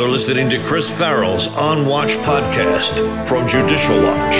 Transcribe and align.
You're 0.00 0.08
listening 0.08 0.48
to 0.48 0.64
Chris 0.64 0.88
Farrell's 0.98 1.48
On 1.48 1.84
Watch 1.84 2.12
podcast 2.12 3.28
from 3.28 3.46
Judicial 3.46 4.02
Watch. 4.02 4.34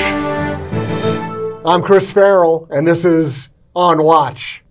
I'm 1.66 1.82
Chris 1.82 2.10
Farrell, 2.10 2.66
and 2.70 2.88
this 2.88 3.04
is 3.04 3.50
On 3.76 4.02
Watch. 4.02 4.64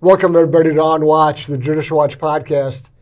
Welcome, 0.00 0.36
everybody, 0.36 0.72
to 0.74 0.80
On 0.80 1.04
Watch, 1.04 1.48
the 1.48 1.58
Judicial 1.58 1.96
Watch 1.96 2.18
podcast, 2.18 2.92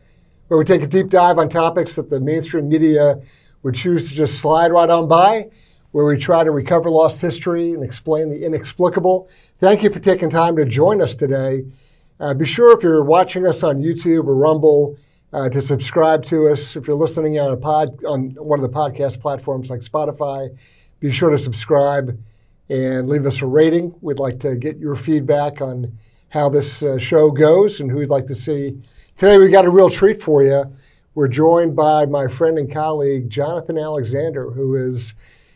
where 0.47 0.57
we 0.57 0.65
take 0.65 0.81
a 0.81 0.87
deep 0.87 1.09
dive 1.09 1.37
on 1.37 1.47
topics 1.47 1.95
that 1.95 2.09
the 2.09 2.19
mainstream 2.19 2.67
media 2.67 3.21
would 3.61 3.75
choose 3.75 4.09
to 4.09 4.15
just 4.15 4.39
slide 4.39 4.71
right 4.71 4.89
on 4.89 5.07
by, 5.07 5.51
where 5.91 6.05
we 6.05 6.17
try 6.17 6.43
to 6.43 6.49
recover 6.49 6.89
lost 6.89 7.21
history 7.21 7.73
and 7.73 7.83
explain 7.83 8.31
the 8.31 8.43
inexplicable. 8.43 9.29
Thank 9.59 9.83
you 9.83 9.91
for 9.91 9.99
taking 9.99 10.31
time 10.31 10.55
to 10.55 10.65
join 10.65 11.03
us 11.03 11.15
today. 11.15 11.65
Uh, 12.19 12.33
be 12.33 12.47
sure 12.47 12.75
if 12.75 12.81
you're 12.81 13.03
watching 13.03 13.45
us 13.45 13.61
on 13.61 13.83
YouTube 13.83 14.25
or 14.25 14.33
Rumble 14.33 14.97
uh, 15.35 15.49
to 15.49 15.61
subscribe 15.61 16.23
to 16.23 16.47
us. 16.47 16.77
If 16.77 16.87
you're 16.87 16.95
listening 16.95 17.37
on 17.39 17.51
a 17.51 17.57
pod 17.57 18.01
on 18.05 18.29
one 18.35 18.57
of 18.57 18.63
the 18.63 18.73
podcast 18.73 19.19
platforms 19.19 19.69
like 19.69 19.81
Spotify, 19.81 20.57
be 21.01 21.11
sure 21.11 21.29
to 21.29 21.37
subscribe 21.37 22.17
and 22.69 23.09
leave 23.09 23.25
us 23.25 23.41
a 23.41 23.45
rating. 23.45 23.93
We'd 23.99 24.17
like 24.17 24.39
to 24.39 24.55
get 24.55 24.77
your 24.77 24.95
feedback 24.95 25.59
on 25.59 25.97
how 26.29 26.47
this 26.47 26.81
uh, 26.81 26.97
show 26.97 27.31
goes 27.31 27.81
and 27.81 27.91
who 27.91 27.99
you'd 27.99 28.09
like 28.09 28.27
to 28.27 28.35
see. 28.35 28.81
Today 29.17 29.37
we 29.37 29.49
got 29.49 29.65
a 29.65 29.69
real 29.69 29.89
treat 29.89 30.23
for 30.23 30.41
you. 30.41 30.73
We're 31.15 31.27
joined 31.27 31.75
by 31.75 32.05
my 32.05 32.27
friend 32.27 32.57
and 32.57 32.71
colleague 32.71 33.29
Jonathan 33.29 33.77
Alexandre, 33.77 34.51
who 34.51 34.75
is 34.77 35.15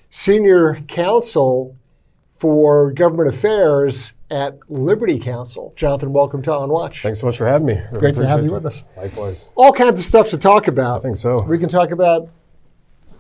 senior 0.10 0.82
counsel 0.90 1.78
for 2.32 2.92
government 2.92 3.30
affairs 3.30 4.14
at 4.32 4.58
Liberty 4.70 5.20
Counsel. 5.20 5.74
Jonathan, 5.76 6.14
welcome 6.14 6.42
to 6.44 6.54
On 6.54 6.70
Watch. 6.70 7.02
Thanks 7.02 7.20
so 7.20 7.28
much 7.28 7.38
for 7.38 7.48
having 7.48 7.68
me. 7.68 7.76
Really 7.92 8.00
Great 8.00 8.16
to 8.16 8.28
have 8.28 8.44
you 8.44 8.56
appreciate 8.56 8.64
with 8.64 8.66
us. 8.66 8.84
Likewise. 8.98 9.54
All 9.56 9.74
kinds 9.74 10.00
of 10.00 10.06
stuff 10.06 10.30
to 10.30 10.38
talk 10.38 10.68
about. 10.68 11.00
I 11.00 11.04
think 11.04 11.18
so. 11.18 11.42
We 11.44 11.58
can 11.58 11.70
talk 11.70 11.92
about 11.92 12.30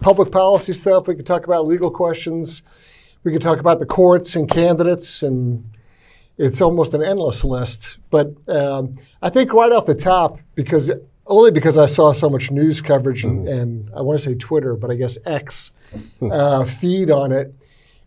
public 0.01 0.31
policy 0.31 0.73
stuff. 0.73 1.07
We 1.07 1.15
can 1.15 1.25
talk 1.25 1.45
about 1.45 1.65
legal 1.65 1.91
questions. 1.91 2.61
We 3.23 3.31
can 3.31 3.41
talk 3.41 3.59
about 3.59 3.79
the 3.79 3.85
courts 3.85 4.35
and 4.35 4.49
candidates, 4.49 5.23
and 5.23 5.69
it's 6.37 6.61
almost 6.61 6.93
an 6.93 7.03
endless 7.03 7.43
list. 7.43 7.97
But 8.09 8.33
um, 8.47 8.95
I 9.21 9.29
think 9.29 9.51
right 9.53 9.71
off 9.71 9.85
the 9.85 9.95
top, 9.95 10.39
because 10.55 10.91
only 11.25 11.51
because 11.51 11.77
I 11.77 11.85
saw 11.85 12.11
so 12.11 12.29
much 12.29 12.49
news 12.49 12.81
coverage 12.81 13.23
and, 13.23 13.47
and 13.47 13.89
I 13.95 14.01
want 14.01 14.19
to 14.19 14.23
say 14.25 14.35
Twitter, 14.35 14.75
but 14.75 14.89
I 14.89 14.95
guess 14.95 15.17
X 15.25 15.71
uh, 16.21 16.65
feed 16.65 17.11
on 17.11 17.31
it. 17.31 17.53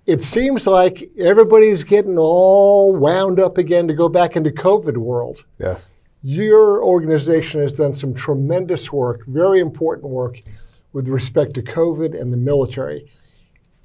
It 0.04 0.22
seems 0.22 0.66
like 0.66 1.10
everybody's 1.16 1.84
getting 1.84 2.18
all 2.18 2.94
wound 2.96 3.38
up 3.38 3.56
again 3.56 3.86
to 3.88 3.94
go 3.94 4.08
back 4.08 4.36
into 4.36 4.50
COVID 4.50 4.96
world. 4.96 5.44
Yeah. 5.58 5.78
Your 6.22 6.82
organization 6.82 7.60
has 7.60 7.74
done 7.74 7.94
some 7.94 8.14
tremendous 8.14 8.92
work, 8.92 9.24
very 9.26 9.60
important 9.60 10.10
work, 10.10 10.42
with 10.92 11.08
respect 11.08 11.54
to 11.54 11.62
COVID 11.62 12.20
and 12.20 12.32
the 12.32 12.36
military. 12.36 13.10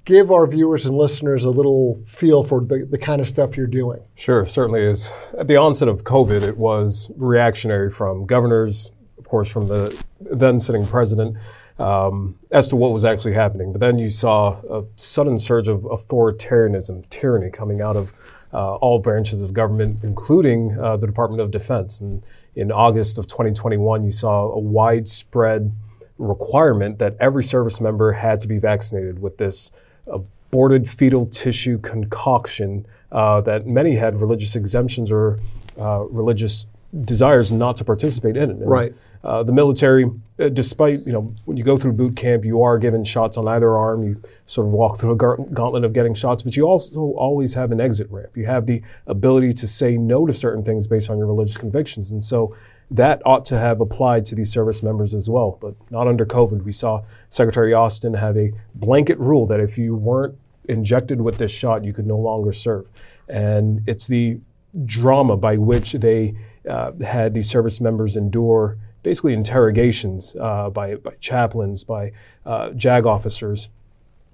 Give 0.06 0.32
our 0.32 0.48
viewers 0.48 0.86
and 0.86 0.98
listeners 0.98 1.44
a 1.46 1.50
little 1.50 2.02
feel 2.06 2.44
for 2.44 2.62
the, 2.62 2.88
the 2.90 2.98
kind 2.98 3.22
of 3.22 3.28
stuff 3.28 3.58
you're 3.58 3.68
doing. 3.68 4.00
Sure, 4.16 4.46
certainly 4.46 4.82
is. 4.82 5.12
At 5.38 5.48
the 5.48 5.58
onset 5.58 5.88
of 5.88 6.04
COVID, 6.04 6.42
it 6.44 6.58
was 6.58 7.12
reactionary 7.16 7.92
from 7.92 8.26
governors, 8.26 8.92
of 9.18 9.28
course, 9.28 9.50
from 9.50 9.68
the 9.68 10.02
then 10.20 10.60
sitting 10.60 10.88
president, 10.88 11.38
um, 11.80 12.38
as 12.52 12.68
to 12.70 12.76
what 12.76 12.92
was 12.92 13.06
actually 13.06 13.34
happening. 13.34 13.72
But 13.72 13.82
then 13.82 14.00
you 14.00 14.10
saw 14.10 14.60
a 14.70 14.84
sudden 14.96 15.38
surge 15.38 15.68
of 15.68 15.82
authoritarianism, 15.82 17.10
tyranny 17.10 17.52
coming 17.52 17.82
out 17.82 17.96
of 17.96 18.14
uh, 18.54 18.76
all 18.76 19.00
branches 19.00 19.42
of 19.42 19.54
government, 19.54 20.04
including 20.04 20.78
uh, 20.80 20.98
the 20.98 21.08
Department 21.08 21.42
of 21.42 21.52
Defense. 21.52 22.02
And 22.02 22.24
in 22.56 22.72
August 22.72 23.18
of 23.18 23.28
2021, 23.28 24.04
you 24.04 24.12
saw 24.12 24.52
a 24.52 24.60
widespread 24.60 25.72
requirement 26.18 26.98
that 27.00 27.16
every 27.20 27.44
service 27.44 27.80
member 27.80 28.12
had 28.12 28.40
to 28.40 28.48
be 28.48 28.58
vaccinated 28.58 29.20
with 29.20 29.38
this 29.38 29.72
aborted 30.08 30.90
fetal 30.90 31.28
tissue 31.28 31.78
concoction 31.80 32.86
uh, 33.12 33.42
that 33.42 33.68
many 33.68 33.96
had 33.96 34.20
religious 34.20 34.56
exemptions 34.56 35.12
or 35.12 35.40
uh, 35.80 36.00
religious 36.10 36.66
desires 37.04 37.52
not 37.52 37.78
to 37.78 37.84
participate 37.84 38.38
in 38.38 38.50
it. 38.50 38.58
And, 38.58 38.70
Right. 38.70 38.94
Uh, 39.24 39.44
the 39.44 39.52
military, 39.52 40.06
uh, 40.40 40.50
despite 40.50 41.06
you 41.06 41.12
know 41.12 41.34
when 41.46 41.58
you 41.58 41.64
go 41.64 41.76
through 41.76 41.94
boot 41.94 42.16
camp, 42.16 42.46
you 42.46 42.62
are 42.62 42.78
given 42.78 43.04
shots 43.04 43.36
on 43.36 43.48
either 43.48 43.76
arm. 43.76 44.04
You 44.04 44.22
sort 44.46 44.68
of 44.68 44.74
walk 44.74 45.00
through 45.00 45.12
a 45.12 45.16
gauntlet 45.16 45.84
of 45.84 45.92
getting 45.92 46.14
shots, 46.14 46.44
but 46.44 46.56
you 46.56 46.64
also 46.64 47.02
always 47.18 47.54
have 47.56 47.72
an 47.72 47.82
exit 47.82 48.10
ramp. 48.10 48.38
You 48.38 48.46
have 48.46 48.68
the 48.68 48.82
ability 49.06 49.54
to 49.54 49.68
say 49.68 49.98
no 49.98 50.26
to 50.26 50.34
certain 50.34 50.64
things 50.64 50.88
based 50.88 51.10
on 51.10 51.18
your 51.18 51.28
religious 51.28 51.58
convictions, 51.58 52.12
and 52.12 52.24
so 52.24 52.56
that 52.90 53.22
ought 53.26 53.44
to 53.46 53.60
have 53.60 53.82
applied 53.82 54.26
to 54.26 54.36
these 54.36 54.52
service 54.52 54.82
members 54.82 55.14
as 55.14 55.30
well, 55.30 55.58
but 55.62 55.76
not 55.92 56.08
under 56.08 56.26
COVID. 56.26 56.64
We 56.64 56.72
saw 56.72 57.04
Secretary 57.30 57.74
Austin 57.74 58.14
have 58.14 58.38
a 58.38 58.54
blanket 58.76 59.20
rule 59.20 59.46
that 59.48 59.60
if 59.60 59.78
you 59.78 59.96
weren't 59.96 60.38
injected 60.70 61.20
with 61.20 61.38
this 61.38 61.52
shot, 61.52 61.84
you 61.84 61.92
could 61.92 62.08
no 62.08 62.18
longer 62.18 62.54
serve. 62.54 62.88
And 63.28 63.82
it's 63.88 64.08
the 64.08 64.40
drama 64.86 65.36
by 65.36 65.58
which 65.58 65.94
they 65.94 66.36
uh, 66.68 66.92
had 67.04 67.34
these 67.34 67.50
service 67.50 67.80
members 67.82 68.16
endure 68.16 68.78
basically 69.04 69.34
interrogations 69.34 70.36
uh, 70.40 70.70
by, 70.70 70.96
by 70.96 71.14
chaplains, 71.22 71.84
by 71.84 72.12
uh, 72.46 72.72
JAG 72.72 73.06
officers, 73.06 73.70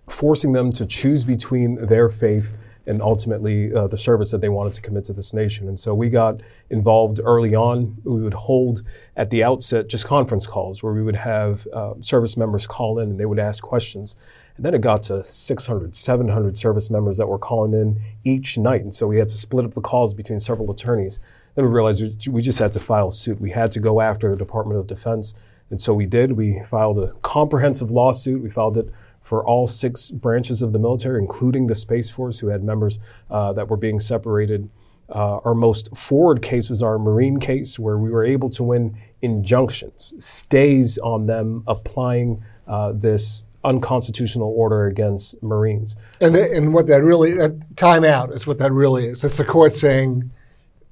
forcing 0.10 0.52
them 0.54 0.72
to 0.72 0.86
choose 0.86 1.24
between 1.24 1.76
their 1.86 2.10
faith 2.10 2.54
and 2.86 3.02
ultimately 3.02 3.74
uh, 3.74 3.88
the 3.88 3.98
service 3.98 4.32
that 4.32 4.42
they 4.42 4.50
wanted 4.50 4.74
to 4.74 4.82
commit 4.82 5.06
to 5.06 5.14
this 5.14 5.34
nation. 5.34 5.68
And 5.68 5.80
so 5.80 5.94
we 5.94 6.10
got 6.10 6.42
involved 6.70 7.20
early 7.24 7.56
on. 7.56 7.96
We 8.04 8.22
would 8.22 8.34
hold 8.34 8.84
at 9.16 9.30
the 9.30 9.44
outset 9.44 9.88
just 9.88 10.06
conference 10.06 10.46
calls 10.46 10.84
where 10.84 10.92
we 10.92 11.02
would 11.02 11.16
have 11.16 11.66
uh, 11.68 11.94
service 12.02 12.36
members 12.36 12.68
call 12.68 13.00
in 13.00 13.12
and 13.12 13.20
they 13.20 13.26
would 13.26 13.40
ask 13.40 13.64
questions. 13.64 14.18
And 14.58 14.66
then 14.66 14.74
it 14.74 14.82
got 14.82 15.04
to 15.04 15.24
600, 15.24 15.96
700 15.96 16.58
service 16.58 16.90
members 16.90 17.18
that 17.18 17.28
were 17.28 17.40
calling 17.40 17.74
in 17.74 18.02
each 18.26 18.58
night. 18.58 18.82
And 18.82 18.94
so 18.94 19.08
we 19.08 19.18
had 19.18 19.30
to 19.30 19.38
split 19.38 19.66
up 19.66 19.74
the 19.74 19.82
calls 19.82 20.14
between 20.14 20.40
several 20.40 20.70
attorneys. 20.70 21.20
Then 21.56 21.66
we 21.66 21.72
realized 21.72 22.28
we- 22.28 22.42
just 22.42 22.60
had 22.60 22.74
to 22.74 22.80
file 22.80 23.12
suit. 23.12 23.40
We 23.40 23.52
had 23.52 23.72
to 23.72 23.80
go 23.80 24.02
after 24.02 24.32
the 24.32 24.38
Department 24.38 24.80
of 24.80 24.88
Defense. 24.88 25.34
And 25.70 25.80
so 25.80 25.94
we 25.94 26.06
did. 26.06 26.34
We 26.34 26.62
filed 26.70 27.00
a 27.00 27.14
comprehensive 27.22 27.90
lawsuit. 27.90 28.42
We 28.42 28.50
filed 28.50 28.78
it 28.78 28.90
for 29.22 29.46
all 29.46 29.68
six 29.68 30.12
branches 30.12 30.62
of 30.62 30.74
the 30.74 30.80
military, 30.80 31.20
including 31.20 31.68
the 31.68 31.76
Space 31.76 32.10
Force, 32.10 32.40
who 32.40 32.48
had 32.48 32.64
members 32.64 33.00
uh, 33.32 33.54
that 33.54 33.70
were 33.70 33.78
being 33.78 34.00
separated. 34.00 34.70
Uh, 35.10 35.38
our 35.46 35.54
most 35.54 35.96
forward 35.96 36.42
case 36.42 36.70
was 36.70 36.82
our 36.82 36.98
Marine 37.00 37.40
case, 37.40 37.80
where 37.80 37.98
we 37.98 38.10
were 38.10 38.24
able 38.24 38.50
to 38.50 38.64
win 38.64 38.98
injunctions, 39.22 40.14
stays 40.20 40.98
on 40.98 41.26
them 41.28 41.64
applying 41.68 42.44
uh, 42.68 42.92
this 42.94 43.44
unconstitutional 43.64 44.54
order 44.56 44.88
against 44.88 45.42
Marines. 45.42 45.96
And, 46.20 46.36
the, 46.36 46.52
and 46.52 46.74
what 46.74 46.88
that 46.88 47.04
really, 47.04 47.34
that 47.34 47.78
time 47.78 48.04
out 48.04 48.32
is 48.32 48.46
what 48.46 48.58
that 48.60 48.72
really 48.72 49.08
is. 49.08 49.22
That's 49.22 49.38
the 49.38 49.46
court 49.46 49.74
saying, 49.74 50.32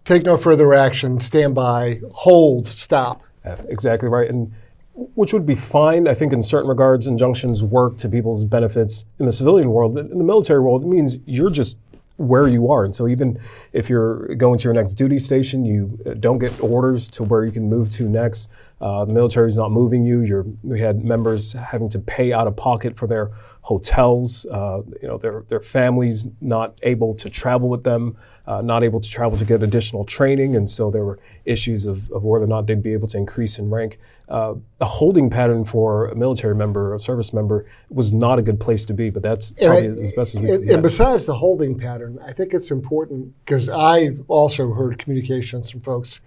take 0.05 0.23
no 0.23 0.37
further 0.37 0.73
action, 0.73 1.19
stand 1.19 1.55
by, 1.55 2.01
hold, 2.13 2.67
stop. 2.67 3.23
Exactly 3.69 4.09
right. 4.09 4.29
And 4.29 4.55
which 4.93 5.33
would 5.33 5.45
be 5.45 5.55
fine. 5.55 6.07
I 6.07 6.13
think 6.13 6.33
in 6.33 6.43
certain 6.43 6.69
regards, 6.69 7.07
injunctions 7.07 7.63
work 7.63 7.97
to 7.97 8.09
people's 8.09 8.43
benefits 8.43 9.05
in 9.19 9.25
the 9.25 9.31
civilian 9.31 9.71
world. 9.71 9.97
In 9.97 10.17
the 10.17 10.23
military 10.23 10.59
world, 10.59 10.83
it 10.83 10.87
means 10.87 11.17
you're 11.25 11.49
just 11.49 11.79
where 12.17 12.47
you 12.47 12.71
are. 12.71 12.83
And 12.85 12.93
so 12.93 13.07
even 13.07 13.39
if 13.73 13.89
you're 13.89 14.35
going 14.35 14.59
to 14.59 14.63
your 14.65 14.73
next 14.73 14.95
duty 14.95 15.17
station, 15.17 15.65
you 15.65 15.97
uh, 16.05 16.13
don't 16.13 16.37
get 16.37 16.59
orders 16.61 17.09
to 17.11 17.23
where 17.23 17.45
you 17.45 17.51
can 17.51 17.67
move 17.67 17.89
to 17.89 18.07
next. 18.07 18.49
Uh, 18.79 19.05
the 19.05 19.13
military 19.13 19.49
is 19.49 19.57
not 19.57 19.71
moving 19.71 20.05
you. 20.05 20.21
You're, 20.21 20.45
we 20.61 20.79
had 20.79 21.03
members 21.03 21.53
having 21.53 21.89
to 21.89 21.99
pay 21.99 22.31
out 22.31 22.47
of 22.47 22.55
pocket 22.55 22.95
for 22.95 23.07
their 23.07 23.31
hotels. 23.61 24.45
Uh, 24.47 24.81
you 25.01 25.07
know, 25.07 25.17
their 25.17 25.43
their 25.47 25.59
families 25.61 26.27
not 26.41 26.77
able 26.81 27.13
to 27.15 27.29
travel 27.29 27.69
with 27.69 27.83
them, 27.83 28.17
uh, 28.47 28.61
not 28.61 28.83
able 28.83 28.99
to 28.99 29.09
travel 29.09 29.37
to 29.37 29.45
get 29.45 29.61
additional 29.61 30.03
training, 30.03 30.55
and 30.55 30.69
so 30.69 30.89
there 30.89 31.05
were 31.05 31.19
issues 31.45 31.85
of, 31.85 32.11
of 32.11 32.23
whether 32.23 32.45
or 32.45 32.47
not 32.47 32.67
they'd 32.67 32.81
be 32.81 32.93
able 32.93 33.07
to 33.07 33.17
increase 33.17 33.59
in 33.59 33.69
rank. 33.69 33.99
Uh, 34.27 34.55
a 34.79 34.85
holding 34.85 35.29
pattern 35.29 35.63
for 35.63 36.07
a 36.07 36.15
military 36.15 36.55
member, 36.55 36.93
a 36.95 36.99
service 36.99 37.33
member, 37.33 37.65
was 37.89 38.11
not 38.13 38.39
a 38.39 38.41
good 38.41 38.59
place 38.59 38.85
to 38.85 38.93
be. 38.93 39.09
But 39.09 39.23
that's 39.23 39.51
probably 39.53 39.89
I- 39.89 40.03
as 40.05 40.11
best 40.13 40.35
as 40.35 40.41
we 40.41 40.51
and, 40.51 40.63
can 40.63 40.73
and 40.73 40.83
besides 40.83 41.25
the 41.25 41.35
holding 41.35 41.77
pattern, 41.77 42.19
I 42.25 42.33
think 42.33 42.53
it's 42.53 42.71
important 42.71 43.33
because 43.45 43.69
I 43.69 44.09
also 44.27 44.73
heard 44.73 44.97
communications 44.97 45.69
from 45.69 45.81
folks. 45.81 46.19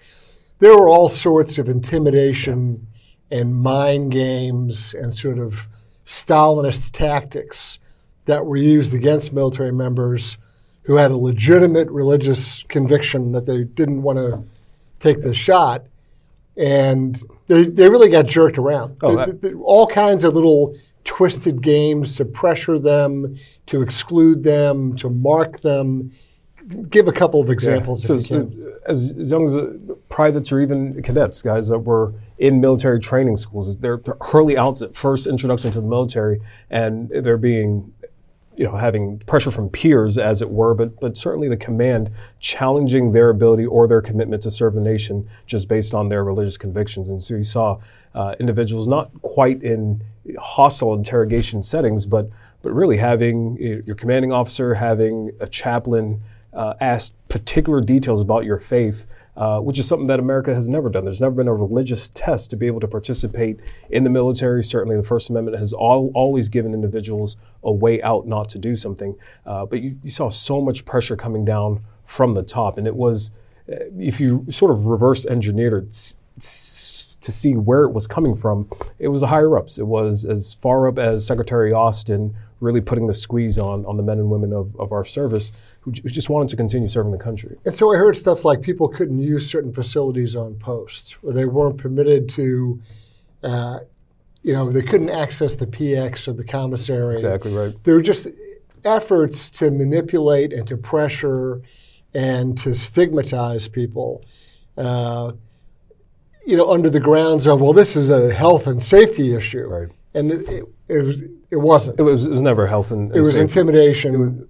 There 0.60 0.76
were 0.78 0.88
all 0.88 1.08
sorts 1.08 1.58
of 1.58 1.68
intimidation 1.68 2.86
and 3.30 3.56
mind 3.56 4.12
games 4.12 4.94
and 4.94 5.12
sort 5.12 5.40
of 5.40 5.66
Stalinist 6.06 6.90
tactics 6.92 7.78
that 8.26 8.44
were 8.46 8.56
used 8.56 8.94
against 8.94 9.32
military 9.32 9.72
members 9.72 10.38
who 10.82 10.96
had 10.96 11.10
a 11.10 11.16
legitimate 11.16 11.88
religious 11.90 12.62
conviction 12.68 13.32
that 13.32 13.46
they 13.46 13.64
didn't 13.64 14.02
want 14.02 14.18
to 14.18 14.42
take 15.00 15.22
the 15.22 15.32
shot. 15.34 15.84
And 16.56 17.20
they, 17.48 17.64
they 17.64 17.88
really 17.88 18.08
got 18.10 18.26
jerked 18.26 18.58
around. 18.58 18.96
Oh, 19.02 19.16
They- 19.26 19.32
they- 19.50 19.54
all 19.54 19.86
kinds 19.86 20.24
of 20.24 20.34
little 20.34 20.76
twisted 21.04 21.60
games 21.62 22.16
to 22.16 22.24
pressure 22.24 22.78
them, 22.78 23.34
to 23.66 23.82
exclude 23.82 24.42
them, 24.42 24.94
to 24.96 25.10
mark 25.10 25.60
them. 25.60 26.12
Give 26.88 27.08
a 27.08 27.12
couple 27.12 27.40
of 27.40 27.50
examples 27.50 28.04
So, 28.04 28.14
if 28.14 28.30
you 28.30 28.74
as, 28.86 29.14
as 29.18 29.30
young 29.30 29.44
as 29.44 29.56
uh, 29.56 29.72
privates 30.08 30.52
or 30.52 30.60
even 30.60 31.02
cadets, 31.02 31.42
guys 31.42 31.68
that 31.68 31.80
were 31.80 32.14
in 32.38 32.60
military 32.60 33.00
training 33.00 33.36
schools, 33.36 33.78
they're, 33.78 33.98
they're 33.98 34.16
early 34.32 34.56
outset, 34.56 34.94
first 34.94 35.26
introduction 35.26 35.70
to 35.72 35.80
the 35.80 35.86
military, 35.86 36.40
and 36.70 37.08
they're 37.10 37.38
being, 37.38 37.92
you 38.56 38.64
know, 38.64 38.76
having 38.76 39.18
pressure 39.20 39.50
from 39.50 39.68
peers, 39.68 40.18
as 40.18 40.42
it 40.42 40.50
were, 40.50 40.74
but 40.74 41.00
but 41.00 41.16
certainly 41.16 41.48
the 41.48 41.56
command 41.56 42.10
challenging 42.38 43.12
their 43.12 43.30
ability 43.30 43.66
or 43.66 43.88
their 43.88 44.00
commitment 44.00 44.42
to 44.42 44.50
serve 44.50 44.74
the 44.74 44.80
nation 44.80 45.28
just 45.46 45.68
based 45.68 45.94
on 45.94 46.08
their 46.08 46.24
religious 46.24 46.56
convictions. 46.56 47.08
And 47.08 47.20
so 47.20 47.34
you 47.34 47.44
saw 47.44 47.80
uh, 48.14 48.34
individuals 48.38 48.86
not 48.86 49.10
quite 49.22 49.62
in 49.62 50.02
hostile 50.38 50.94
interrogation 50.94 51.62
settings, 51.62 52.06
but 52.06 52.30
but 52.62 52.72
really 52.72 52.96
having 52.96 53.56
uh, 53.60 53.82
your 53.84 53.96
commanding 53.96 54.32
officer, 54.32 54.74
having 54.74 55.32
a 55.40 55.46
chaplain 55.46 56.22
uh, 56.54 56.74
ask 56.80 57.14
particular 57.28 57.80
details 57.80 58.20
about 58.20 58.44
your 58.44 58.58
faith, 58.58 59.06
uh, 59.36 59.58
which 59.60 59.78
is 59.78 59.88
something 59.88 60.06
that 60.06 60.20
America 60.20 60.54
has 60.54 60.68
never 60.68 60.88
done. 60.88 61.04
There's 61.04 61.20
never 61.20 61.34
been 61.34 61.48
a 61.48 61.54
religious 61.54 62.08
test 62.08 62.50
to 62.50 62.56
be 62.56 62.66
able 62.66 62.80
to 62.80 62.88
participate 62.88 63.60
in 63.90 64.04
the 64.04 64.10
military. 64.10 64.62
Certainly, 64.62 64.96
the 64.96 65.04
First 65.04 65.30
Amendment 65.30 65.58
has 65.58 65.72
al- 65.72 66.10
always 66.14 66.48
given 66.48 66.72
individuals 66.72 67.36
a 67.62 67.72
way 67.72 68.00
out 68.02 68.26
not 68.26 68.48
to 68.50 68.58
do 68.58 68.76
something. 68.76 69.16
Uh, 69.44 69.66
but 69.66 69.80
you, 69.80 69.98
you 70.02 70.10
saw 70.10 70.28
so 70.28 70.60
much 70.60 70.84
pressure 70.84 71.16
coming 71.16 71.44
down 71.44 71.84
from 72.06 72.34
the 72.34 72.42
top, 72.42 72.78
and 72.78 72.86
it 72.86 72.94
was, 72.94 73.32
uh, 73.68 73.76
if 73.98 74.20
you 74.20 74.46
sort 74.50 74.70
of 74.70 74.86
reverse 74.86 75.26
engineered 75.26 75.88
it, 75.88 76.16
to 76.36 77.32
see 77.32 77.54
where 77.54 77.84
it 77.84 77.92
was 77.92 78.06
coming 78.06 78.36
from, 78.36 78.68
it 78.98 79.08
was 79.08 79.22
the 79.22 79.28
higher 79.28 79.56
ups. 79.56 79.78
It 79.78 79.86
was 79.86 80.26
as 80.26 80.54
far 80.54 80.86
up 80.86 80.98
as 80.98 81.26
Secretary 81.26 81.72
Austin 81.72 82.36
really 82.60 82.82
putting 82.82 83.06
the 83.06 83.14
squeeze 83.14 83.58
on 83.58 83.84
on 83.86 83.96
the 83.96 84.02
men 84.02 84.18
and 84.18 84.30
women 84.30 84.52
of, 84.52 84.74
of 84.78 84.92
our 84.92 85.04
service 85.04 85.50
who, 85.84 85.90
who 85.90 86.08
just 86.08 86.30
wanted 86.30 86.48
to 86.48 86.56
continue 86.56 86.88
serving 86.88 87.12
the 87.12 87.18
country. 87.18 87.56
And 87.66 87.74
so 87.76 87.92
I 87.92 87.96
heard 87.98 88.16
stuff 88.16 88.44
like 88.44 88.62
people 88.62 88.88
couldn't 88.88 89.20
use 89.20 89.48
certain 89.50 89.72
facilities 89.72 90.34
on 90.34 90.54
post, 90.54 91.16
or 91.22 91.32
they 91.32 91.44
weren't 91.44 91.76
permitted 91.76 92.28
to, 92.30 92.80
uh, 93.42 93.80
you 94.42 94.54
know, 94.54 94.70
they 94.70 94.82
couldn't 94.82 95.10
access 95.10 95.54
the 95.56 95.66
PX 95.66 96.26
or 96.26 96.32
the 96.32 96.44
commissary. 96.44 97.14
Exactly 97.14 97.52
right. 97.54 97.74
There 97.84 97.94
were 97.94 98.02
just 98.02 98.28
efforts 98.84 99.50
to 99.50 99.70
manipulate 99.70 100.52
and 100.54 100.66
to 100.68 100.76
pressure 100.76 101.60
and 102.14 102.56
to 102.58 102.74
stigmatize 102.74 103.68
people. 103.68 104.24
Uh, 104.78 105.32
you 106.46 106.56
know, 106.56 106.70
under 106.70 106.90
the 106.90 107.00
grounds 107.00 107.46
of 107.46 107.60
well, 107.60 107.72
this 107.72 107.94
is 107.96 108.08
a 108.10 108.32
health 108.32 108.66
and 108.66 108.82
safety 108.82 109.34
issue, 109.34 109.66
Right. 109.66 109.88
and 110.14 110.30
it, 110.30 110.48
it, 110.48 110.64
it 110.88 111.02
was 111.04 111.22
it 111.50 111.56
wasn't. 111.56 111.98
It 112.00 112.02
was, 112.02 112.26
it 112.26 112.30
was 112.30 112.42
never 112.42 112.66
health 112.66 112.90
and, 112.90 113.08
and 113.08 113.16
It 113.16 113.20
was 113.20 113.30
safety. 113.36 113.42
intimidation. 113.60 114.14
It 114.14 114.18
was 114.18 114.44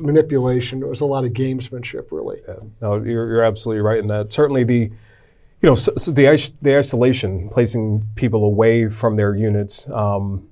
manipulation. 0.00 0.82
It 0.82 0.88
was 0.88 1.00
a 1.00 1.06
lot 1.06 1.24
of 1.24 1.32
gamesmanship, 1.32 2.10
really. 2.10 2.40
Yeah. 2.46 2.54
No, 2.80 2.94
you're, 2.96 3.28
you're 3.28 3.42
absolutely 3.42 3.82
right 3.82 3.98
in 3.98 4.06
that. 4.06 4.32
Certainly, 4.32 4.64
the 4.64 4.90
you 5.60 5.68
know 5.68 5.74
so, 5.74 5.92
so 5.96 6.10
the 6.12 6.52
the 6.62 6.76
isolation, 6.76 7.48
placing 7.48 8.06
people 8.14 8.44
away 8.44 8.88
from 8.88 9.16
their 9.16 9.34
units, 9.34 9.90
um, 9.90 10.48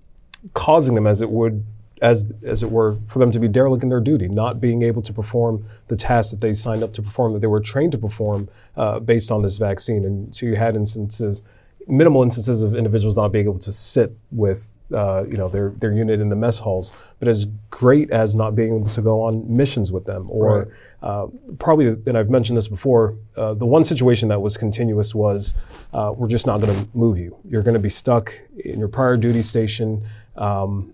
causing 0.54 0.94
them 0.94 1.06
as 1.06 1.20
it 1.20 1.30
would 1.30 1.64
as 2.02 2.30
as 2.44 2.62
it 2.62 2.70
were 2.70 2.98
for 3.06 3.18
them 3.18 3.30
to 3.30 3.38
be 3.38 3.48
derelict 3.48 3.82
in 3.82 3.88
their 3.88 4.00
duty, 4.00 4.28
not 4.28 4.60
being 4.60 4.82
able 4.82 5.02
to 5.02 5.12
perform 5.12 5.64
the 5.88 5.96
tasks 5.96 6.30
that 6.32 6.40
they 6.40 6.52
signed 6.52 6.82
up 6.82 6.92
to 6.94 7.02
perform, 7.02 7.32
that 7.32 7.40
they 7.40 7.46
were 7.46 7.60
trained 7.60 7.92
to 7.92 7.98
perform 7.98 8.48
uh, 8.76 8.98
based 8.98 9.30
on 9.30 9.42
this 9.42 9.56
vaccine. 9.56 10.04
And 10.04 10.34
so 10.34 10.46
you 10.46 10.56
had 10.56 10.76
instances, 10.76 11.42
minimal 11.86 12.22
instances 12.22 12.62
of 12.62 12.74
individuals 12.74 13.16
not 13.16 13.28
being 13.28 13.46
able 13.46 13.58
to 13.60 13.72
sit 13.72 14.16
with 14.30 14.68
uh, 14.94 15.24
you 15.28 15.36
know 15.36 15.48
their 15.48 15.70
their 15.78 15.92
unit 15.92 16.20
in 16.20 16.28
the 16.28 16.36
mess 16.36 16.58
halls, 16.60 16.92
but 17.18 17.28
as 17.28 17.46
great 17.70 18.10
as 18.10 18.34
not 18.34 18.54
being 18.54 18.76
able 18.76 18.88
to 18.88 19.02
go 19.02 19.22
on 19.22 19.44
missions 19.56 19.90
with 19.92 20.04
them, 20.06 20.26
or 20.30 20.58
Right. 20.58 20.68
uh, 21.02 21.26
probably, 21.58 21.88
and 22.06 22.16
I've 22.16 22.30
mentioned 22.30 22.56
this 22.56 22.68
before. 22.68 23.14
Uh, 23.36 23.54
the 23.54 23.66
one 23.66 23.84
situation 23.84 24.28
that 24.28 24.40
was 24.40 24.56
continuous 24.56 25.14
was 25.14 25.54
uh, 25.92 26.12
we're 26.16 26.28
just 26.28 26.46
not 26.46 26.60
going 26.60 26.74
to 26.78 26.88
move 26.96 27.18
you. 27.18 27.36
You're 27.48 27.62
going 27.62 27.74
to 27.74 27.80
be 27.80 27.90
stuck 27.90 28.32
in 28.64 28.78
your 28.78 28.88
prior 28.88 29.16
duty 29.16 29.42
station, 29.42 30.02
um, 30.36 30.92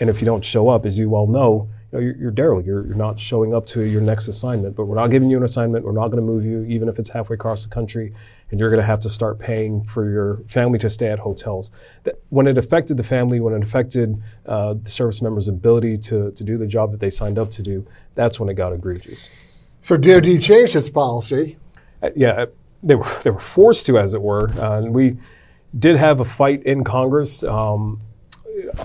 and 0.00 0.08
if 0.10 0.20
you 0.20 0.26
don't 0.26 0.44
show 0.44 0.68
up, 0.68 0.86
as 0.86 0.98
you 0.98 1.10
well 1.10 1.26
know, 1.26 1.68
you're, 1.98 2.16
you're 2.16 2.30
derelict. 2.30 2.66
You're, 2.66 2.86
you're 2.86 2.96
not 2.96 3.18
showing 3.18 3.54
up 3.54 3.66
to 3.66 3.82
your 3.82 4.00
next 4.00 4.28
assignment. 4.28 4.76
But 4.76 4.86
we're 4.86 4.96
not 4.96 5.10
giving 5.10 5.30
you 5.30 5.36
an 5.36 5.42
assignment. 5.42 5.84
We're 5.84 5.92
not 5.92 6.08
going 6.08 6.22
to 6.22 6.26
move 6.26 6.44
you, 6.44 6.64
even 6.64 6.88
if 6.88 6.98
it's 6.98 7.08
halfway 7.08 7.34
across 7.34 7.64
the 7.64 7.70
country, 7.70 8.14
and 8.50 8.60
you're 8.60 8.70
going 8.70 8.80
to 8.80 8.86
have 8.86 9.00
to 9.00 9.10
start 9.10 9.38
paying 9.38 9.84
for 9.84 10.08
your 10.08 10.38
family 10.48 10.78
to 10.80 10.90
stay 10.90 11.08
at 11.08 11.18
hotels. 11.18 11.70
That, 12.04 12.20
when 12.30 12.46
it 12.46 12.58
affected 12.58 12.96
the 12.96 13.04
family, 13.04 13.40
when 13.40 13.54
it 13.54 13.62
affected 13.62 14.22
uh, 14.46 14.74
the 14.82 14.90
service 14.90 15.22
members' 15.22 15.48
ability 15.48 15.98
to 15.98 16.32
to 16.32 16.44
do 16.44 16.58
the 16.58 16.66
job 16.66 16.90
that 16.92 17.00
they 17.00 17.10
signed 17.10 17.38
up 17.38 17.50
to 17.52 17.62
do, 17.62 17.86
that's 18.14 18.38
when 18.38 18.48
it 18.48 18.54
got 18.54 18.72
egregious. 18.72 19.28
So 19.80 19.96
DoD 19.96 20.40
changed 20.40 20.76
its 20.76 20.88
policy. 20.88 21.58
Uh, 22.02 22.10
yeah, 22.16 22.30
uh, 22.30 22.46
they 22.82 22.94
were 22.94 23.06
they 23.22 23.30
were 23.30 23.40
forced 23.40 23.86
to, 23.86 23.98
as 23.98 24.14
it 24.14 24.22
were, 24.22 24.50
uh, 24.58 24.78
and 24.78 24.94
we 24.94 25.16
did 25.78 25.96
have 25.96 26.20
a 26.20 26.24
fight 26.24 26.62
in 26.62 26.84
Congress. 26.84 27.42
Um, 27.42 28.00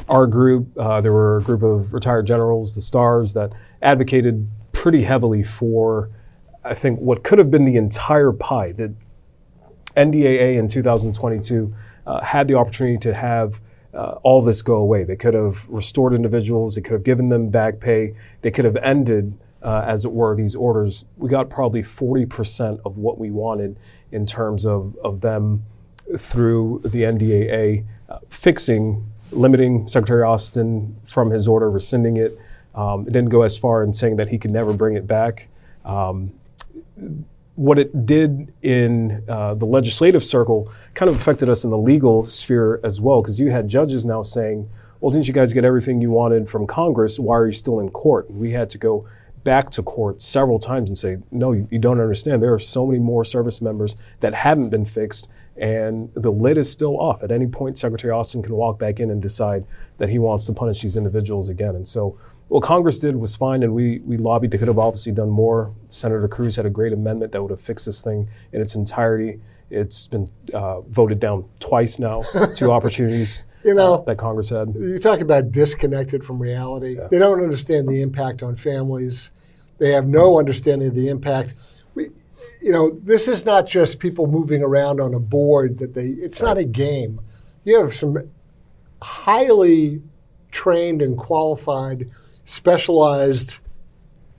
our 0.07 0.27
group, 0.27 0.77
uh, 0.77 1.01
there 1.01 1.13
were 1.13 1.37
a 1.37 1.41
group 1.41 1.63
of 1.63 1.93
retired 1.93 2.25
generals, 2.25 2.75
the 2.75 2.81
Stars, 2.81 3.33
that 3.33 3.51
advocated 3.81 4.49
pretty 4.71 5.03
heavily 5.03 5.43
for, 5.43 6.09
I 6.63 6.73
think, 6.73 6.99
what 6.99 7.23
could 7.23 7.37
have 7.37 7.51
been 7.51 7.65
the 7.65 7.75
entire 7.75 8.31
pie. 8.31 8.71
That 8.73 8.91
NDAA 9.95 10.57
in 10.57 10.67
2022 10.67 11.73
uh, 12.05 12.23
had 12.23 12.47
the 12.47 12.55
opportunity 12.55 12.97
to 12.99 13.13
have 13.13 13.59
uh, 13.93 14.15
all 14.23 14.41
this 14.41 14.61
go 14.61 14.75
away. 14.75 15.03
They 15.03 15.15
could 15.15 15.33
have 15.33 15.67
restored 15.67 16.13
individuals. 16.13 16.75
They 16.75 16.81
could 16.81 16.93
have 16.93 17.03
given 17.03 17.29
them 17.29 17.49
back 17.49 17.79
pay. 17.79 18.15
They 18.41 18.51
could 18.51 18.65
have 18.65 18.77
ended, 18.77 19.37
uh, 19.61 19.83
as 19.85 20.05
it 20.05 20.11
were, 20.11 20.35
these 20.35 20.55
orders. 20.55 21.05
We 21.17 21.29
got 21.29 21.49
probably 21.49 21.81
40% 21.81 22.79
of 22.85 22.97
what 22.97 23.17
we 23.17 23.31
wanted 23.31 23.77
in 24.11 24.25
terms 24.25 24.65
of, 24.65 24.95
of 25.03 25.21
them 25.21 25.65
through 26.17 26.81
the 26.83 27.03
NDAA 27.03 27.85
uh, 28.09 28.19
fixing, 28.29 29.08
limiting 29.31 29.87
Secretary 29.87 30.23
Austin 30.23 30.95
from 31.05 31.29
his 31.31 31.47
order, 31.47 31.69
rescinding 31.69 32.17
it. 32.17 32.39
Um, 32.75 33.07
it 33.07 33.13
didn't 33.13 33.29
go 33.29 33.41
as 33.41 33.57
far 33.57 33.83
in 33.83 33.93
saying 33.93 34.17
that 34.17 34.29
he 34.29 34.37
could 34.37 34.51
never 34.51 34.73
bring 34.73 34.95
it 34.95 35.07
back. 35.07 35.47
Um, 35.85 36.31
what 37.55 37.77
it 37.77 38.05
did 38.05 38.53
in 38.61 39.23
uh, 39.27 39.53
the 39.53 39.65
legislative 39.65 40.23
circle 40.23 40.71
kind 40.93 41.09
of 41.09 41.15
affected 41.15 41.49
us 41.49 41.65
in 41.65 41.71
the 41.71 41.77
legal 41.77 42.25
sphere 42.25 42.79
as 42.83 43.01
well, 43.01 43.21
because 43.21 43.39
you 43.39 43.51
had 43.51 43.67
judges 43.67 44.05
now 44.05 44.21
saying, 44.21 44.69
well, 45.01 45.11
didn't 45.11 45.27
you 45.27 45.33
guys 45.33 45.51
get 45.51 45.65
everything 45.65 46.01
you 46.01 46.09
wanted 46.09 46.49
from 46.49 46.65
Congress? 46.67 47.19
Why 47.19 47.35
are 47.35 47.47
you 47.47 47.53
still 47.53 47.79
in 47.79 47.89
court? 47.89 48.31
We 48.31 48.51
had 48.51 48.69
to 48.69 48.77
go 48.77 49.05
back 49.43 49.69
to 49.71 49.83
court 49.83 50.21
several 50.21 50.59
times 50.59 50.89
and 50.89 50.97
say, 50.97 51.17
no, 51.31 51.51
you, 51.51 51.67
you 51.71 51.79
don't 51.79 51.99
understand. 51.99 52.41
There 52.41 52.53
are 52.53 52.59
so 52.59 52.85
many 52.85 52.99
more 52.99 53.23
service 53.25 53.61
members 53.61 53.95
that 54.19 54.33
haven't 54.33 54.69
been 54.69 54.85
fixed, 54.85 55.27
and 55.57 56.09
the 56.13 56.31
lid 56.31 56.57
is 56.57 56.71
still 56.71 56.99
off. 56.99 57.23
At 57.23 57.31
any 57.31 57.47
point, 57.47 57.77
Secretary 57.77 58.11
Austin 58.11 58.41
can 58.43 58.53
walk 58.55 58.79
back 58.79 58.99
in 58.99 59.09
and 59.09 59.21
decide 59.21 59.65
that 59.97 60.09
he 60.09 60.19
wants 60.19 60.45
to 60.47 60.53
punish 60.53 60.81
these 60.81 60.95
individuals 60.97 61.49
again. 61.49 61.75
And 61.75 61.87
so, 61.87 62.17
what 62.47 62.63
Congress 62.63 62.97
did 62.97 63.15
was 63.15 63.35
fine, 63.35 63.61
and 63.61 63.75
we, 63.75 63.99
we 63.99 64.17
lobbied. 64.17 64.49
They 64.49 64.57
could 64.57 64.67
have 64.69 64.79
obviously 64.79 65.11
done 65.11 65.29
more. 65.29 65.71
Senator 65.89 66.27
Cruz 66.27 66.55
had 66.55 66.65
a 66.65 66.69
great 66.71 66.93
amendment 66.93 67.31
that 67.33 67.41
would 67.43 67.51
have 67.51 67.61
fixed 67.61 67.85
this 67.85 68.03
thing 68.03 68.27
in 68.53 68.59
its 68.61 68.73
entirety. 68.73 69.39
It's 69.69 70.07
been 70.07 70.27
uh, 70.51 70.81
voted 70.81 71.19
down 71.19 71.45
twice 71.59 71.99
now, 71.99 72.23
two 72.55 72.71
opportunities 72.71 73.45
You 73.63 73.75
know- 73.75 73.95
uh, 73.95 74.01
that 74.05 74.17
Congress 74.17 74.49
had. 74.49 74.73
You 74.73 74.97
talk 74.97 75.19
about 75.19 75.51
disconnected 75.51 76.23
from 76.23 76.39
reality. 76.39 76.97
They 77.11 77.19
don't 77.19 77.39
understand 77.43 77.87
the 77.87 78.01
impact 78.01 78.41
on 78.41 78.55
families. 78.55 79.29
They 79.79 79.91
have 79.91 80.07
no 80.07 80.37
understanding 80.37 80.89
of 80.89 80.95
the 80.95 81.07
impact. 81.07 81.55
We, 81.95 82.09
you 82.61 82.71
know, 82.71 82.91
this 83.03 83.27
is 83.27 83.45
not 83.45 83.65
just 83.67 83.99
people 83.99 84.27
moving 84.27 84.61
around 84.61 84.99
on 85.01 85.13
a 85.13 85.19
board 85.19 85.79
that 85.79 85.93
they. 85.93 86.07
It's 86.07 86.41
not 86.41 86.57
a 86.57 86.63
game. 86.65 87.19
You 87.63 87.79
have 87.81 87.93
some 87.93 88.29
highly 89.01 90.01
trained 90.51 91.01
and 91.01 91.17
qualified, 91.17 92.09
specialized 92.45 93.59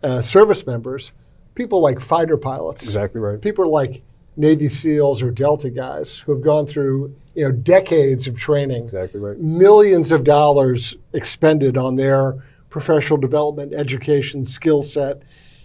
uh, 0.03 0.21
service 0.21 0.67
members. 0.67 1.13
People 1.55 1.81
like 1.83 2.01
fighter 2.01 2.37
pilots 2.39 2.83
Exactly 2.85 3.21
right. 3.21 3.41
people 3.41 3.71
like 3.71 4.03
Navy 4.37 4.69
SEALs 4.69 5.23
or 5.23 5.31
Delta 5.31 5.69
guys 5.69 6.19
who 6.19 6.33
have 6.33 6.43
gone 6.43 6.67
through 6.67 7.15
you 7.35 7.45
know 7.45 7.53
decades 7.53 8.27
of 8.27 8.39
training, 8.39 8.85
Exactly 8.85 9.21
right. 9.21 9.39
millions 9.39 10.11
of 10.13 10.25
dollars 10.25 10.97
expended 11.13 11.77
on 11.77 11.97
their 11.97 12.43
professional 12.71 13.19
development, 13.19 13.75
education, 13.75 14.45
skill 14.45 14.81
set, 14.81 15.23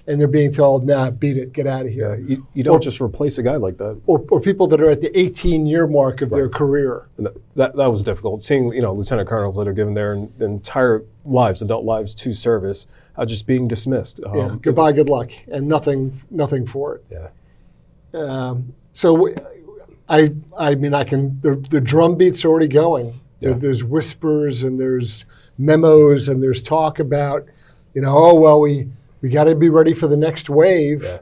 and 0.07 0.19
they're 0.19 0.27
being 0.27 0.51
told, 0.51 0.85
"Nah, 0.85 1.09
beat 1.11 1.37
it, 1.37 1.53
get 1.53 1.65
out 1.65 1.85
of 1.85 1.93
Yeah, 1.93 2.15
here." 2.15 2.25
you, 2.27 2.47
you 2.53 2.63
don't 2.63 2.83
just 2.83 2.99
replace 2.99 3.37
a 3.37 3.43
guy 3.43 3.55
like 3.55 3.77
that. 3.77 3.99
Or, 4.05 4.23
or 4.29 4.41
people 4.41 4.67
that 4.67 4.81
are 4.81 4.89
at 4.89 5.01
the 5.01 5.17
18 5.17 5.65
year 5.65 5.87
mark 5.87 6.21
of 6.21 6.29
their 6.29 6.49
career. 6.49 7.07
And 7.17 7.27
that, 7.55 7.75
that, 7.75 7.91
was 7.91 8.03
difficult. 8.03 8.41
Seeing 8.43 8.73
you 8.73 8.81
know 8.81 8.93
lieutenant 8.93 9.27
colonels 9.29 9.55
that 9.55 9.67
are 9.67 9.73
given 9.73 9.93
their 9.93 10.13
en- 10.13 10.31
entire 10.39 11.03
lives, 11.23 11.61
adult 11.61 11.85
lives, 11.85 12.13
to 12.15 12.33
service, 12.33 12.85
uh, 13.15 13.25
just 13.25 13.47
being 13.47 13.67
dismissed. 13.67 14.19
Um, 14.25 14.35
Yeah, 14.35 14.55
goodbye, 14.61 14.91
good 14.91 15.09
luck, 15.09 15.31
and 15.51 15.67
nothing, 15.67 16.21
nothing 16.29 16.67
for 16.67 16.95
it. 16.95 17.05
yeah. 17.09 17.29
Um, 18.13 18.73
so, 18.93 19.29
I, 20.07 20.33
I 20.57 20.75
mean, 20.75 20.93
I 20.93 21.03
can. 21.03 21.41
The, 21.41 21.55
the 21.55 21.81
drum 21.81 22.15
beat's 22.15 22.45
already 22.45 22.67
going. 22.67 23.19
There- 23.39 23.51
Yeah. 23.51 23.57
there's 23.57 23.83
whispers 23.83 24.63
and 24.63 24.79
there's 24.79 25.25
memos 25.57 26.27
and 26.27 26.41
there's 26.41 26.63
talk 26.63 26.99
about, 26.99 27.45
you 27.93 28.01
know, 28.01 28.13
oh 28.15 28.33
well, 28.35 28.61
we 28.61 28.87
We 29.21 29.29
got 29.29 29.45
to 29.45 29.55
be 29.55 29.69
ready 29.69 29.93
for 29.95 30.07
the 30.07 30.17
next 30.17 30.51
wave. 30.51 31.03
Yeah. 31.03 31.19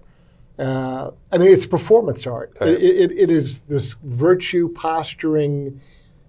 Uh, 0.65 1.11
I 1.31 1.37
mean, 1.37 1.47
it's 1.47 1.65
performance 1.65 2.27
art. 2.27 2.51
Right. 2.59 2.71
It, 2.71 2.81
it, 2.83 3.11
it 3.11 3.29
is 3.29 3.59
this 3.69 3.95
virtue 4.03 4.67
posturing, 4.73 5.79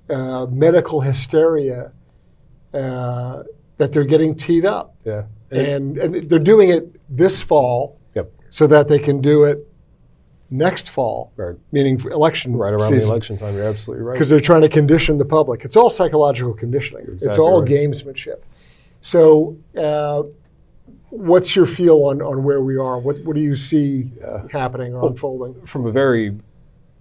uh, 0.09 0.47
medical 0.51 1.01
hysteria 1.01 1.93
uh, 2.73 3.43
that 3.79 3.93
they're 3.93 4.05
getting 4.05 4.37
teed 4.37 4.65
up. 4.65 4.95
Yeah. 5.05 5.25
And, 5.51 5.99
and 5.99 6.29
they're 6.29 6.39
doing 6.39 6.69
it 6.69 6.95
this 7.09 7.43
fall 7.43 7.99
yep. 8.15 8.31
so 8.51 8.67
that 8.69 8.87
they 8.87 8.99
can 9.01 9.21
do 9.21 9.43
it 9.45 9.67
next 10.51 10.91
fall, 10.91 11.33
Right. 11.37 11.57
meaning 11.73 12.01
election 12.11 12.57
Right 12.57 12.73
around 12.73 12.85
season. 12.89 13.01
the 13.01 13.07
election 13.07 13.37
time, 13.37 13.55
you're 13.55 13.65
absolutely 13.65 14.05
right. 14.05 14.15
because 14.15 14.29
they're 14.29 14.41
trying 14.41 14.63
to 14.63 14.69
condition 14.69 15.19
the 15.19 15.25
public. 15.25 15.65
It's 15.65 15.77
all 15.77 15.91
psychological 15.91 16.55
conditioning. 16.55 17.05
it's 17.07 17.25
exactly 17.25 17.45
all 17.45 17.61
right. 17.63 17.71
gamesmanship. 17.71 18.41
So, 19.01 19.57
uh, 19.77 20.23
what's 21.11 21.55
your 21.55 21.67
feel 21.67 22.05
on, 22.05 22.21
on 22.23 22.43
where 22.45 22.61
we 22.61 22.77
are? 22.77 22.99
What 22.99 23.23
what 23.25 23.37
do 23.37 23.43
you 23.43 23.57
see 23.57 24.11
happening 24.51 24.95
or 24.95 25.09
unfolding? 25.09 25.55
from 25.67 25.87
a 25.87 25.93
very, 25.93 26.37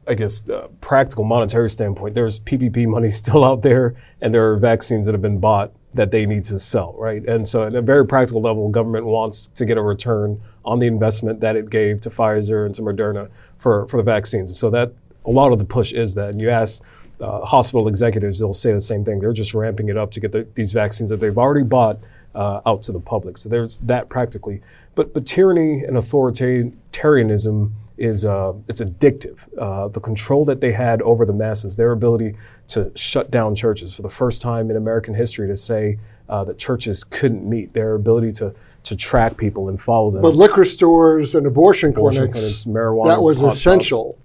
I 0.07 0.15
guess, 0.15 0.47
uh, 0.49 0.67
practical 0.81 1.23
monetary 1.23 1.69
standpoint, 1.69 2.15
there's 2.15 2.39
PPP 2.39 2.87
money 2.87 3.11
still 3.23 3.43
out 3.43 3.61
there, 3.61 3.95
and 4.21 4.33
there 4.33 4.51
are 4.51 4.57
vaccines 4.57 5.05
that 5.05 5.13
have 5.13 5.21
been 5.21 5.39
bought 5.39 5.71
that 5.93 6.11
they 6.11 6.25
need 6.25 6.43
to 6.45 6.59
sell, 6.59 6.95
right? 6.97 7.23
And 7.25 7.47
so, 7.47 7.63
at 7.63 7.75
a 7.75 7.81
very 7.81 8.05
practical 8.05 8.41
level, 8.41 8.69
government 8.69 9.05
wants 9.05 9.47
to 9.55 9.65
get 9.65 9.77
a 9.77 9.81
return 9.81 10.41
on 10.65 10.79
the 10.79 10.87
investment 10.87 11.39
that 11.41 11.55
it 11.55 11.69
gave 11.69 12.01
to 12.01 12.09
Pfizer 12.09 12.65
and 12.65 12.73
to 12.75 12.81
Moderna 12.81 13.29
for, 13.59 13.87
for 13.87 13.97
the 13.97 14.03
vaccines. 14.03 14.57
So 14.57 14.69
that 14.71 14.93
a 15.25 15.31
lot 15.31 15.51
of 15.51 15.59
the 15.59 15.65
push 15.65 15.93
is 15.93 16.15
that. 16.15 16.29
And 16.29 16.41
you 16.41 16.49
ask 16.49 16.81
uh, 17.19 17.45
hospital 17.45 17.87
executives, 17.87 18.39
they'll 18.39 18.53
say 18.53 18.73
the 18.73 18.81
same 18.81 19.05
thing. 19.05 19.19
They're 19.19 19.33
just 19.33 19.53
ramping 19.53 19.89
it 19.89 19.97
up 19.97 20.11
to 20.11 20.19
get 20.19 20.31
the, 20.31 20.47
these 20.55 20.71
vaccines 20.71 21.09
that 21.09 21.19
they've 21.19 21.37
already 21.37 21.63
bought 21.63 21.99
uh, 22.35 22.61
out 22.65 22.81
to 22.83 22.91
the 22.91 22.99
public. 22.99 23.37
So 23.37 23.49
there's 23.49 23.77
that 23.79 24.09
practically. 24.09 24.61
But, 24.95 25.13
but 25.13 25.25
tyranny 25.25 25.83
and 25.83 25.97
authoritarianism 25.97 27.71
is 27.97 28.25
uh, 28.25 28.53
it's 28.67 28.81
addictive. 28.81 29.37
Uh, 29.57 29.87
the 29.87 29.99
control 29.99 30.45
that 30.45 30.61
they 30.61 30.71
had 30.71 31.01
over 31.03 31.25
the 31.25 31.33
masses, 31.33 31.75
their 31.75 31.91
ability 31.91 32.35
to 32.67 32.91
shut 32.95 33.29
down 33.31 33.55
churches 33.55 33.95
for 33.95 34.01
the 34.01 34.09
first 34.09 34.41
time 34.41 34.71
in 34.71 34.77
American 34.77 35.13
history 35.13 35.47
to 35.47 35.55
say 35.55 35.99
uh, 36.29 36.43
that 36.43 36.57
churches 36.57 37.03
couldn't 37.03 37.47
meet, 37.47 37.73
their 37.73 37.95
ability 37.95 38.31
to 38.31 38.53
to 38.83 38.95
track 38.97 39.37
people 39.37 39.69
and 39.69 39.81
follow 39.81 40.11
them. 40.11 40.21
But 40.21 40.35
liquor 40.35 40.65
stores 40.65 41.35
and 41.35 41.45
abortion, 41.45 41.91
Abortion 41.91 42.19
clinics, 42.19 42.39
clinics, 42.39 42.65
marijuana, 42.65 43.07
that 43.07 43.21
was 43.21 43.39
shops. 43.39 43.55
essential. 43.55 44.17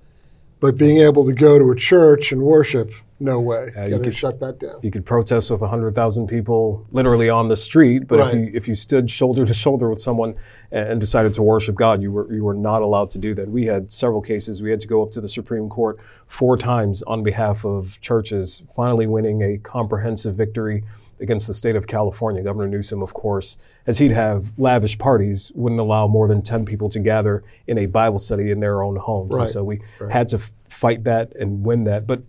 But 0.61 0.77
being 0.77 0.99
able 0.99 1.25
to 1.27 1.33
go 1.33 1.59
to 1.59 1.71
a 1.71 1.77
church 1.77 2.33
and 2.33 2.43
worship, 2.43 2.91
no 3.21 3.41
way. 3.41 3.73
Yeah, 3.75 3.87
you 3.87 3.99
could- 3.99 4.15
shut 4.17 4.41
that 4.41 4.59
down. 4.59 4.77
you 4.83 4.91
could 4.91 5.05
protest 5.05 5.51
with 5.51 5.61
100,000 5.61 6.27
people 6.29 6.87
literally 6.93 7.29
on 7.29 7.49
the 7.49 7.57
street, 7.57 8.07
but 8.07 8.21
if 8.21 8.35
you 8.35 8.51
if 8.55 8.69
you 8.69 8.75
stood 8.75 9.11
shoulder 9.11 9.45
to 9.45 9.55
shoulder 9.55 9.91
with 9.91 10.01
someone 10.01 10.35
and 10.71 11.01
decided 11.01 11.35
to 11.35 11.43
worship 11.43 11.75
God, 11.75 12.01
you 12.03 12.13
were 12.13 12.33
you 12.33 12.45
were 12.45 12.55
not 12.55 12.83
allowed 12.83 13.11
to 13.11 13.19
do 13.19 13.35
that. 13.35 13.49
We 13.49 13.67
had 13.67 13.91
several 13.91 14.21
cases. 14.21 14.63
We 14.63 14.71
had 14.71 14.81
to 14.81 14.89
go 14.89 15.03
up 15.03 15.11
to 15.13 15.21
the 15.21 15.29
Supreme 15.29 15.69
Court 15.69 15.99
four 16.27 16.57
times 16.57 17.03
on 17.03 17.23
behalf 17.23 17.65
of 17.65 18.01
churches, 18.01 18.63
finally 18.77 19.07
winning 19.07 19.43
a 19.43 19.59
comprehensive 19.59 20.35
victory 20.35 20.85
against 21.21 21.49
the 21.49 21.55
state 21.55 21.75
of 21.75 21.89
California. 21.89 22.43
Governor 22.45 22.69
Newsom, 22.69 23.03
of 23.03 23.13
course, 23.13 23.57
as 23.89 23.99
he'd 23.99 24.13
have 24.13 24.53
lavish 24.57 24.97
parties, 24.99 25.51
wouldn't 25.57 25.81
allow 25.81 26.07
more 26.07 26.29
than 26.29 26.41
10 26.43 26.65
people 26.65 26.89
to 26.91 27.01
gather 27.01 27.43
in 27.67 27.77
a 27.79 27.87
Bible 27.87 28.21
study 28.21 28.53
in 28.53 28.61
their 28.61 28.85
own 28.85 28.95
homes. 28.95 29.33
Right. 29.35 29.41
And 29.41 29.51
so 29.51 29.65
we 29.65 29.81
had 30.11 30.29
to 30.29 30.41
fight 30.69 31.03
that 31.05 31.35
and 31.35 31.65
win 31.65 31.83
that. 31.85 32.07
But 32.07 32.23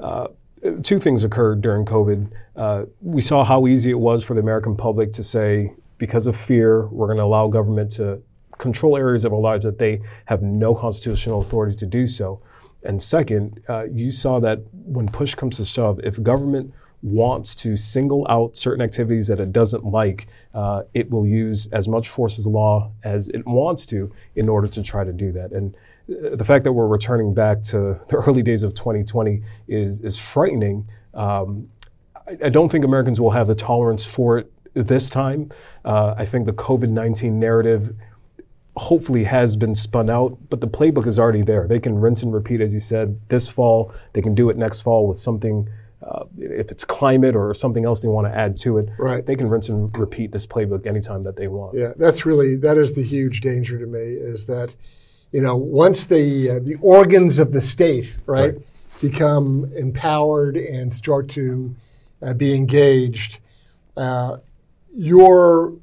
uh, 0.00 0.28
two 0.82 0.98
things 0.98 1.24
occurred 1.24 1.60
during 1.60 1.84
COVID. 1.84 2.30
Uh, 2.54 2.84
we 3.00 3.20
saw 3.20 3.44
how 3.44 3.66
easy 3.66 3.90
it 3.90 3.98
was 3.98 4.24
for 4.24 4.34
the 4.34 4.40
American 4.40 4.76
public 4.76 5.12
to 5.14 5.22
say, 5.22 5.72
because 5.98 6.26
of 6.26 6.36
fear, 6.36 6.86
we're 6.88 7.06
going 7.06 7.18
to 7.18 7.24
allow 7.24 7.48
government 7.48 7.90
to 7.92 8.22
control 8.58 8.96
areas 8.96 9.24
of 9.24 9.32
our 9.32 9.40
lives 9.40 9.64
that 9.64 9.78
they 9.78 10.00
have 10.26 10.42
no 10.42 10.74
constitutional 10.74 11.40
authority 11.40 11.76
to 11.76 11.86
do 11.86 12.06
so. 12.06 12.40
And 12.82 13.00
second, 13.02 13.60
uh, 13.68 13.84
you 13.84 14.10
saw 14.10 14.40
that 14.40 14.60
when 14.72 15.08
push 15.08 15.34
comes 15.34 15.56
to 15.56 15.64
shove, 15.64 16.00
if 16.04 16.22
government 16.22 16.72
wants 17.02 17.54
to 17.56 17.76
single 17.76 18.26
out 18.28 18.56
certain 18.56 18.82
activities 18.82 19.26
that 19.28 19.40
it 19.40 19.52
doesn't 19.52 19.84
like, 19.84 20.28
uh, 20.54 20.82
it 20.94 21.10
will 21.10 21.26
use 21.26 21.68
as 21.72 21.88
much 21.88 22.08
force 22.08 22.38
as 22.38 22.46
law 22.46 22.90
as 23.04 23.28
it 23.28 23.46
wants 23.46 23.86
to 23.86 24.12
in 24.34 24.48
order 24.48 24.66
to 24.68 24.82
try 24.82 25.04
to 25.04 25.12
do 25.12 25.32
that. 25.32 25.52
And 25.52 25.74
the 26.08 26.44
fact 26.44 26.64
that 26.64 26.72
we're 26.72 26.86
returning 26.86 27.34
back 27.34 27.62
to 27.64 27.98
the 28.08 28.16
early 28.26 28.42
days 28.42 28.62
of 28.62 28.74
2020 28.74 29.42
is 29.68 30.00
is 30.00 30.18
frightening. 30.18 30.88
Um, 31.14 31.68
I, 32.26 32.36
I 32.44 32.48
don't 32.48 32.70
think 32.70 32.84
Americans 32.84 33.20
will 33.20 33.30
have 33.30 33.46
the 33.46 33.54
tolerance 33.54 34.04
for 34.04 34.38
it 34.38 34.52
this 34.74 35.08
time. 35.10 35.50
Uh, 35.84 36.14
I 36.16 36.26
think 36.26 36.46
the 36.46 36.52
COVID 36.52 36.90
19 36.90 37.38
narrative 37.38 37.94
hopefully 38.76 39.24
has 39.24 39.56
been 39.56 39.74
spun 39.74 40.10
out, 40.10 40.36
but 40.50 40.60
the 40.60 40.68
playbook 40.68 41.06
is 41.06 41.18
already 41.18 41.42
there. 41.42 41.66
They 41.66 41.80
can 41.80 41.98
rinse 41.98 42.22
and 42.22 42.32
repeat, 42.32 42.60
as 42.60 42.74
you 42.74 42.80
said, 42.80 43.18
this 43.28 43.48
fall. 43.48 43.92
They 44.12 44.20
can 44.20 44.34
do 44.34 44.50
it 44.50 44.58
next 44.58 44.82
fall 44.82 45.08
with 45.08 45.18
something, 45.18 45.66
uh, 46.02 46.24
if 46.38 46.70
it's 46.70 46.84
climate 46.84 47.34
or 47.34 47.54
something 47.54 47.86
else 47.86 48.02
they 48.02 48.08
want 48.08 48.26
to 48.26 48.38
add 48.38 48.54
to 48.56 48.76
it. 48.76 48.90
Right. 48.98 49.24
They 49.24 49.34
can 49.34 49.48
rinse 49.48 49.70
and 49.70 49.96
repeat 49.96 50.30
this 50.30 50.46
playbook 50.46 50.86
anytime 50.86 51.22
that 51.22 51.36
they 51.36 51.48
want. 51.48 51.74
Yeah, 51.74 51.92
that's 51.96 52.26
really 52.26 52.54
that 52.56 52.76
is 52.76 52.94
the 52.94 53.02
huge 53.02 53.40
danger 53.40 53.78
to 53.78 53.86
me 53.86 53.98
is 54.00 54.46
that, 54.46 54.76
you 55.32 55.40
know, 55.42 55.56
once 55.56 56.06
the 56.06 56.50
uh, 56.50 56.58
the 56.60 56.76
organs 56.80 57.38
of 57.38 57.52
the 57.52 57.60
state 57.60 58.16
right, 58.26 58.54
Right. 58.54 58.66
become 59.00 59.70
empowered 59.76 60.56
and 60.56 60.92
start 60.94 61.28
to 61.30 61.74
uh, 62.22 62.32
be 62.34 62.54
engaged, 62.54 63.40
uh, 63.96 64.38
your 64.94 65.74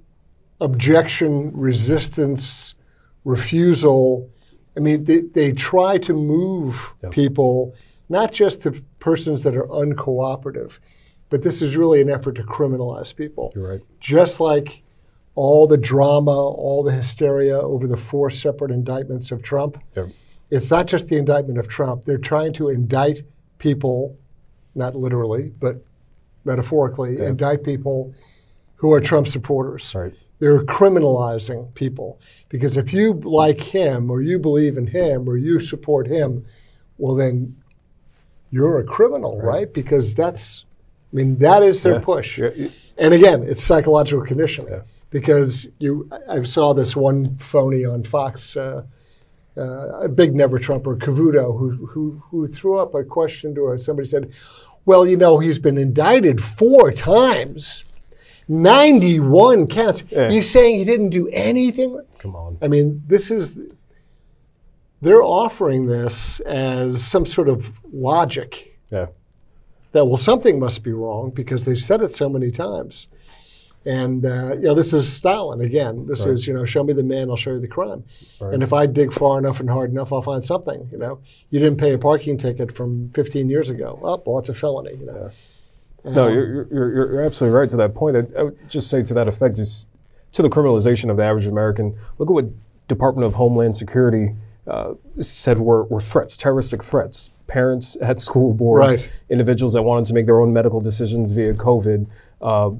objection, 0.61 1.51
resistance, 1.53 2.75
refusal. 3.25 4.29
I 4.75 4.79
mean, 4.79 5.03
they, 5.03 5.21
they 5.21 5.51
try 5.51 5.97
to 5.99 6.13
move 6.13 6.93
Yep. 7.03 7.11
people 7.11 7.75
not 8.09 8.31
just 8.31 8.61
to 8.63 8.71
persons 8.99 9.43
that 9.43 9.55
are 9.55 9.67
uncooperative, 9.67 10.79
but 11.29 11.41
this 11.43 11.61
is 11.61 11.75
really 11.77 12.01
an 12.01 12.09
effort 12.09 12.33
to 12.35 12.43
criminalize 12.43 13.15
people 13.15 13.51
You're 13.55 13.69
right. 13.69 13.81
just 13.99 14.39
like 14.39 14.82
all 15.35 15.67
the 15.67 15.77
drama, 15.77 16.31
all 16.31 16.83
the 16.83 16.91
hysteria 16.91 17.57
over 17.59 17.87
the 17.87 17.97
four 17.97 18.29
separate 18.29 18.71
indictments 18.71 19.31
of 19.31 19.41
Trump. 19.41 19.77
Yep. 19.95 20.09
It's 20.51 20.69
not 20.69 20.85
just 20.87 21.09
the 21.09 21.17
indictment 21.17 21.57
of 21.57 21.67
Trump. 21.67 22.05
They're 22.05 22.17
trying 22.19 22.53
to 22.53 22.69
indict 22.69 23.23
people, 23.57 24.15
not 24.75 24.95
literally, 24.95 25.51
but 25.59 25.83
metaphorically, 26.45 27.17
Yeah. 27.17 27.29
indict 27.29 27.63
people 27.63 28.13
who 28.75 28.91
are 28.93 28.99
Trump 28.99 29.27
supporters. 29.27 29.95
Right. 29.95 30.13
They're 30.39 30.63
criminalizing 30.63 31.73
people 31.73 32.19
because 32.49 32.75
if 32.77 32.91
you 32.93 33.13
like 33.13 33.61
him 33.61 34.11
or 34.11 34.21
you 34.21 34.37
believe 34.37 34.77
in 34.77 34.87
him 34.87 35.27
or 35.27 35.37
you 35.37 35.59
support 35.59 36.07
him, 36.07 36.45
well, 36.97 37.15
then 37.15 37.55
you're 38.51 38.77
a 38.79 38.83
criminal, 38.83 39.39
right? 39.41 39.73
Because 39.73 40.13
that's, 40.13 40.65
I 41.11 41.15
mean, 41.15 41.37
that 41.37 41.63
is 41.63 41.81
their 41.81 41.93
Yeah. 41.95 41.99
push. 42.01 42.37
Yeah, 42.37 42.67
And 42.97 43.13
again, 43.13 43.41
it's 43.43 43.63
psychological 43.63 44.23
conditioning 44.23 44.69
Yeah. 44.71 44.81
Because 45.13 45.67
you. 45.77 46.09
I 46.27 46.41
saw 46.41 46.73
this 46.73 46.95
one 46.95 47.37
phony 47.37 47.85
on 47.85 48.03
Fox, 48.03 48.57
uh, 48.57 48.83
uh, 49.55 49.99
a 49.99 50.09
big 50.09 50.35
never 50.35 50.57
Trumper, 50.59 50.97
Cavuto, 50.97 51.57
who 51.57 51.85
who 51.85 52.23
who 52.29 52.47
threw 52.47 52.79
up 52.79 52.93
a 52.95 53.03
question 53.03 53.53
to 53.55 53.65
her. 53.65 53.77
Somebody 53.77 54.07
said, 54.07 54.33
"Well, 54.85 55.07
you 55.07 55.15
know, 55.15 55.37
he's 55.37 55.59
been 55.59 55.77
indicted 55.77 56.41
four 56.43 56.91
times, 56.91 57.85
ninety-one 58.49 59.67
counts. 59.67 60.03
Yeah. 60.09 60.29
He's 60.31 60.49
saying 60.49 60.79
he 60.79 60.83
didn't 60.83 61.11
do 61.11 61.29
anything." 61.31 62.01
Come 62.17 62.35
on. 62.35 62.57
I 62.61 62.67
mean, 62.67 63.03
this 63.07 63.31
is. 63.31 63.59
They're 65.01 65.21
offering 65.21 65.87
this 65.87 66.39
as 66.41 67.03
some 67.03 67.25
sort 67.25 67.49
of 67.49 67.77
logic 67.91 68.79
Yeah. 68.89 69.07
that 69.91 70.05
well 70.05 70.15
something 70.15 70.59
must 70.61 70.81
be 70.81 70.93
wrong 70.93 71.31
because 71.31 71.65
they've 71.65 71.77
said 71.77 72.01
it 72.01 72.13
so 72.13 72.29
many 72.29 72.49
times 72.51 73.09
and 73.85 74.25
uh, 74.25 74.53
you 74.55 74.61
know 74.67 74.73
this 74.73 74.93
is 74.93 75.11
stalin 75.11 75.59
again 75.61 76.05
this 76.07 76.21
Right. 76.25 76.33
is 76.33 76.47
you 76.47 76.53
know 76.53 76.63
show 76.65 76.83
me 76.83 76.93
the 76.93 77.03
man 77.03 77.29
i'll 77.29 77.35
show 77.35 77.51
you 77.51 77.59
the 77.59 77.67
crime 77.67 78.03
Right. 78.39 78.53
and 78.53 78.63
if 78.63 78.71
i 78.73 78.85
dig 78.85 79.11
far 79.11 79.37
enough 79.39 79.59
and 79.59 79.69
hard 79.69 79.91
enough 79.91 80.13
i'll 80.13 80.21
find 80.21 80.43
something 80.43 80.87
you 80.91 80.97
know 80.97 81.19
you 81.49 81.59
didn't 81.59 81.77
pay 81.79 81.91
a 81.93 81.97
parking 81.97 82.37
ticket 82.37 82.71
from 82.71 83.09
15 83.13 83.49
years 83.49 83.69
ago 83.69 83.99
oh 84.03 84.21
well 84.25 84.39
it's 84.39 84.49
a 84.49 84.53
felony 84.53 84.95
you 84.97 85.05
know 85.05 85.31
No, 86.05 86.27
you're, 86.27 86.47
you're, 86.47 86.67
you're 86.93 87.11
you're 87.13 87.21
absolutely 87.25 87.57
right 87.57 87.69
to 87.69 87.77
that 87.77 87.93
point. 87.95 88.17
I, 88.17 88.23
I 88.39 88.43
would 88.43 88.69
just 88.69 88.89
say 88.89 89.03
to 89.03 89.13
that 89.13 89.29
effect, 89.29 89.55
just 89.55 89.87
to 90.33 90.41
the 90.41 90.49
criminalization 90.49 91.09
of 91.09 91.15
the 91.15 91.23
average 91.23 91.47
American, 91.47 91.95
look 92.17 92.27
at 92.29 92.33
what 92.33 92.45
Department 92.89 93.25
of 93.25 93.35
Homeland 93.35 93.77
Security 93.77 94.35
uh, 94.67 94.95
said 95.21 95.59
were, 95.59 95.85
were 95.85 96.01
threats, 96.01 96.35
terroristic 96.35 96.83
threats. 96.83 97.29
Parents 97.47 97.95
at 98.01 98.19
school 98.19 98.53
boards, 98.53 98.93
Right. 98.95 99.09
individuals 99.29 99.71
that 99.73 99.83
wanted 99.83 100.03
to 100.07 100.13
make 100.13 100.25
their 100.25 100.41
own 100.41 100.51
medical 100.51 100.81
decisions 100.81 101.31
via 101.31 101.53
COVID. 101.53 102.05
Uh, 102.41 102.71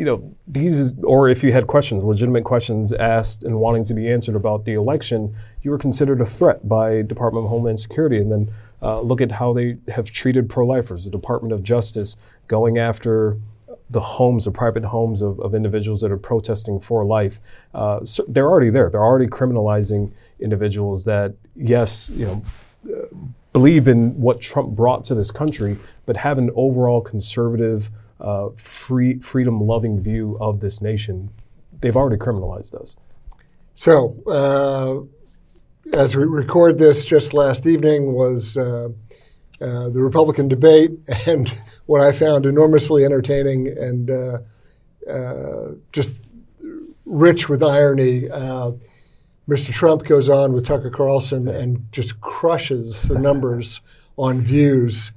you 0.00 0.06
know, 0.06 0.34
these, 0.48 0.98
or 1.04 1.28
if 1.28 1.44
you 1.44 1.52
had 1.52 1.66
questions, 1.66 2.04
legitimate 2.04 2.44
questions 2.44 2.90
asked 2.94 3.44
and 3.44 3.60
wanting 3.60 3.84
to 3.84 3.92
be 3.92 4.10
answered 4.10 4.34
about 4.34 4.64
the 4.64 4.72
election, 4.72 5.36
you 5.60 5.70
were 5.70 5.76
considered 5.76 6.22
a 6.22 6.24
threat 6.24 6.66
by 6.66 7.02
Department 7.02 7.44
of 7.44 7.50
Homeland 7.50 7.78
Security. 7.78 8.16
And 8.16 8.32
then 8.32 8.50
uh, 8.80 9.02
look 9.02 9.20
at 9.20 9.30
how 9.30 9.52
they 9.52 9.76
have 9.88 10.10
treated 10.10 10.48
pro-lifers. 10.48 11.04
The 11.04 11.10
Department 11.10 11.52
of 11.52 11.62
Justice 11.62 12.16
going 12.48 12.78
after 12.78 13.36
the 13.90 14.00
homes, 14.00 14.46
the 14.46 14.50
private 14.50 14.84
homes 14.84 15.20
of, 15.20 15.38
of 15.38 15.54
individuals 15.54 16.00
that 16.00 16.10
are 16.10 16.16
protesting 16.16 16.80
for 16.80 17.04
life, 17.04 17.38
uh, 17.74 18.02
so 18.02 18.24
they're 18.26 18.48
already 18.48 18.70
there. 18.70 18.88
They're 18.88 19.04
already 19.04 19.26
criminalizing 19.26 20.12
individuals 20.38 21.04
that, 21.04 21.34
yes, 21.56 22.08
you 22.14 22.24
know, 22.24 22.42
uh, 22.90 23.14
believe 23.52 23.86
in 23.86 24.18
what 24.18 24.40
Trump 24.40 24.70
brought 24.70 25.04
to 25.04 25.14
this 25.14 25.30
country, 25.30 25.76
but 26.06 26.16
have 26.16 26.38
an 26.38 26.50
overall 26.54 27.02
conservative, 27.02 27.90
uh, 28.20 28.50
free, 28.56 29.18
freedom-loving 29.18 30.02
view 30.02 30.36
of 30.40 30.60
this 30.60 30.80
nation. 30.80 31.30
They've 31.80 31.96
already 31.96 32.16
criminalized 32.16 32.74
us. 32.74 32.96
So, 33.74 34.16
uh, 34.26 35.96
as 35.96 36.16
we 36.16 36.24
record 36.24 36.78
this, 36.78 37.04
just 37.04 37.32
last 37.32 37.66
evening 37.66 38.12
was 38.12 38.56
uh, 38.56 38.88
uh, 39.60 39.90
the 39.90 40.02
Republican 40.02 40.48
debate, 40.48 40.92
and 41.26 41.52
what 41.86 42.00
I 42.00 42.12
found 42.12 42.46
enormously 42.46 43.04
entertaining 43.04 43.68
and 43.68 44.10
uh, 44.10 44.38
uh, 45.10 45.72
just 45.92 46.20
rich 47.04 47.48
with 47.48 47.62
irony. 47.62 48.30
Uh, 48.30 48.72
Mr. 49.48 49.72
Trump 49.72 50.04
goes 50.04 50.28
on 50.28 50.52
with 50.52 50.66
Tucker 50.66 50.90
Carlson 50.90 51.48
and 51.48 51.84
just 51.90 52.20
crushes 52.20 53.08
the 53.08 53.18
numbers 53.18 53.80
on 54.16 54.40
views. 54.40 55.10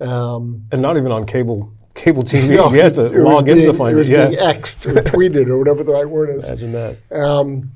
Um, 0.00 0.66
and 0.70 0.82
not 0.82 0.96
even 0.96 1.10
on 1.10 1.26
cable 1.26 1.72
cable 2.02 2.22
TV. 2.22 2.56
no, 2.56 2.68
we 2.68 2.78
had 2.78 2.94
to 2.94 3.02
was 3.02 3.12
log 3.12 3.48
in 3.48 3.62
to 3.62 3.72
find 3.72 3.94
it. 3.94 3.98
was 3.98 4.08
it. 4.08 4.12
Yeah. 4.12 4.28
being 4.28 4.40
X'd 4.40 4.86
or 4.86 4.94
tweeted 5.02 5.48
or 5.48 5.58
whatever 5.58 5.84
the 5.84 5.92
right 5.92 6.08
word 6.08 6.30
is. 6.30 6.48
Imagine 6.48 6.72
that. 6.72 6.96
Um, 7.12 7.72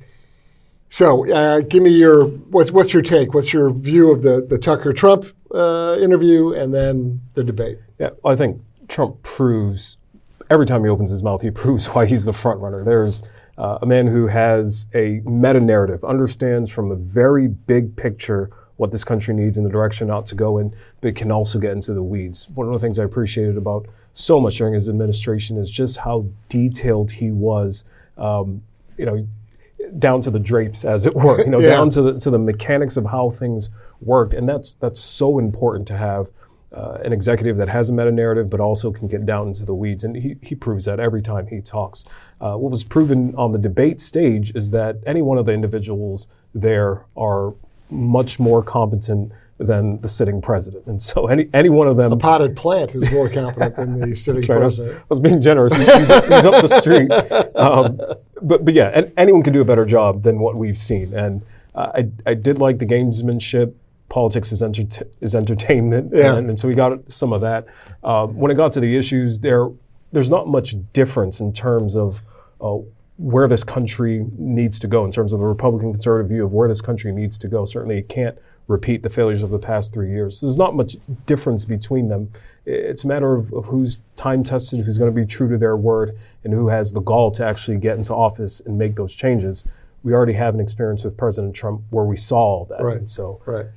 so, 0.89 1.29
uh, 1.31 1.61
give 1.61 1.83
me 1.83 1.91
your 1.91 2.25
what's 2.25 2.71
what's 2.71 2.93
your 2.93 3.03
take? 3.03 3.33
What's 3.33 3.53
your 3.53 3.69
view 3.71 4.11
of 4.11 4.23
the 4.23 4.45
the 4.47 4.57
Tucker 4.57 4.93
Trump 4.93 5.25
uh, 5.53 5.97
interview 5.99 6.53
and 6.53 6.73
then 6.73 7.21
the 7.33 7.43
debate? 7.43 7.79
Yeah, 7.99 8.11
I 8.23 8.35
think 8.35 8.61
Trump 8.87 9.21
proves 9.23 9.97
every 10.49 10.65
time 10.65 10.83
he 10.83 10.89
opens 10.89 11.09
his 11.09 11.23
mouth, 11.23 11.41
he 11.41 11.51
proves 11.63 11.87
why 11.87 12.05
he's 12.05 12.25
the 12.25 12.33
front 12.33 12.59
runner. 12.59 12.83
There's 12.83 13.23
uh, 13.57 13.79
a 13.81 13.85
man 13.85 14.07
who 14.07 14.27
has 14.27 14.87
a 14.93 15.21
meta 15.25 15.59
narrative, 15.59 16.03
understands 16.03 16.69
from 16.69 16.91
a 16.91 16.95
very 16.95 17.47
big 17.47 17.95
picture 17.95 18.51
what 18.77 18.91
this 18.91 19.03
country 19.03 19.33
needs 19.33 19.57
and 19.57 19.65
the 19.65 19.69
direction 19.69 20.07
not 20.07 20.25
to 20.27 20.35
go 20.35 20.57
in, 20.57 20.73
but 21.01 21.15
can 21.15 21.31
also 21.31 21.59
get 21.59 21.71
into 21.73 21.93
the 21.93 22.03
weeds. 22.03 22.47
One 22.49 22.67
of 22.67 22.73
the 22.73 22.79
things 22.79 22.97
I 22.99 23.03
appreciated 23.03 23.57
about 23.57 23.87
so 24.13 24.39
much 24.39 24.57
during 24.57 24.73
his 24.73 24.87
administration 24.89 25.57
is 25.57 25.69
just 25.69 25.97
how 25.97 26.25
detailed 26.49 27.11
he 27.11 27.31
was. 27.31 27.83
Um, 28.17 28.63
you 28.97 29.05
know, 29.05 29.27
down 29.99 30.21
to 30.21 30.31
the 30.31 30.39
drapes, 30.39 30.83
as 30.85 31.05
it 31.05 31.15
were. 31.15 31.39
You 31.43 31.49
know, 31.51 31.59
Yeah. 31.67 31.69
down 31.69 31.89
to 31.91 32.01
the 32.01 32.19
to 32.19 32.29
the 32.29 32.39
mechanics 32.39 32.97
of 32.97 33.05
how 33.05 33.29
things 33.29 33.69
worked, 34.01 34.33
and 34.33 34.47
that's 34.49 34.73
that's 34.73 34.99
so 34.99 35.37
important 35.39 35.87
to 35.89 35.97
have 35.97 36.27
uh, 36.73 36.97
an 37.03 37.13
executive 37.13 37.57
that 37.57 37.69
has 37.69 37.89
a 37.89 37.93
meta 37.93 38.11
narrative, 38.11 38.49
but 38.49 38.59
also 38.59 38.91
can 38.91 39.07
get 39.07 39.25
down 39.25 39.47
into 39.47 39.65
the 39.65 39.73
weeds. 39.73 40.03
And 40.03 40.15
he, 40.17 40.35
he 40.41 40.53
proves 40.55 40.85
that 40.85 40.99
every 40.99 41.21
time 41.21 41.47
he 41.47 41.61
talks. 41.61 42.05
Uh, 42.41 42.55
what 42.55 42.71
was 42.71 42.83
proven 42.83 43.33
on 43.35 43.51
the 43.53 43.57
debate 43.59 44.01
stage 44.01 44.51
is 44.55 44.71
that 44.71 44.97
any 45.05 45.21
one 45.21 45.37
of 45.37 45.45
the 45.45 45.53
individuals 45.53 46.27
there 46.53 47.05
are 47.15 47.53
much 47.89 48.39
more 48.39 48.63
competent 48.63 49.31
than 49.59 49.99
the 50.01 50.09
sitting 50.09 50.41
president. 50.41 50.85
And 50.85 51.01
so 51.01 51.27
any 51.27 51.49
any 51.53 51.69
one 51.69 51.87
of 51.87 51.97
them 51.97 52.11
A 52.11 52.17
potted 52.17 52.55
plant 52.55 52.93
is 52.93 53.11
more 53.11 53.27
competent 53.27 53.75
than 53.75 53.99
the 53.99 54.15
sitting 54.15 54.41
Right, 54.41 54.61
I, 54.61 54.63
was, 54.63 54.77
president. 54.77 55.03
I 55.03 55.05
was 55.09 55.19
being 55.19 55.41
generous. 55.41 55.73
He's, 55.75 55.97
he's 55.97 56.09
up, 56.11 56.23
he's 56.25 56.45
up 56.45 56.61
the 56.61 56.67
street. 56.67 57.11
Um, 57.57 57.99
but, 58.41 58.63
but 58.63 58.73
yeah, 58.75 58.91
and 58.93 59.11
anyone 59.17 59.41
can 59.41 59.51
do 59.51 59.61
a 59.61 59.65
better 59.65 59.83
job 59.83 60.21
than 60.21 60.39
what 60.39 60.55
we've 60.55 60.77
seen. 60.77 61.11
And 61.13 61.41
uh, 61.73 61.91
I, 61.95 62.09
I 62.27 62.33
did 62.35 62.59
like 62.59 62.77
the 62.77 62.85
gamesmanship. 62.85 63.73
Politics 64.09 64.51
is, 64.51 64.61
enter- 64.61 65.07
is 65.21 65.33
entertainment. 65.35 66.11
Yeah. 66.13 66.35
And, 66.35 66.49
and 66.49 66.59
so 66.59 66.67
we 66.67 66.75
got 66.75 67.11
some 67.11 67.33
of 67.33 67.41
that. 67.41 67.65
Um, 68.03 68.37
when 68.37 68.51
it 68.51 68.55
got 68.55 68.71
to 68.73 68.79
the 68.79 68.95
issues, 68.95 69.39
there 69.39 69.69
there's 70.11 70.29
not 70.29 70.47
much 70.47 70.75
difference 70.93 71.39
in 71.39 71.51
terms 71.51 71.95
of 71.95 72.21
uh, 72.61 72.77
where 73.17 73.47
this 73.47 73.63
country 73.63 74.25
needs 74.37 74.79
to 74.79 74.87
go, 74.87 75.03
in 75.03 75.11
terms 75.11 75.33
of 75.33 75.39
the 75.39 75.45
Republican 75.45 75.91
conservative 75.91 76.29
view 76.29 76.45
of 76.45 76.53
where 76.53 76.67
this 76.67 76.81
country 76.81 77.11
needs 77.11 77.37
to 77.39 77.47
go. 77.47 77.65
Certainly, 77.65 77.97
it 77.97 78.09
can't 78.09 78.37
repeat 78.67 79.01
the 79.01 79.09
failures 79.09 79.43
of 79.43 79.49
the 79.49 79.59
past 79.59 79.93
three 79.93 80.09
years. 80.09 80.41
There's 80.41 80.57
not 80.57 80.75
much 80.75 80.97
difference 81.25 81.63
between 81.65 82.09
them. 82.09 82.29
It's 82.65 83.03
a 83.03 83.07
matter 83.07 83.33
of, 83.33 83.51
of 83.53 83.65
who's 83.65 84.01
time 84.15 84.43
tested, 84.43 84.81
who's 84.85 84.97
going 84.97 85.13
to 85.13 85.15
be 85.15 85.25
true 85.25 85.49
to 85.49 85.57
their 85.57 85.77
word, 85.77 86.17
and 86.43 86.53
who 86.53 86.67
has 86.67 86.93
the 86.93 86.99
gall 86.99 87.31
to 87.31 87.45
actually 87.45 87.77
get 87.77 87.97
into 87.97 88.13
office 88.13 88.61
and 88.65 88.77
make 88.77 88.95
those 88.95 89.15
changes. 89.15 89.63
We 90.03 90.13
already 90.13 90.33
have 90.33 90.53
an 90.53 90.59
experience 90.59 91.03
with 91.03 91.17
President 91.17 91.55
Trump 91.55 91.81
where 91.89 92.05
we 92.05 92.17
saw 92.17 92.37
all 92.37 92.65
that. 92.65 92.81
Right. 92.81 92.97
And 92.97 93.09
so 93.09 93.41
Right. 93.45 93.67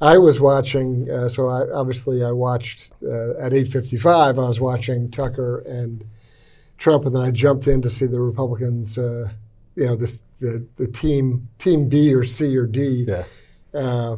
I 0.00 0.18
was 0.18 0.40
watching, 0.40 1.08
uh, 1.08 1.28
so 1.28 1.48
I, 1.48 1.70
obviously 1.70 2.22
I 2.24 2.32
watched 2.32 2.92
uh, 3.02 3.38
at 3.38 3.52
8:55. 3.52 4.06
I 4.06 4.32
was 4.32 4.60
watching 4.60 5.10
Tucker 5.10 5.60
and 5.60 6.04
Trump, 6.78 7.04
and 7.06 7.14
then 7.14 7.22
I 7.22 7.30
jumped 7.30 7.66
in 7.66 7.82
to 7.82 7.90
see 7.90 8.06
the 8.06 8.20
Republicans. 8.20 8.98
Uh, 8.98 9.30
you 9.76 9.86
know, 9.86 9.96
this 9.96 10.22
the 10.40 10.66
the 10.76 10.86
team 10.86 11.48
team 11.58 11.88
B 11.88 12.14
or 12.14 12.24
C 12.24 12.56
or 12.56 12.66
D. 12.66 13.06
yeah, 13.08 13.24
Uh, 13.72 14.16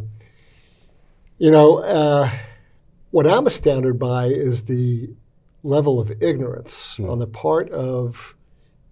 you 1.39 1.51
know, 1.51 1.79
uh, 1.79 2.31
what 3.11 3.27
I'm 3.27 3.47
astounded 3.47 3.99
by 3.99 4.27
is 4.27 4.65
the 4.65 5.11
level 5.63 6.01
of 6.01 6.23
ignorance 6.23 6.99
on 7.01 7.19
the 7.19 7.27
part 7.27 7.71
of 7.71 8.35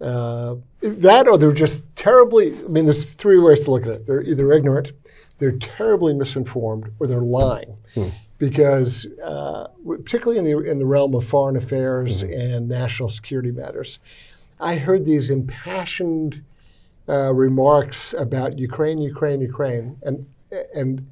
uh, 0.01 0.57
that, 0.81 1.29
or 1.29 1.39
they're 1.39 1.53
just 1.53 1.85
terribly. 1.97 2.53
I 2.59 2.69
mean, 2.69 2.85
there's 2.85 3.15
three 3.15 3.39
ways 3.39 3.65
to 3.65 3.71
look 3.71 3.83
at 3.85 3.93
it. 3.93 4.07
They're 4.07 4.23
either 4.23 4.53
ignorant, 4.53 4.93
they're 5.39 5.53
terribly 5.53 6.13
misinformed, 6.15 6.93
or 6.99 7.07
they're 7.07 7.21
lying. 7.21 7.77
Because, 8.49 9.07
uh, 9.25 9.69
particularly 9.87 10.39
in 10.39 10.45
the 10.45 10.71
in 10.71 10.79
the 10.79 10.85
realm 10.85 11.15
of 11.15 11.27
foreign 11.27 11.57
affairs 11.57 12.23
and 12.23 12.69
national 12.69 13.09
security 13.09 13.51
matters, 13.51 13.99
I 14.61 14.77
heard 14.77 15.07
these 15.07 15.31
impassioned 15.31 16.45
uh, 17.09 17.33
remarks 17.33 18.13
about 18.13 18.59
Ukraine, 18.59 18.99
Ukraine, 18.99 19.41
Ukraine, 19.41 19.97
and 20.03 20.27
and 20.75 21.07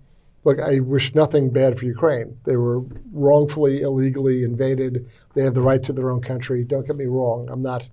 look, 0.45 0.61
I 0.61 0.81
wish 0.81 1.15
nothing 1.15 1.49
bad 1.51 1.79
for 1.79 1.87
Ukraine. 1.87 2.37
They 2.45 2.57
were 2.57 2.81
wrongfully, 3.13 3.81
illegally 3.81 4.43
invaded. 4.43 5.09
They 5.35 5.43
have 5.45 5.55
the 5.55 5.63
right 5.63 5.83
to 5.85 5.93
their 5.95 6.11
own 6.11 6.21
country. 6.21 6.65
Don't 6.65 6.87
get 6.87 6.97
me 6.97 7.07
wrong. 7.07 7.49
I'm 7.51 7.63
not 7.63 7.89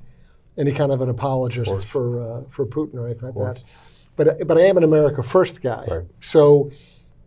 any 0.57 0.73
kind 0.73 0.91
of 0.91 0.99
an 0.99 1.09
apologist 1.09 1.87
for 1.87 2.21
uh, 2.21 2.43
for 2.49 2.65
Putin 2.65 2.95
or 2.95 3.05
anything 3.05 3.33
like 3.33 3.55
that. 3.55 3.63
But 4.17 4.47
but 4.47 4.57
I 4.57 4.63
am 4.63 4.75
an 4.75 4.83
America 4.83 5.23
First 5.23 5.61
guy. 5.61 5.85
Right. 5.89 6.05
So. 6.19 6.71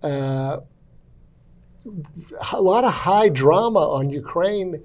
Uh, 0.03 0.59
a 2.53 2.61
lot 2.61 2.85
of 2.85 2.92
high 2.92 3.29
drama 3.29 3.81
on 3.81 4.11
Ukraine, 4.11 4.81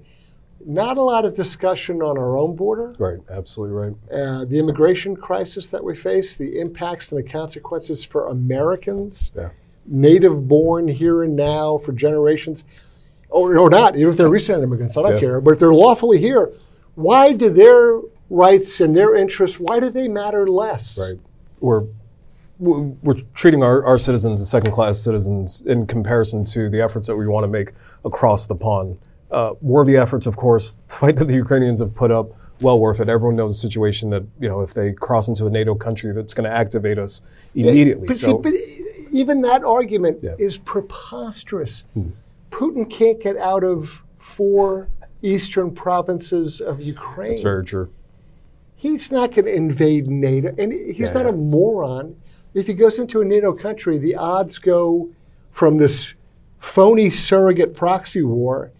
not 0.66 0.96
a 0.96 1.02
lot 1.02 1.24
of 1.24 1.34
discussion 1.34 2.02
on 2.02 2.18
our 2.18 2.36
own 2.36 2.56
border 2.56 2.94
right, 2.98 3.18
absolutely 3.30 3.76
right. 3.76 3.94
uh, 4.12 4.44
the 4.44 4.58
immigration 4.58 5.14
crisis 5.16 5.68
that 5.68 5.82
we 5.82 5.94
face, 5.94 6.36
the 6.36 6.58
impacts 6.58 7.12
and 7.12 7.24
the 7.24 7.28
consequences 7.28 8.04
for 8.04 8.26
Americans, 8.26 9.30
Yeah. 9.36 9.50
native 9.86 10.48
born 10.48 10.88
here 10.88 11.22
and 11.22 11.36
now 11.36 11.78
for 11.78 11.92
generations, 11.92 12.64
or, 13.30 13.56
or 13.56 13.70
not, 13.70 13.96
even 13.96 14.10
if 14.10 14.16
they're 14.16 14.28
recent 14.28 14.62
immigrants, 14.62 14.96
I 14.96 15.02
don't 15.02 15.14
Yeah. 15.14 15.20
care, 15.20 15.40
but 15.40 15.52
if 15.52 15.58
they're 15.60 15.72
lawfully 15.72 16.18
here, 16.18 16.52
why 16.96 17.32
do 17.32 17.48
their 17.50 18.00
rights 18.28 18.80
and 18.80 18.96
their 18.96 19.14
interests, 19.14 19.60
why 19.60 19.78
do 19.80 19.90
they 19.90 20.08
matter 20.08 20.48
less? 20.48 20.98
Right. 20.98 21.20
We're 21.60 21.84
we're 22.58 23.14
treating 23.34 23.62
our, 23.62 23.84
our 23.84 23.98
citizens 23.98 24.40
as 24.40 24.50
second 24.50 24.72
class 24.72 25.00
citizens 25.00 25.62
in 25.62 25.86
comparison 25.86 26.44
to 26.44 26.68
the 26.68 26.80
efforts 26.80 27.06
that 27.06 27.16
we 27.16 27.26
want 27.26 27.44
to 27.44 27.48
make 27.48 27.72
across 28.04 28.46
the 28.46 28.54
pond. 28.54 28.98
Uh, 29.30 29.52
worthy 29.60 29.96
efforts, 29.96 30.26
of 30.26 30.36
course. 30.36 30.74
The 30.88 30.94
fight 30.94 31.16
that 31.16 31.26
the 31.26 31.34
Ukrainians 31.34 31.80
have 31.80 31.94
put 31.94 32.10
up, 32.10 32.30
well 32.60 32.80
worth 32.80 32.98
it. 33.00 33.08
Everyone 33.08 33.36
knows 33.36 33.56
the 33.56 33.60
situation 33.68 34.10
that 34.10 34.24
you 34.40 34.48
know 34.48 34.62
if 34.62 34.74
they 34.74 34.92
cross 34.92 35.28
into 35.28 35.46
a 35.46 35.50
NATO 35.50 35.74
country, 35.74 36.12
that's 36.12 36.34
going 36.34 36.48
to 36.50 36.54
activate 36.56 36.98
us 36.98 37.20
immediately. 37.54 38.06
But, 38.06 38.16
so, 38.16 38.42
see, 38.42 38.42
but 38.42 38.52
even 39.12 39.42
that 39.42 39.62
argument 39.64 40.18
Yeah. 40.22 40.34
is 40.38 40.58
preposterous. 40.58 41.84
Putin 42.50 42.88
can't 42.90 43.20
get 43.20 43.36
out 43.36 43.62
of 43.62 44.02
four 44.18 44.88
eastern 45.22 45.70
provinces 45.72 46.60
of 46.60 46.80
Ukraine. 46.80 47.32
it's 47.34 47.42
very 47.42 47.64
true. 47.64 47.92
He's 48.80 49.10
not 49.10 49.32
going 49.34 49.46
to 49.46 49.54
invade 49.54 50.06
NATO, 50.06 50.54
and 50.56 50.72
he's 50.72 50.98
Yeah, 50.98 51.12
not 51.12 51.24
yeah. 51.24 51.30
a 51.30 51.32
moron. 51.32 52.14
If 52.54 52.68
he 52.68 52.74
goes 52.74 52.98
into 53.00 53.20
a 53.20 53.24
NATO 53.24 53.52
country, 53.52 53.98
the 53.98 54.14
odds 54.14 54.58
go 54.58 55.08
from 55.50 55.78
this 55.78 56.14
phony 56.58 57.10
surrogate 57.10 57.74
proxy 57.74 58.22
war 58.22 58.70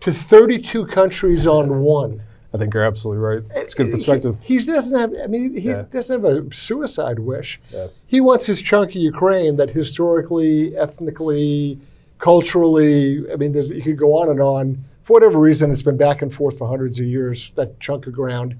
to 0.00 0.12
32 0.12 0.86
countries 0.86 1.46
on 1.46 1.80
one. 2.00 2.22
I 2.52 2.58
think 2.58 2.74
you're 2.74 2.82
absolutely 2.84 3.22
right. 3.22 3.42
Eh, 3.54 3.60
it's 3.60 3.74
good 3.74 3.92
perspective. 3.92 4.38
He, 4.42 4.58
he 4.58 4.66
doesn't 4.66 4.98
have. 4.98 5.14
I 5.22 5.28
mean, 5.28 5.56
he 5.56 5.68
Yeah. 5.68 5.84
doesn't 5.90 6.22
have 6.22 6.30
a 6.48 6.52
suicide 6.54 7.20
wish. 7.20 7.60
Yeah. 7.72 7.86
He 8.06 8.20
wants 8.20 8.44
his 8.46 8.60
chunk 8.60 8.90
of 8.90 8.96
Ukraine 8.96 9.56
that 9.56 9.70
historically, 9.70 10.76
ethnically, 10.76 11.78
culturally. 12.18 13.24
I 13.32 13.36
mean, 13.36 13.52
there's, 13.52 13.70
you 13.70 13.82
could 13.82 13.98
go 13.98 14.16
on 14.18 14.28
and 14.28 14.40
on. 14.40 14.84
For 15.04 15.14
whatever 15.14 15.38
reason, 15.38 15.70
it's 15.70 15.82
been 15.82 15.96
back 15.96 16.22
and 16.22 16.32
forth 16.34 16.58
for 16.58 16.68
hundreds 16.68 16.98
of 16.98 17.06
years. 17.06 17.50
That 17.56 17.80
chunk 17.80 18.06
of 18.06 18.12
ground, 18.12 18.56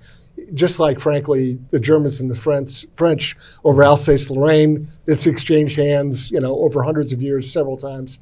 just 0.54 0.78
like 0.78 0.98
frankly 1.00 1.58
the 1.70 1.80
Germans 1.80 2.20
and 2.20 2.30
the 2.30 2.34
French, 2.34 2.86
French 2.96 3.36
over 3.64 3.82
Alsace-Lorraine, 3.82 4.88
it's 5.06 5.26
exchanged 5.26 5.76
hands. 5.76 6.30
You 6.30 6.40
know, 6.40 6.56
over 6.60 6.82
hundreds 6.82 7.12
of 7.12 7.22
years, 7.22 7.50
several 7.52 7.76
times. 7.76 8.18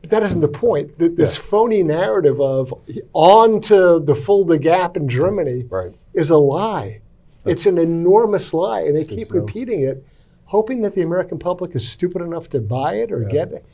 but 0.00 0.10
that 0.10 0.22
isn't 0.22 0.40
the 0.40 0.48
point. 0.48 0.98
Th- 0.98 1.12
This 1.14 1.36
phony 1.36 1.82
narrative 1.82 2.40
of 2.40 2.72
on 3.12 3.60
to 3.62 4.00
the 4.00 4.14
Fulda 4.14 4.58
Gap 4.58 4.96
in 4.96 5.08
Germany 5.08 5.66
Right. 5.68 5.92
is 6.14 6.30
a 6.30 6.38
lie. 6.38 7.00
It's 7.44 7.66
an 7.66 7.78
enormous 7.78 8.52
lie, 8.52 8.82
and 8.82 8.96
they 8.96 9.04
keep 9.04 9.32
repeating 9.32 9.80
it, 9.82 10.04
hoping 10.46 10.82
that 10.82 10.94
the 10.94 11.02
American 11.02 11.38
public 11.38 11.74
is 11.74 11.88
stupid 11.88 12.22
enough 12.22 12.48
to 12.50 12.60
buy 12.60 12.94
it 12.94 13.10
or 13.12 13.24
get 13.24 13.52
it. 13.52 13.64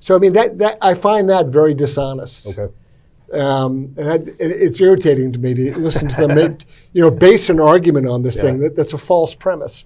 So 0.00 0.16
I 0.16 0.18
mean 0.18 0.32
that 0.32 0.58
that 0.58 0.78
I 0.82 0.94
find 0.94 1.28
that 1.30 1.46
very 1.46 1.74
dishonest. 1.74 2.58
Okay. 2.58 2.72
Um, 3.32 3.94
and 3.96 4.08
I, 4.10 4.18
it's 4.38 4.80
irritating 4.80 5.32
to 5.32 5.38
me 5.38 5.54
to 5.54 5.78
listen 5.78 6.08
to 6.08 6.26
them, 6.26 6.34
make, 6.34 6.66
you 6.92 7.02
know, 7.02 7.10
base 7.10 7.48
an 7.48 7.60
argument 7.60 8.06
on 8.06 8.22
this 8.22 8.40
thing 8.40 8.58
that, 8.58 8.76
that's 8.76 8.92
a 8.92 8.98
false 8.98 9.34
premise. 9.34 9.84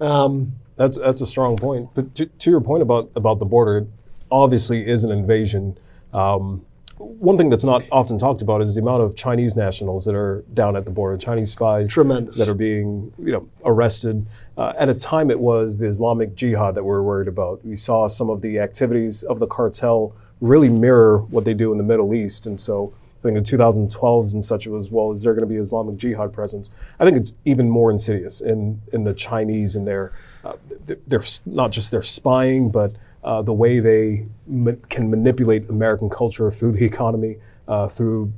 Um, 0.00 0.54
That's 0.76 0.98
that's 0.98 1.20
a 1.20 1.26
strong 1.26 1.56
point. 1.56 1.88
But 1.94 2.14
to, 2.16 2.26
to 2.26 2.50
your 2.50 2.60
point 2.60 2.82
about 2.82 3.10
about 3.14 3.38
the 3.38 3.44
border, 3.44 3.78
it 3.78 3.88
obviously 4.30 4.86
is 4.86 5.04
an 5.04 5.12
invasion. 5.12 5.78
Um, 6.12 6.66
one 6.98 7.36
thing 7.38 7.48
that's 7.48 7.64
not 7.64 7.84
often 7.90 8.18
talked 8.18 8.42
about 8.42 8.60
is 8.60 8.74
the 8.74 8.80
amount 8.80 9.02
of 9.02 9.16
Chinese 9.16 9.56
nationals 9.56 10.04
that 10.04 10.14
are 10.14 10.44
down 10.52 10.76
at 10.76 10.84
the 10.84 10.90
border, 10.90 11.16
Chinese 11.16 11.50
spies 11.52 11.90
Tremendous. 11.90 12.38
that 12.38 12.48
are 12.48 12.54
being 12.54 13.12
you 13.18 13.32
know 13.32 13.48
arrested. 13.64 14.26
Uh, 14.58 14.72
at 14.76 14.88
a 14.88 14.94
time, 14.94 15.30
it 15.30 15.38
was 15.38 15.78
the 15.78 15.86
Islamic 15.86 16.34
Jihad 16.34 16.74
that 16.74 16.82
we 16.82 16.88
were 16.88 17.02
worried 17.02 17.28
about. 17.28 17.64
We 17.64 17.76
saw 17.76 18.08
some 18.08 18.28
of 18.28 18.40
the 18.40 18.58
activities 18.58 19.22
of 19.22 19.38
the 19.38 19.46
cartel 19.46 20.14
really 20.40 20.68
mirror 20.68 21.18
what 21.18 21.44
they 21.44 21.54
do 21.54 21.72
in 21.72 21.78
the 21.78 21.84
Middle 21.84 22.14
East, 22.14 22.46
and 22.46 22.58
so. 22.60 22.92
I 23.16 23.28
think 23.28 23.38
in 23.38 23.44
2012s 23.44 24.34
and 24.34 24.44
such, 24.44 24.66
it 24.66 24.70
was 24.70 24.90
well. 24.90 25.10
Is 25.10 25.22
there 25.22 25.32
going 25.32 25.48
to 25.48 25.54
be 25.54 25.56
Islamic 25.56 25.96
Jihad 25.96 26.30
presence? 26.30 26.70
I 27.00 27.06
think 27.06 27.16
it's 27.16 27.32
even 27.46 27.70
more 27.70 27.90
insidious 27.90 28.42
in 28.42 28.82
in 28.92 29.04
the 29.04 29.14
Chinese 29.14 29.76
and 29.76 29.86
their 29.88 30.12
uh, 30.44 30.56
th- 30.86 30.98
their 31.06 31.22
not 31.46 31.72
just 31.72 31.90
their 31.90 32.02
spying, 32.02 32.68
but 32.68 32.92
uh, 33.24 33.40
the 33.40 33.52
way 33.52 33.80
they 33.80 34.26
ma- 34.46 34.72
can 34.90 35.10
manipulate 35.10 35.68
American 35.70 36.10
culture 36.10 36.50
through 36.50 36.72
the 36.72 36.84
economy, 36.84 37.36
uh, 37.66 37.88
through 37.88 38.30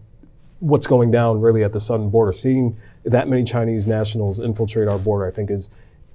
what's 0.60 0.86
going 0.86 1.10
down 1.10 1.40
really 1.40 1.64
at 1.64 1.72
the 1.72 1.80
southern 1.80 2.08
border. 2.08 2.32
Seeing 2.32 2.76
that 3.04 3.28
many 3.28 3.44
Chinese 3.44 3.86
nationals 3.86 4.38
infiltrate 4.38 4.88
our 4.88 4.98
border, 4.98 5.26
I 5.26 5.30
think, 5.32 5.50
is 5.50 5.68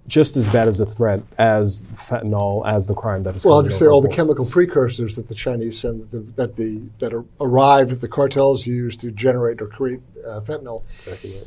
just 0.07 0.35
as 0.35 0.47
bad 0.47 0.67
as 0.67 0.79
a 0.79 0.85
threat 0.85 1.21
as 1.37 1.83
fentanyl, 1.95 2.67
as 2.67 2.87
the 2.87 2.93
crime 2.93 3.23
that 3.23 3.35
is. 3.35 3.45
well, 3.45 3.55
I'll 3.55 3.63
just 3.63 3.77
say 3.77 3.85
all 3.85 4.01
the 4.01 4.09
chemical 4.09 4.45
precursors 4.45 5.15
that 5.15 5.27
the 5.27 5.35
Chinese 5.35 5.79
send 5.79 6.01
that 6.01 6.11
the, 6.11 6.19
that 6.35 6.55
the 6.55 6.89
that 6.99 7.13
are, 7.13 7.25
arrive 7.39 7.89
that 7.89 8.01
the 8.01 8.07
cartels 8.07 8.65
use 8.65 8.97
to 8.97 9.11
generate 9.11 9.61
or 9.61 9.67
create 9.67 10.01
uh, 10.27 10.41
fentanyl. 10.41 10.83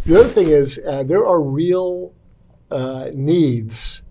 The 0.04 0.18
other 0.20 0.28
thing 0.28 0.48
is 0.48 0.80
uh, 0.86 1.02
there 1.02 1.24
are 1.26 1.42
real 1.42 2.14
uh, 2.70 3.10
needs 3.12 4.02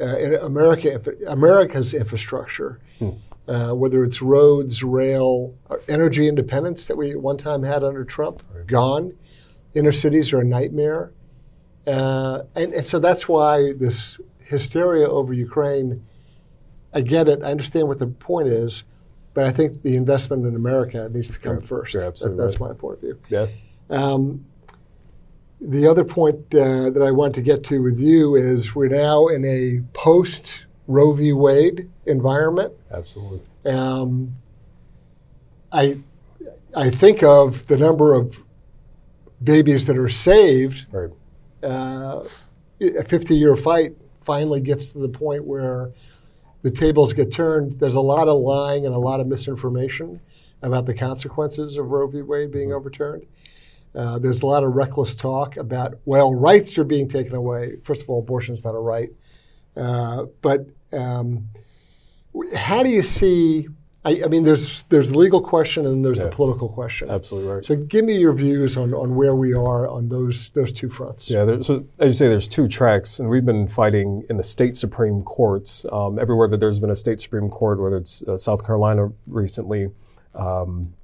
uh, 0.00 0.16
in 0.18 0.34
America, 0.34 1.00
America's 1.26 1.94
infrastructure, 1.94 2.80
uh, 3.48 3.72
whether 3.72 4.04
it's 4.04 4.20
roads, 4.20 4.82
rail, 4.84 5.54
or 5.68 5.80
energy 5.88 6.28
independence 6.28 6.86
that 6.86 6.96
we 6.96 7.14
one 7.14 7.36
time 7.38 7.62
had 7.62 7.82
under 7.82 8.04
Trump, 8.04 8.42
gone. 8.66 9.14
Inner 9.74 9.92
cities 9.92 10.32
are 10.32 10.40
a 10.40 10.44
nightmare. 10.44 11.12
Uh, 11.86 12.42
and, 12.54 12.74
and 12.74 12.84
so 12.84 12.98
that's 12.98 13.28
why 13.28 13.72
this 13.74 14.20
hysteria 14.40 15.08
over 15.08 15.32
Ukraine, 15.32 16.04
I 16.92 17.00
get 17.00 17.28
it. 17.28 17.42
I 17.42 17.50
understand 17.50 17.88
what 17.88 17.98
the 17.98 18.06
point 18.06 18.48
is. 18.48 18.84
But 19.34 19.44
I 19.44 19.50
think 19.50 19.82
the 19.82 19.96
investment 19.96 20.46
in 20.46 20.54
America 20.56 21.10
needs 21.12 21.30
to 21.34 21.38
come 21.38 21.60
first. 21.60 21.92
That- 21.94 22.36
that's 22.36 22.58
my 22.58 22.72
point 22.72 22.94
of 22.96 23.00
view. 23.02 23.18
Yeah. 23.28 23.46
Um, 23.90 24.46
the 25.60 25.86
other 25.86 26.04
point 26.04 26.36
uh, 26.54 26.90
that 26.90 27.02
I 27.02 27.10
want 27.10 27.34
to 27.36 27.42
get 27.42 27.62
to 27.64 27.82
with 27.82 27.98
you 27.98 28.34
is 28.34 28.74
we're 28.74 28.88
now 28.88 29.26
in 29.28 29.44
a 29.44 29.82
post 29.92 30.66
Roe 30.86 31.12
v. 31.12 31.32
Wade 31.32 31.88
environment. 32.06 32.72
Absolutely. 32.90 33.40
Um, 33.64 34.36
I 35.72 35.98
I 36.74 36.90
think 36.90 37.22
of 37.22 37.66
the 37.66 37.76
number 37.76 38.14
of 38.14 38.38
babies 39.42 39.86
that 39.86 39.98
are 39.98 40.08
saved. 40.08 40.86
Right. 40.92 41.10
Uh, 41.66 42.24
a 42.80 43.04
50 43.04 43.34
year 43.34 43.56
fight 43.56 43.94
finally 44.24 44.60
gets 44.60 44.88
to 44.88 44.98
the 44.98 45.08
point 45.08 45.44
where 45.44 45.92
the 46.62 46.70
tables 46.70 47.12
get 47.12 47.32
turned. 47.32 47.80
There's 47.80 47.94
a 47.94 48.00
lot 48.00 48.28
of 48.28 48.40
lying 48.40 48.86
and 48.86 48.94
a 48.94 48.98
lot 48.98 49.20
of 49.20 49.26
misinformation 49.26 50.20
about 50.62 50.86
the 50.86 50.94
consequences 50.94 51.76
of 51.76 51.90
Roe 51.90 52.06
v. 52.06 52.22
Wade 52.22 52.50
being 52.50 52.72
overturned. 52.72 53.26
Uh, 53.94 54.18
there's 54.18 54.42
a 54.42 54.46
lot 54.46 54.62
of 54.62 54.74
reckless 54.74 55.14
talk 55.14 55.56
about, 55.56 55.94
well, 56.04 56.34
rights 56.34 56.76
are 56.76 56.84
being 56.84 57.08
taken 57.08 57.34
away. 57.34 57.76
First 57.82 58.02
of 58.02 58.10
all, 58.10 58.20
abortion's 58.20 58.64
not 58.64 58.74
a 58.74 58.78
right. 58.78 59.10
Uh, 59.76 60.26
but 60.42 60.66
um, 60.92 61.48
how 62.54 62.82
do 62.82 62.90
you 62.90 63.02
see? 63.02 63.68
I, 64.06 64.22
I 64.24 64.28
mean, 64.28 64.44
there's 64.44 64.84
there's 64.84 65.10
the 65.10 65.18
legal 65.18 65.40
question 65.40 65.84
and 65.84 66.04
there's 66.04 66.20
the 66.20 66.26
Yeah. 66.26 66.30
political 66.40 66.68
question. 66.68 67.10
Absolutely 67.10 67.50
right. 67.50 67.64
So 67.66 67.74
give 67.76 68.04
me 68.04 68.16
your 68.16 68.32
views 68.32 68.76
on, 68.76 68.94
on 68.94 69.16
where 69.16 69.34
we 69.34 69.52
are 69.52 69.88
on 69.88 70.08
those 70.08 70.50
those 70.50 70.72
two 70.72 70.88
fronts. 70.88 71.28
Yeah, 71.28 71.44
there's, 71.44 71.66
so 71.66 71.84
as 71.98 72.08
you 72.10 72.14
say, 72.14 72.28
there's 72.28 72.48
two 72.48 72.68
tracks, 72.68 73.18
and 73.18 73.28
we've 73.28 73.44
been 73.44 73.66
fighting 73.66 74.24
in 74.30 74.36
the 74.36 74.44
state 74.44 74.76
supreme 74.76 75.22
courts 75.22 75.84
um, 75.92 76.18
everywhere 76.18 76.48
that 76.48 76.60
there's 76.60 76.78
been 76.78 76.90
a 76.90 76.96
state 76.96 77.20
supreme 77.20 77.48
court, 77.50 77.80
whether 77.80 77.96
it's 77.96 78.22
uh, 78.22 78.38
South 78.38 78.64
Carolina 78.64 79.10
recently, 79.26 79.88
um, 80.34 80.94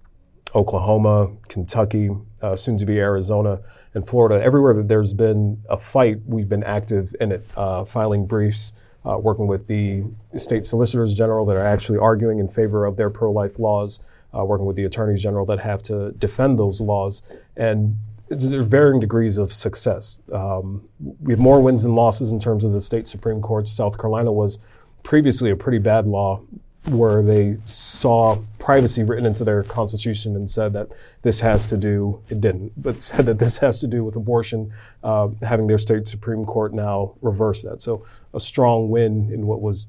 Oklahoma, 0.54 1.30
Kentucky, 1.48 2.10
uh, 2.42 2.54
soon 2.56 2.76
to 2.78 2.86
be 2.86 2.98
Arizona, 2.98 3.60
and 3.94 4.06
Florida. 4.06 4.42
Everywhere 4.42 4.74
that 4.74 4.86
there's 4.88 5.12
been 5.12 5.62
a 5.68 5.76
fight, 5.78 6.18
we've 6.26 6.48
been 6.48 6.62
active 6.64 7.14
in 7.20 7.32
it, 7.32 7.46
uh, 7.56 7.84
filing 7.84 8.26
briefs, 8.26 8.72
uh, 9.06 9.18
working 9.18 9.46
with 9.46 9.66
the 9.66 10.04
state 10.36 10.64
solicitors 10.64 11.14
general 11.14 11.44
that 11.46 11.56
are 11.56 11.66
actually 11.66 11.98
arguing 11.98 12.38
in 12.38 12.48
favor 12.48 12.84
of 12.84 12.96
their 12.96 13.10
pro-life 13.10 13.58
laws, 13.58 14.00
uh, 14.36 14.44
working 14.44 14.66
with 14.66 14.76
the 14.76 14.84
attorneys 14.84 15.22
general 15.22 15.44
that 15.46 15.60
have 15.60 15.82
to 15.82 16.12
defend 16.12 16.58
those 16.58 16.80
laws, 16.80 17.22
and 17.56 17.96
there's 18.28 18.66
varying 18.66 19.00
degrees 19.00 19.36
of 19.36 19.52
success. 19.52 20.18
Um, 20.32 20.88
we 21.20 21.32
have 21.32 21.40
more 21.40 21.60
wins 21.60 21.82
than 21.82 21.94
losses 21.94 22.32
in 22.32 22.40
terms 22.40 22.64
of 22.64 22.72
the 22.72 22.80
state 22.80 23.06
supreme 23.06 23.42
courts. 23.42 23.70
South 23.70 23.98
Carolina 23.98 24.32
was 24.32 24.58
previously 25.02 25.50
a 25.50 25.56
pretty 25.56 25.78
bad 25.78 26.06
law 26.06 26.40
where 26.86 27.22
they 27.22 27.56
saw 27.64 28.36
privacy 28.58 29.04
written 29.04 29.24
into 29.24 29.44
their 29.44 29.62
constitution 29.62 30.34
and 30.34 30.50
said 30.50 30.72
that 30.72 30.88
this 31.22 31.40
has 31.40 31.68
to 31.68 31.76
do, 31.76 32.20
it 32.28 32.40
didn't, 32.40 32.72
but 32.76 33.00
said 33.00 33.24
that 33.26 33.38
this 33.38 33.58
has 33.58 33.80
to 33.80 33.86
do 33.86 34.04
with 34.04 34.16
abortion, 34.16 34.72
uh, 35.04 35.28
having 35.42 35.66
their 35.68 35.78
state 35.78 36.08
Supreme 36.08 36.44
Court 36.44 36.74
now 36.74 37.14
reverse 37.22 37.62
that. 37.62 37.80
So 37.80 38.04
a 38.34 38.40
strong 38.40 38.88
win 38.88 39.30
in 39.32 39.46
what 39.46 39.60
was 39.60 39.86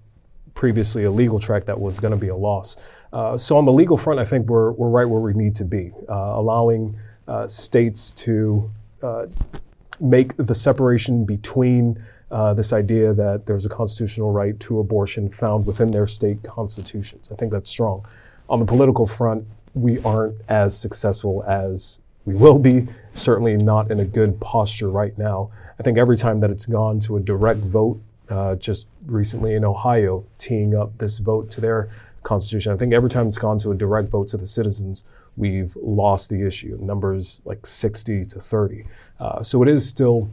previously 0.53 1.05
a 1.05 1.11
legal 1.11 1.39
track 1.39 1.65
that 1.65 1.79
was 1.79 1.99
going 1.99 2.11
to 2.11 2.17
be 2.17 2.27
a 2.27 2.35
loss. 2.35 2.77
Uh, 3.11 3.37
so 3.37 3.57
on 3.57 3.65
the 3.65 3.71
legal 3.71 3.97
front, 3.97 4.19
I 4.19 4.25
think 4.25 4.47
we're, 4.47 4.71
we're 4.73 4.89
right 4.89 5.05
where 5.05 5.21
we 5.21 5.33
need 5.33 5.55
to 5.55 5.65
be, 5.65 5.91
uh, 6.07 6.13
allowing 6.13 6.95
uh, 7.27 7.47
states 7.47 8.11
to 8.11 8.69
uh, 9.01 9.25
make 9.99 10.35
the 10.37 10.53
separation 10.53 11.25
between 11.25 12.03
uh, 12.33 12.53
this 12.53 12.73
idea 12.73 13.13
that 13.13 13.45
there's 13.45 13.65
a 13.65 13.69
constitutional 13.69 14.31
right 14.31 14.59
to 14.59 14.79
abortion 14.79 15.29
found 15.29 15.67
within 15.67 15.91
their 15.91 16.07
state 16.07 16.41
constitutions. 16.41 17.29
I 17.31 17.35
think 17.35 17.51
that's 17.51 17.69
strong. 17.69 18.05
On 18.49 18.59
the 18.59 18.65
political 18.65 19.05
front, 19.05 19.45
we 19.75 20.01
aren't 20.03 20.35
as 20.49 20.77
successful 20.77 21.43
as 21.47 21.99
we 22.25 22.33
will 22.33 22.57
be, 22.57 22.87
certainly 23.13 23.55
not 23.55 23.91
in 23.91 23.99
a 23.99 24.05
good 24.05 24.39
posture 24.39 24.89
right 24.89 25.15
now. 25.15 25.51
I 25.79 25.83
think 25.83 25.99
every 25.99 26.17
time 26.17 26.39
that 26.39 26.49
it's 26.49 26.65
gone 26.65 26.99
to 27.01 27.17
a 27.17 27.19
direct 27.19 27.59
vote, 27.59 28.01
uh, 28.29 28.55
just 28.55 28.87
recently 29.05 29.53
in 29.53 29.63
Ohio, 29.63 30.25
teeing 30.39 30.75
up 30.75 30.97
this 30.97 31.19
vote 31.19 31.51
to 31.51 31.61
their 31.61 31.89
constitution, 32.23 32.73
I 32.73 32.77
think 32.77 32.93
every 32.93 33.11
time 33.11 33.27
it's 33.27 33.37
gone 33.37 33.59
to 33.59 33.71
a 33.71 33.75
direct 33.75 34.09
vote 34.09 34.29
to 34.29 34.37
the 34.37 34.47
citizens, 34.47 35.03
we've 35.37 35.75
lost 35.79 36.31
the 36.31 36.47
issue. 36.47 36.79
Numbers 36.81 37.43
like 37.45 37.67
60 37.67 38.25
to 38.25 38.39
30. 38.39 38.85
Uh, 39.19 39.43
so 39.43 39.61
it 39.61 39.69
is 39.69 39.87
still 39.87 40.29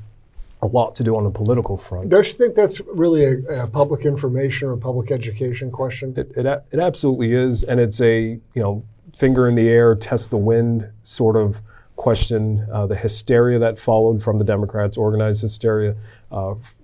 a 0.63 0.67
lot 0.67 0.95
to 0.97 1.05
do 1.05 1.17
on 1.17 1.25
the 1.25 1.31
political 1.31 1.77
front. 1.77 2.09
Don't 2.09 2.27
you 2.27 2.35
think 2.35 2.55
that's 2.55 2.81
really 2.81 3.25
a, 3.25 3.65
a 3.65 3.67
public 3.67 4.05
information 4.05 4.69
or 4.69 4.77
public 4.77 5.11
education 5.11 5.71
question? 5.71 6.15
It, 6.17 6.33
it, 6.37 6.65
it 6.71 6.79
absolutely 6.79 7.33
is, 7.33 7.65
and 7.65 7.81
it's 7.81 8.01
a 8.01 8.39
you 8.55 8.63
know 8.63 8.85
finger 9.17 9.49
in 9.49 9.55
the 9.55 9.69
air, 9.69 9.95
test 9.95 10.31
the 10.31 10.37
wind 10.37 10.91
sort 11.03 11.37
of 11.37 11.63
question. 11.97 12.67
Uh, 12.73 12.87
the 12.87 12.97
hysteria 12.97 13.59
that 13.59 13.79
followed 13.79 14.23
from 14.23 14.39
the 14.39 14.45
Democrats, 14.45 14.97
organized 14.97 15.41
hysteria, 15.41 15.97
uh, 16.31 16.53
f- 16.53 16.79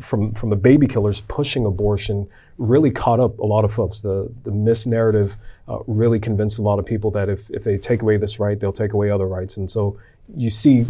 from 0.00 0.32
from 0.34 0.50
the 0.50 0.56
baby 0.56 0.88
killers 0.88 1.20
pushing 1.22 1.64
abortion, 1.66 2.28
really 2.58 2.90
caught 2.90 3.20
up 3.20 3.38
a 3.38 3.46
lot 3.46 3.64
of 3.64 3.72
folks. 3.72 4.00
The 4.00 4.28
the 4.42 4.50
misnarrative 4.50 5.36
uh, 5.68 5.78
really 5.86 6.18
convinced 6.18 6.58
a 6.58 6.62
lot 6.62 6.80
of 6.80 6.84
people 6.84 7.12
that 7.12 7.28
if 7.28 7.48
if 7.50 7.62
they 7.62 7.78
take 7.78 8.02
away 8.02 8.16
this 8.16 8.40
right, 8.40 8.58
they'll 8.58 8.72
take 8.72 8.92
away 8.92 9.10
other 9.10 9.26
rights, 9.28 9.56
and 9.56 9.70
so 9.70 9.96
you 10.36 10.50
see 10.50 10.86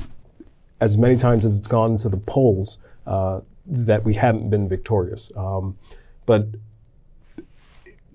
as 0.84 0.98
many 0.98 1.16
times 1.16 1.46
as 1.46 1.58
it's 1.58 1.66
gone 1.66 1.96
to 1.96 2.10
the 2.10 2.18
polls 2.18 2.78
uh, 3.06 3.40
that 3.66 4.04
we 4.04 4.12
haven't 4.12 4.50
been 4.50 4.68
victorious. 4.68 5.32
Um, 5.34 5.78
but 6.26 6.46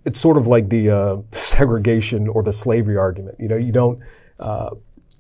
it's 0.06 0.20
sort 0.20 0.38
of 0.38 0.46
like 0.46 0.70
the 0.70 0.92
uh, 0.92 1.18
segregation 1.32 2.28
or 2.28 2.44
the 2.44 2.54
slavery 2.54 2.96
argument. 2.96 3.38
You 3.40 3.48
know, 3.48 3.58
you 3.58 3.72
don't 3.72 4.00
uh, 4.40 4.70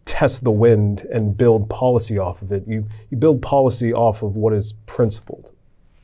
test 0.06 0.44
the 0.44 0.52
wind 0.52 1.02
and 1.12 1.36
build 1.36 1.70
policy 1.72 2.20
off 2.20 2.42
of 2.44 2.52
it. 2.52 2.68
You 2.68 2.88
you 3.10 3.18
build 3.18 3.42
policy 3.42 3.94
off 3.94 4.22
of 4.22 4.36
what 4.36 4.54
is 4.54 4.74
principled. 4.86 5.52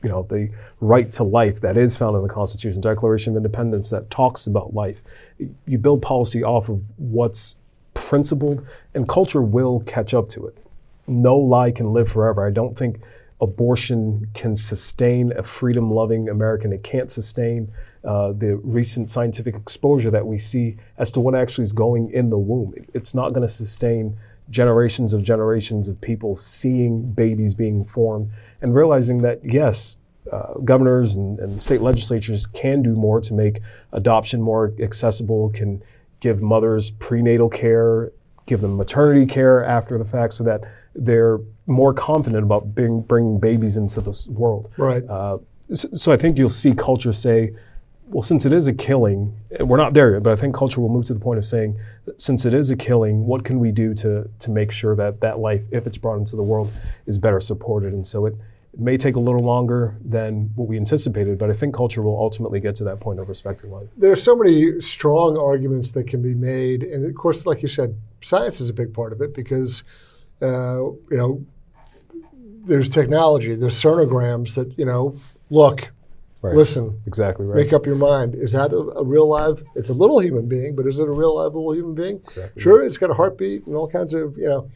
you 0.03 0.09
know 0.09 0.23
the 0.23 0.49
right 0.81 1.11
to 1.13 1.23
life 1.23 1.61
that 1.61 1.77
is 1.77 1.95
found 1.95 2.15
in 2.15 2.23
the 2.23 2.33
Constitution, 2.41 2.81
Declaration 2.81 3.33
of 3.33 3.37
Independence 3.37 3.91
that 3.91 4.09
talks 4.09 4.47
about 4.47 4.73
life. 4.73 5.01
You 5.67 5.77
build 5.77 6.01
policy 6.01 6.43
off 6.43 6.69
of 6.69 6.81
what's 6.97 7.57
principled, 7.93 8.65
and 8.95 9.07
culture 9.07 9.43
will 9.43 9.81
catch 9.81 10.13
up 10.15 10.27
to 10.29 10.47
it. 10.47 10.64
No 11.07 11.37
lie 11.37 11.71
can 11.71 11.93
live 11.93 12.09
forever. 12.09 12.45
I 12.45 12.51
don't 12.51 12.77
think 12.77 13.01
abortion 13.41 14.27
can 14.33 14.55
sustain 14.55 15.33
a 15.37 15.43
freedom 15.43 15.91
loving 15.91 16.29
American. 16.29 16.71
It 16.71 16.83
can't 16.83 17.11
sustain 17.11 17.71
uh, 18.03 18.31
the 18.31 18.55
recent 18.57 19.11
scientific 19.11 19.55
exposure 19.55 20.09
that 20.11 20.25
we 20.25 20.39
see 20.39 20.77
as 20.97 21.11
to 21.11 21.19
what 21.19 21.35
actually 21.35 21.63
is 21.63 21.73
going 21.73 22.11
in 22.11 22.29
the 22.29 22.37
womb. 22.37 22.73
It's 22.93 23.13
not 23.13 23.33
going 23.33 23.45
to 23.45 23.53
sustain 23.53 24.17
generations 24.49 25.13
of 25.13 25.23
generations 25.23 25.87
of 25.87 25.99
people 25.99 26.35
seeing 26.35 27.11
babies 27.11 27.55
being 27.55 27.83
formed 27.83 28.31
and 28.61 28.73
realizing 28.75 29.21
that, 29.23 29.43
yes, 29.43 29.97
uh, 30.31 30.53
governors 30.63 31.15
and, 31.15 31.39
and, 31.39 31.61
state 31.61 31.81
legislatures 31.81 32.47
can 32.47 32.81
do 32.81 32.95
more 32.95 33.21
to 33.21 33.33
make 33.33 33.59
adoption 33.91 34.41
more 34.41 34.73
accessible, 34.79 35.49
can 35.51 35.83
give 36.19 36.41
mothers 36.41 36.89
prenatal 36.91 37.47
care, 37.47 38.11
give 38.45 38.61
them 38.61 38.77
maternity 38.77 39.25
care 39.25 39.63
after 39.63 39.97
the 39.97 40.05
fact 40.05 40.33
so 40.33 40.43
that 40.43 40.63
they're 40.93 41.39
more 41.65 41.93
confident 41.93 42.43
about 42.43 42.75
being, 42.75 43.01
bringing 43.01 43.39
babies 43.39 43.77
into 43.77 44.01
this 44.01 44.27
world. 44.27 44.69
Right. 44.77 45.03
Uh, 45.09 45.39
so, 45.73 45.89
so 45.93 46.11
I 46.11 46.17
think 46.17 46.37
you'll 46.37 46.49
see 46.49 46.73
culture 46.73 47.11
say, 47.11 47.53
well, 48.07 48.21
since 48.21 48.45
it 48.45 48.53
is 48.53 48.67
a 48.67 48.73
killing, 48.73 49.35
we're 49.61 49.77
not 49.77 49.95
there 49.95 50.13
yet, 50.13 50.23
but 50.23 50.31
I 50.31 50.35
think 50.35 50.53
culture 50.53 50.79
will 50.79 50.89
move 50.89 51.05
to 51.05 51.13
the 51.13 51.19
point 51.19 51.39
of 51.39 51.45
saying, 51.45 51.79
since 52.17 52.45
it 52.45 52.53
is 52.53 52.69
a 52.69 52.75
killing, 52.75 53.25
what 53.25 53.43
can 53.43 53.59
we 53.59 53.71
do 53.71 53.95
to 53.95 54.29
to 54.37 54.51
make 54.51 54.71
sure 54.71 54.95
that 54.95 55.21
that 55.21 55.39
life, 55.39 55.63
if 55.71 55.87
it's 55.87 55.97
brought 55.97 56.17
into 56.17 56.35
the 56.35 56.43
world, 56.43 56.71
is 57.07 57.17
better 57.17 57.39
supported? 57.39 57.93
And 57.93 58.05
so 58.05 58.27
it, 58.27 58.35
it 58.75 58.81
may 58.81 58.97
take 58.97 59.15
a 59.15 59.19
little 59.19 59.39
longer 59.39 59.95
than 60.03 60.51
what 60.55 60.67
we 60.67 60.75
anticipated, 60.75 61.37
but 61.37 61.49
I 61.49 61.53
think 61.53 61.73
culture 61.73 62.01
will 62.01 62.19
ultimately 62.19 62.59
get 62.59 62.75
to 62.75 62.83
that 62.83 62.99
point 62.99 63.21
of 63.21 63.29
respecting 63.29 63.71
life. 63.71 63.87
There 63.95 64.11
are 64.11 64.17
so 64.17 64.35
many 64.35 64.81
strong 64.81 65.37
arguments 65.37 65.91
that 65.91 66.07
can 66.07 66.21
be 66.21 66.35
made, 66.35 66.83
and 66.83 67.05
of 67.05 67.15
course, 67.15 67.45
like 67.45 67.61
you 67.61 67.69
said, 67.69 67.97
science 68.21 68.59
is 68.59 68.69
a 68.69 68.73
big 68.73 68.93
part 68.93 69.13
of 69.13 69.21
it 69.21 69.33
because 69.33 69.83
uh, 70.41 70.79
you 70.79 71.05
know 71.11 71.45
there's 72.65 72.89
technology, 72.89 73.55
there's 73.55 73.81
sonograms 73.81 74.55
that 74.55 74.77
you 74.77 74.85
know 74.85 75.15
look 75.49 75.91
Right. 76.41 76.53
Listen. 76.53 77.01
Exactly 77.07 77.43
right. 77.47 77.55
Make 77.55 77.73
up 77.73 77.87
your 77.87 77.95
mind. 77.95 78.35
Is 78.35 78.51
that 78.51 78.71
a, 78.71 78.77
a, 78.77 79.03
real 79.03 79.27
live? 79.27 79.63
It's 79.73 79.89
a 79.89 79.93
little 79.93 80.21
human 80.21 80.47
being, 80.47 80.75
but 80.75 80.85
is 80.85 80.99
it 80.99 81.07
a 81.07 81.11
real 81.11 81.37
live 81.37 81.55
little 81.55 81.73
human 81.73 81.95
being? 81.95 82.17
Exactly 82.17 82.61
sure, 82.61 82.79
right. 82.81 82.85
it's 82.85 82.99
got 82.99 83.09
a 83.09 83.15
heartbeat 83.15 83.65
and 83.65 83.75
all 83.75 83.87
kinds 83.87 84.13
of 84.13 84.37
you 84.37 84.47
know. 84.47 84.69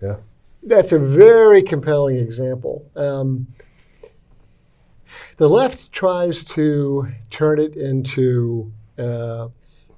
Yeah. 0.00 0.16
That's 0.66 0.92
a 0.92 0.98
very 0.98 1.62
compelling 1.62 2.16
example. 2.16 2.90
Um, 2.96 3.48
the 5.36 5.48
left 5.48 5.92
tries 5.92 6.44
to 6.44 7.08
turn 7.30 7.58
it 7.58 7.76
into 7.76 8.72
uh, 8.98 9.48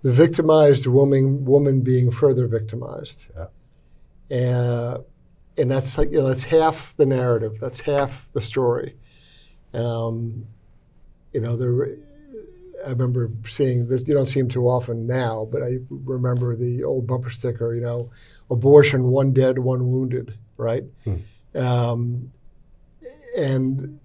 the 0.03 0.13
victimized 0.13 0.87
woman 0.87 1.45
woman 1.45 1.83
being 1.83 2.11
further 2.11 2.47
victimized. 2.47 3.27
Yeah. 4.29 4.39
Uh, 4.39 4.99
and 5.59 5.71
that's 5.71 5.97
like 5.99 6.11
you 6.11 6.19
know, 6.19 6.29
that's 6.29 6.45
half 6.45 6.97
the 6.97 7.07
narrative. 7.07 7.59
That's 7.61 7.81
half 7.81 8.27
the 8.33 8.41
story. 8.41 8.97
Um, 9.73 10.47
you 11.33 11.41
know, 11.41 11.57
there. 11.57 11.97
I 12.87 12.91
remember 12.91 13.31
seeing 13.47 13.89
this. 13.89 14.07
You 14.07 14.15
don't 14.15 14.27
see 14.27 14.41
them 14.41 14.51
too 14.51 14.69
often 14.69 15.07
now, 15.07 15.49
but 15.51 15.63
I 15.63 15.79
remember 15.91 16.55
the 16.55 16.85
old 16.85 17.07
bumper 17.07 17.31
sticker. 17.31 17.75
You 17.75 17.81
know, 17.81 18.11
abortion, 18.51 19.05
one 19.05 19.33
dead, 19.33 19.59
one 19.59 19.91
wounded. 19.91 20.39
Right. 20.57 20.85
Hmm. 21.05 21.17
Um, 21.55 22.33
and 23.37 24.01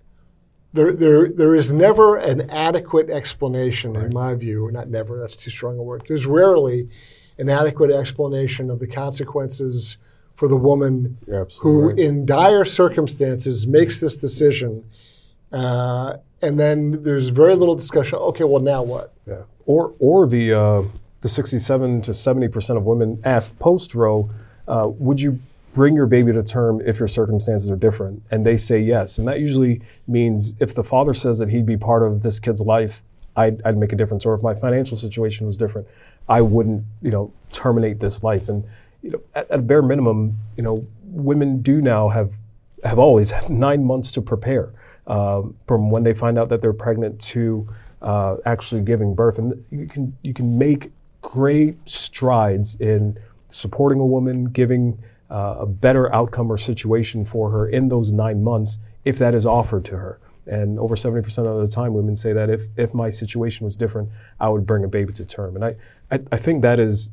there, 0.74 0.94
there, 0.94 1.30
there 1.30 1.56
is 1.56 1.72
never 1.72 2.18
an 2.18 2.50
adequate 2.50 3.10
explanation, 3.10 3.94
right. 3.94 4.06
in 4.06 4.14
my 4.14 4.36
view. 4.36 4.70
Not 4.72 4.90
never. 4.90 5.20
That's 5.20 5.36
too 5.36 5.50
strong 5.50 5.78
a 5.78 5.84
word. 5.84 6.04
There's 6.08 6.26
rarely 6.26 6.90
an 7.38 7.50
adequate 7.50 7.92
explanation 7.92 8.70
of 8.70 8.80
the 8.80 8.88
consequences 8.88 9.98
for 10.36 10.48
the 10.48 10.58
woman 10.58 11.18
who, 11.60 11.90
right. 11.90 12.00
in 12.00 12.26
dire 12.26 12.66
circumstances, 12.66 13.68
makes 13.68 14.00
this 14.00 14.16
decision. 14.16 14.84
Uh, 15.52 16.18
and 16.42 16.60
then 16.60 17.04
there's 17.04 17.30
very 17.30 17.56
little 17.56 17.76
discussion. 17.76 18.18
Okay, 18.18 18.44
well 18.44 18.62
now 18.62 18.82
what? 18.82 19.14
Yeah. 19.28 19.44
Or 19.66 19.94
or 20.00 20.28
the 20.28 20.54
uh, 20.54 20.84
the 21.22 21.30
67 21.30 22.02
to 22.02 22.14
70 22.14 22.48
percent 22.48 22.78
of 22.78 22.86
women 22.86 23.22
asked 23.24 23.60
post 23.60 23.94
Roe, 23.94 24.30
uh, 24.68 24.88
would 24.88 25.22
you 25.22 25.40
bring 25.74 25.96
your 25.96 26.06
baby 26.06 26.34
to 26.34 26.44
term 26.44 26.82
if 26.82 27.00
your 27.00 27.08
circumstances 27.08 27.70
are 27.70 27.76
different? 27.76 28.24
And 28.32 28.46
they 28.46 28.58
say 28.58 28.80
yes. 28.80 29.18
And 29.18 29.28
that 29.28 29.40
usually 29.40 29.82
means 30.08 30.54
if 30.60 30.76
the 30.76 30.84
father 30.84 31.14
says 31.14 31.40
that 31.40 31.50
he'd 31.50 31.66
be 31.66 31.78
part 31.78 32.04
of 32.04 32.24
this 32.24 32.40
kid's 32.40 32.62
life, 32.62 33.04
I'd, 33.36 33.62
I'd 33.64 33.78
make 33.78 33.94
a 33.94 33.96
difference. 33.96 34.26
Or 34.26 34.34
if 34.34 34.44
my 34.44 34.54
financial 34.54 34.98
situation 34.98 35.46
was 35.48 35.58
different, 35.58 35.88
I 36.28 36.42
wouldn't, 36.42 36.84
you 37.02 37.12
know, 37.12 37.34
terminate 37.52 38.00
this 38.00 38.24
life. 38.24 38.50
And 38.50 38.64
you 39.02 39.12
know, 39.12 39.22
at, 39.34 39.50
at 39.50 39.60
a 39.60 39.62
bare 39.62 39.82
minimum, 39.82 40.38
you 40.58 40.64
know, 40.64 40.86
women 41.04 41.62
do 41.62 41.82
now 41.82 42.10
have 42.10 42.34
have 42.84 43.00
always 43.00 43.32
have 43.32 43.50
nine 43.50 43.84
months 43.84 44.12
to 44.14 44.22
prepare 44.22 44.74
uh, 45.08 45.44
from 45.68 45.92
when 45.92 46.04
they 46.04 46.14
find 46.14 46.38
out 46.38 46.50
that 46.50 46.62
they're 46.62 46.74
pregnant 46.74 47.20
to 47.22 47.68
uh, 48.02 48.38
actually 48.46 48.82
giving 48.82 49.14
birth. 49.14 49.38
And 49.38 49.64
you 49.72 49.88
can 49.88 50.18
you 50.22 50.34
can 50.34 50.58
make 50.58 50.92
great 51.22 51.78
strides 51.86 52.76
in 52.76 53.18
supporting 53.50 54.00
a 54.00 54.06
woman, 54.06 54.46
giving 54.46 54.98
uh, 55.32 55.56
a 55.60 55.66
better 55.66 56.14
outcome 56.14 56.52
or 56.52 56.58
situation 56.58 57.24
for 57.24 57.50
her 57.52 57.68
in 57.68 57.88
those 57.88 58.12
nine 58.12 58.44
months 58.44 58.80
if 59.06 59.18
that 59.18 59.34
is 59.34 59.46
offered 59.46 59.86
to 59.86 59.98
her. 59.98 60.20
And 60.46 60.78
over 60.80 60.96
70% 60.96 61.26
of 61.48 61.66
the 61.66 61.74
time, 61.74 61.94
women 61.94 62.16
say 62.16 62.34
that 62.34 62.50
if, 62.50 62.64
if 62.76 62.94
my 62.94 63.10
situation 63.10 63.64
was 63.64 63.78
different, 63.78 64.10
I 64.40 64.50
would 64.50 64.66
bring 64.66 64.84
a 64.84 64.88
baby 64.88 65.14
to 65.14 65.26
term. 65.26 65.56
And 65.56 65.64
I, 65.64 65.76
I, 66.12 66.20
I 66.32 66.38
think 66.38 66.62
that 66.64 66.80
is 66.80 67.12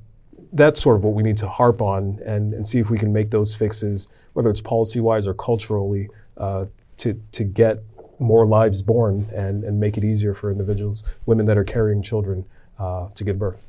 that's 0.53 0.83
sort 0.83 0.97
of 0.97 1.05
what 1.05 1.15
we 1.15 1.23
need 1.23 1.37
to 1.37 1.49
harp 1.49 1.83
on 1.83 2.21
and, 2.25 2.55
and 2.55 2.67
see 2.67 2.79
if 2.79 2.89
we 2.91 2.99
can 2.99 3.13
make 3.13 3.31
those 3.31 3.55
fixes, 3.55 4.09
whether 4.33 4.49
it's 4.49 4.63
policy 4.63 4.99
wise 4.99 5.27
or 5.27 5.35
culturally, 5.35 6.09
uh, 6.39 6.65
to, 6.97 7.21
to 7.33 7.45
get 7.45 7.83
more 8.19 8.47
lives 8.47 8.83
born 8.83 9.29
and, 9.35 9.63
and 9.63 9.79
make 9.79 9.97
it 9.97 10.05
easier 10.05 10.35
for 10.35 10.51
individuals, 10.51 11.05
women 11.27 11.47
that 11.47 11.59
are 11.59 11.65
carrying 11.65 12.03
children, 12.03 12.45
uh, 12.79 13.09
to 13.15 13.25
give 13.25 13.39
birth. 13.39 13.63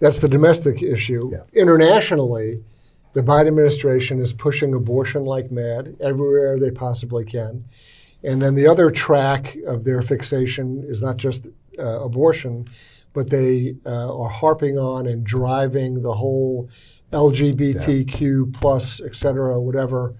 That's 0.00 0.20
the 0.20 0.28
domestic 0.28 0.82
issue. 0.82 1.30
Yeah. 1.32 1.60
Internationally, 1.60 2.62
the 3.12 3.22
Biden 3.22 3.48
administration 3.48 4.20
is 4.20 4.32
pushing 4.32 4.74
abortion 4.74 5.24
like 5.24 5.50
mad 5.50 5.96
everywhere 6.00 6.58
they 6.58 6.70
possibly 6.70 7.24
can. 7.24 7.64
And 8.24 8.40
then 8.40 8.54
the 8.54 8.66
other 8.66 8.90
track 8.90 9.56
of 9.66 9.84
their 9.84 10.00
fixation 10.00 10.84
is 10.86 11.02
not 11.02 11.16
just 11.16 11.48
uh, 11.78 12.02
abortion, 12.04 12.66
but 13.12 13.30
they 13.30 13.76
uh, 13.84 14.16
are 14.16 14.28
harping 14.28 14.78
on 14.78 15.06
and 15.06 15.24
driving 15.24 16.02
the 16.02 16.14
whole 16.14 16.70
LGBTQ 17.12 18.54
plus, 18.54 19.00
et 19.00 19.14
cetera, 19.14 19.60
whatever 19.60 20.14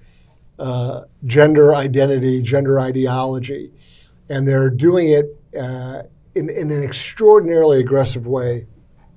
uh, 0.59 1.03
gender 1.25 1.75
identity, 1.75 2.43
gender 2.43 2.79
ideology, 2.79 3.73
and 4.29 4.47
they're 4.47 4.71
doing 4.71 5.09
it 5.09 5.37
uh, 5.59 6.03
in, 6.35 6.49
in, 6.49 6.71
an 6.71 6.83
extraordinarily 6.83 7.81
aggressive 7.81 8.27
way 8.27 8.67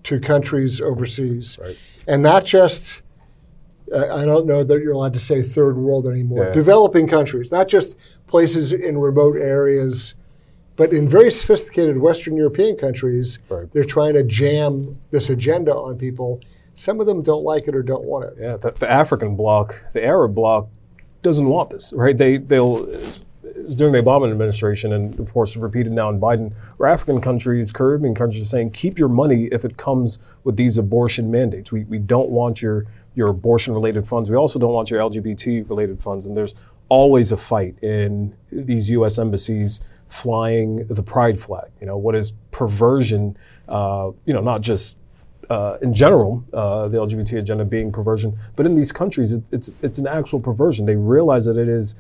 to 0.04 0.20
countries 0.20 0.82
overseas, 0.82 1.60
right. 1.62 1.78
and 2.08 2.22
not 2.24 2.46
just. 2.46 3.02
I 3.94 4.26
don't 4.26 4.48
know 4.48 4.64
that 4.64 4.82
you're 4.82 4.94
allowed 4.94 5.14
to 5.14 5.20
say 5.20 5.42
third 5.42 5.78
world 5.78 6.08
anymore. 6.08 6.46
Yeah. 6.46 6.54
Developing 6.54 7.08
countries, 7.08 7.52
not 7.52 7.68
just 7.68 7.96
places 8.28 8.72
in 8.72 8.98
remote 8.98 9.38
areas, 9.38 10.16
but 10.76 10.92
in 10.92 11.08
very 11.08 11.30
sophisticated 11.32 11.98
Western 11.98 12.36
European 12.36 12.78
countries, 12.78 13.40
right. 13.50 13.72
they're 13.74 13.84
trying 13.84 14.14
to 14.16 14.24
jam 14.24 15.00
this 15.12 15.30
agenda 15.30 15.74
on 15.74 15.98
people. 15.98 16.42
Some 16.74 17.00
of 17.00 17.06
them 17.06 17.22
don't 17.22 17.44
like 17.44 17.68
it 17.68 17.76
or 17.76 17.84
don't 17.84 18.04
want 18.04 18.26
it. 18.26 18.38
Yeah, 18.40 18.58
the, 18.58 18.72
the 18.72 18.92
African 18.92 19.36
bloc, 19.36 19.82
the 19.94 20.04
Arab 20.04 20.36
bloc, 20.36 20.68
doesn't 21.22 21.48
want 21.48 21.70
this, 21.70 21.94
right? 21.94 22.18
They 22.18 22.38
they'll 22.38 22.86
during 23.76 23.94
the 23.94 24.02
Obama 24.02 24.30
administration, 24.30 24.94
and 24.94 25.18
of 25.20 25.32
course 25.32 25.56
repeated 25.56 25.92
now 25.92 26.10
in 26.10 26.20
Biden, 26.20 26.54
where 26.78 26.90
African 26.90 27.22
countries, 27.22 27.72
Caribbean 27.72 28.14
countries 28.14 28.44
are 28.44 28.48
saying, 28.48 28.72
keep 28.72 29.00
your 29.00 29.10
money 29.10 29.46
if 29.52 29.66
it 29.66 29.78
comes 29.78 30.20
with 30.44 30.56
these 30.56 30.78
abortion 30.78 31.32
mandates. 31.32 31.72
We, 31.72 31.84
we 31.86 31.98
don't 31.98 32.30
want 32.30 32.62
your, 32.62 32.86
your 33.16 33.30
abortion 33.30 33.74
related 33.74 34.08
funds. 34.08 34.30
We 34.30 34.36
also 34.36 34.60
don't 34.60 34.74
want 34.74 34.92
your 34.92 35.00
LGBT 35.00 35.70
related 35.70 36.02
funds. 36.02 36.26
And 36.26 36.36
there's 36.36 36.56
always 36.90 37.32
a 37.32 37.38
fight 37.38 37.76
in 37.82 38.36
these 38.52 38.90
U.S. 38.92 39.18
embassies 39.18 39.82
flying 40.08 40.86
the 40.88 41.02
pride 41.02 41.40
flag. 41.40 41.72
You 41.80 41.88
know, 41.88 41.98
what 41.98 42.16
is 42.16 42.34
perversion, 42.52 43.38
uh, 43.68 44.12
you 44.26 44.34
know, 44.34 44.42
not 44.42 44.62
just 44.62 44.98
uh, 45.50 45.78
in 45.82 45.94
general, 45.94 46.44
uh, 46.54 46.88
the 46.88 46.98
LGBT 46.98 47.40
agenda 47.40 47.66
being 47.66 47.92
perversion, 47.92 48.38
but 48.56 48.66
in 48.66 48.76
these 48.76 48.92
countries, 48.92 49.32
it, 49.32 49.44
it's 49.52 49.72
it's 49.82 50.00
an 50.00 50.08
actual 50.08 50.40
perversion. 50.40 50.86
They 50.86 50.96
realize 50.96 51.46
that 51.46 51.58
it 51.58 51.68
is 51.68 51.96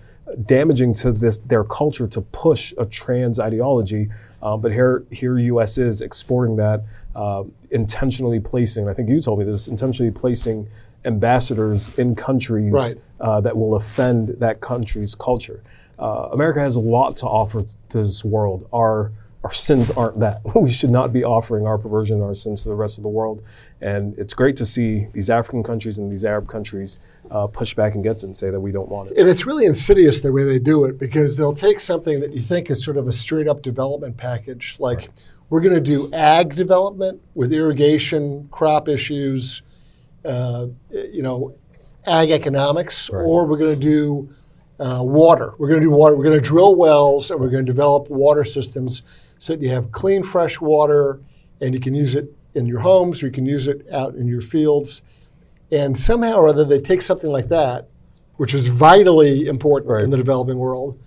damaging 0.45 0.93
to 0.93 1.11
this 1.11 1.37
their 1.39 1.63
culture 1.63 2.07
to 2.07 2.21
push 2.21 2.73
a 2.77 2.85
trans 2.85 3.39
ideology. 3.39 4.09
Uh, 4.41 4.55
but 4.55 4.71
here, 4.71 5.05
here, 5.09 5.39
U.S. 5.39 5.77
is 5.77 6.01
exporting 6.01 6.55
that, 6.57 6.83
uh, 7.15 7.43
intentionally 7.71 8.39
placing. 8.39 8.87
I 8.87 8.93
think 8.93 9.09
you 9.09 9.19
told 9.19 9.39
me 9.39 9.45
this, 9.45 9.67
intentionally 9.67 10.11
placing 10.11 10.67
ambassadors 11.05 11.97
in 11.97 12.15
countries 12.15 12.73
right. 12.73 12.95
Uh, 13.19 13.39
that 13.41 13.55
will 13.55 13.75
offend 13.75 14.29
that 14.39 14.59
country's 14.61 15.15
culture. 15.15 15.63
uh, 15.99 16.29
America 16.33 16.59
has 16.59 16.75
a 16.75 16.81
lot 16.81 17.15
to 17.17 17.25
offer 17.25 17.63
to 17.63 17.77
this 17.97 18.25
world. 18.25 18.67
Our 18.73 19.11
our 19.45 19.51
sins 19.51 19.91
aren't 19.91 20.19
that. 20.21 20.41
We 20.55 20.71
should 20.71 20.89
not 20.89 21.13
be 21.13 21.23
offering 21.23 21.67
our 21.67 21.77
perversion, 21.77 22.19
our 22.23 22.33
sins 22.33 22.63
to 22.63 22.69
the 22.69 22.75
rest 22.75 22.97
of 22.97 23.03
the 23.03 23.09
world. 23.09 23.43
And 23.79 24.17
it's 24.17 24.33
great 24.33 24.55
to 24.55 24.65
see 24.65 25.07
these 25.13 25.29
African 25.29 25.61
countries 25.61 25.99
and 25.99 26.11
these 26.11 26.25
Arab 26.25 26.47
countries 26.47 26.97
uh, 27.29 27.45
push 27.45 27.75
back 27.75 27.93
against 27.93 28.23
it 28.23 28.27
and 28.27 28.35
say 28.35 28.49
that 28.49 28.59
we 28.59 28.71
don't 28.71 28.89
want 28.89 29.11
it. 29.11 29.17
And 29.17 29.29
it's 29.29 29.45
really 29.45 29.67
insidious 29.67 30.21
the 30.21 30.31
way 30.31 30.43
they 30.43 30.57
do 30.57 30.85
it 30.85 30.97
because 30.97 31.37
they'll 31.37 31.53
take 31.53 31.79
something 31.79 32.21
that 32.21 32.33
you 32.33 32.41
think 32.41 32.71
is 32.71 32.83
sort 32.83 32.97
of 32.97 33.07
a 33.07 33.11
straight 33.11 33.47
up 33.47 33.61
development 33.61 34.17
package, 34.17 34.77
like 34.79 34.97
right. 34.97 35.09
we're 35.51 35.61
going 35.61 35.75
to 35.75 35.79
do 35.79 36.11
ag 36.11 36.55
development 36.55 37.21
with 37.35 37.53
irrigation, 37.53 38.47
crop 38.49 38.87
issues, 38.89 39.61
uh, 40.25 40.67
you 40.89 41.21
know, 41.21 41.55
ag 42.07 42.31
economics, 42.31 43.09
right. 43.09 43.21
or 43.21 43.45
we're 43.45 43.57
going 43.57 43.73
to 43.73 43.79
do 43.79 44.29
uh, 44.79 45.01
water. 45.01 45.53
We're 45.57 45.69
going 45.69 45.81
to 45.81 45.87
do 45.87 45.91
water. 45.91 46.15
We're 46.15 46.23
going 46.23 46.41
to 46.41 46.47
drill 46.47 46.75
wells 46.75 47.31
and 47.31 47.39
we're 47.39 47.49
going 47.49 47.65
to 47.65 47.71
develop 47.71 48.09
water 48.09 48.43
systems 48.43 49.03
so 49.37 49.53
that 49.53 49.61
you 49.61 49.69
have 49.69 49.91
clean, 49.91 50.23
fresh 50.23 50.59
water 50.59 51.19
and 51.61 51.73
you 51.73 51.79
can 51.79 51.93
use 51.93 52.15
it 52.15 52.33
in 52.53 52.65
your 52.65 52.79
homes 52.79 53.21
or 53.21 53.27
you 53.27 53.31
can 53.31 53.45
use 53.45 53.67
it 53.67 53.85
out 53.91 54.15
in 54.15 54.27
your 54.27 54.41
fields. 54.41 55.01
And 55.71 55.97
somehow 55.97 56.35
or 56.35 56.47
other, 56.47 56.63
they 56.63 56.79
take 56.79 57.01
something 57.01 57.29
like 57.29 57.49
that, 57.49 57.87
which 58.37 58.53
is 58.53 58.67
vitally 58.67 59.47
important 59.47 59.91
right. 59.91 60.03
in 60.03 60.09
the 60.09 60.17
developing 60.17 60.57
world, 60.57 60.99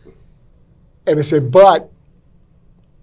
and 1.06 1.18
they 1.18 1.22
say, 1.22 1.38
but 1.38 1.90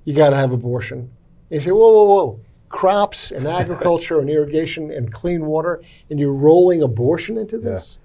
you 0.03 0.13
got 0.13 0.29
to 0.31 0.35
have 0.35 0.51
abortion. 0.51 0.99
And 0.99 1.09
you 1.49 1.59
say, 1.59 1.71
whoa, 1.71 1.91
whoa, 1.91 2.03
whoa. 2.03 2.39
Crops 2.69 3.31
and 3.31 3.47
agriculture 3.61 4.19
and 4.19 4.29
irrigation 4.29 4.91
and 4.91 5.11
clean 5.11 5.45
water, 5.45 5.81
and 6.09 6.19
you're 6.19 6.33
rolling 6.33 6.83
abortion 6.83 7.37
into 7.37 7.57
this? 7.57 7.97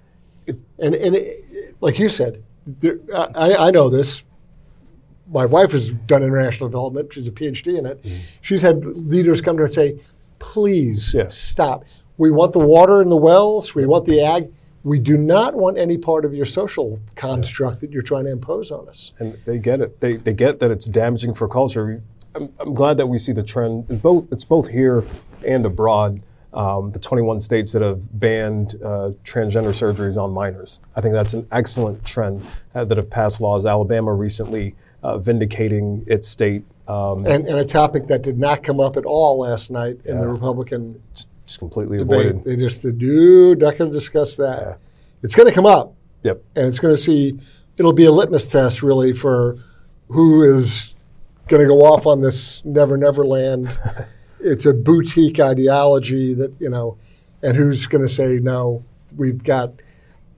Yeah. 0.45 0.55
And, 0.79 0.95
and 0.95 1.15
it, 1.15 1.75
like 1.81 1.99
you 1.99 2.09
said, 2.09 2.43
there, 2.65 2.99
I, 3.15 3.55
I 3.67 3.71
know 3.71 3.89
this 3.89 4.23
my 5.31 5.45
wife 5.45 5.71
has 5.71 5.91
done 5.91 6.23
international 6.23 6.69
development. 6.69 7.13
She's 7.13 7.27
a 7.27 7.31
PhD 7.31 7.77
in 7.79 7.85
it. 7.85 8.03
Mm. 8.03 8.19
She's 8.41 8.61
had 8.61 8.85
leaders 8.85 9.41
come 9.41 9.55
to 9.55 9.61
her 9.61 9.65
and 9.65 9.73
say, 9.73 9.99
please 10.39 11.13
yes. 11.13 11.37
stop. 11.37 11.85
We 12.17 12.31
want 12.31 12.53
the 12.53 12.59
water 12.59 13.01
in 13.01 13.09
the 13.09 13.17
wells. 13.17 13.73
We 13.73 13.85
want 13.85 14.05
the 14.05 14.21
ag. 14.21 14.51
We 14.83 14.99
do 14.99 15.17
not 15.17 15.55
want 15.55 15.77
any 15.77 15.97
part 15.97 16.25
of 16.25 16.33
your 16.33 16.45
social 16.45 16.99
construct 17.15 17.77
yeah. 17.77 17.79
that 17.81 17.91
you're 17.91 18.01
trying 18.01 18.25
to 18.25 18.31
impose 18.31 18.71
on 18.71 18.89
us. 18.89 19.13
And 19.19 19.37
they 19.45 19.59
get 19.59 19.79
it. 19.79 19.99
They, 20.01 20.17
they 20.17 20.33
get 20.33 20.59
that 20.59 20.71
it's 20.71 20.85
damaging 20.85 21.35
for 21.35 21.47
culture. 21.47 22.01
I'm, 22.35 22.49
I'm 22.59 22.73
glad 22.73 22.97
that 22.97 23.07
we 23.07 23.17
see 23.17 23.33
the 23.33 23.43
trend. 23.43 23.85
It's 23.89 24.01
both, 24.01 24.31
it's 24.31 24.43
both 24.43 24.69
here 24.69 25.03
and 25.45 25.65
abroad. 25.65 26.21
Um, 26.53 26.91
the 26.91 26.99
21 26.99 27.39
states 27.39 27.71
that 27.71 27.81
have 27.81 28.19
banned 28.19 28.75
uh, 28.83 29.11
transgender 29.23 29.71
surgeries 29.71 30.21
on 30.21 30.31
minors. 30.31 30.81
I 30.97 31.01
think 31.01 31.13
that's 31.13 31.33
an 31.33 31.47
excellent 31.49 32.03
trend 32.03 32.45
uh, 32.75 32.83
that 32.83 32.97
have 32.97 33.09
passed 33.09 33.39
laws. 33.39 33.65
Alabama 33.65 34.13
recently 34.13 34.75
uh, 35.01 35.17
vindicating 35.17 36.03
its 36.07 36.27
state. 36.27 36.63
Um, 36.89 37.25
and, 37.25 37.47
and, 37.47 37.57
a 37.57 37.63
topic 37.63 38.07
that 38.07 38.21
did 38.21 38.37
not 38.37 38.63
come 38.63 38.81
up 38.81 38.97
at 38.97 39.05
all 39.05 39.39
last 39.39 39.71
night 39.71 39.99
in 40.03 40.19
the 40.19 40.27
Republican 40.27 41.01
just 41.51 41.59
completely 41.59 41.97
debate. 41.99 42.25
avoided. 42.25 42.43
They 42.43 42.55
just 42.55 42.81
said, 42.81 42.97
"Dude, 42.97 43.59
not 43.59 43.77
going 43.77 43.91
to 43.91 43.97
discuss 43.97 44.35
that." 44.37 44.61
Yeah. 44.61 44.75
It's 45.23 45.35
going 45.35 45.47
to 45.47 45.53
come 45.53 45.65
up. 45.65 45.93
Yep. 46.23 46.41
And 46.55 46.67
it's 46.67 46.79
going 46.79 46.95
to 46.95 47.01
see. 47.01 47.39
It'll 47.77 47.93
be 47.93 48.05
a 48.05 48.11
litmus 48.11 48.51
test, 48.51 48.83
really, 48.83 49.13
for 49.13 49.57
who 50.09 50.43
is 50.43 50.95
going 51.47 51.61
to 51.61 51.67
go 51.67 51.83
off 51.83 52.07
on 52.07 52.21
this 52.21 52.63
never 52.65 52.97
never 52.97 53.25
land. 53.25 53.77
it's 54.39 54.65
a 54.65 54.73
boutique 54.73 55.39
ideology 55.39 56.33
that 56.33 56.53
you 56.59 56.69
know, 56.69 56.97
and 57.41 57.55
who's 57.55 57.87
going 57.87 58.01
to 58.01 58.13
say 58.13 58.39
no? 58.39 58.83
We've 59.15 59.43
got 59.43 59.73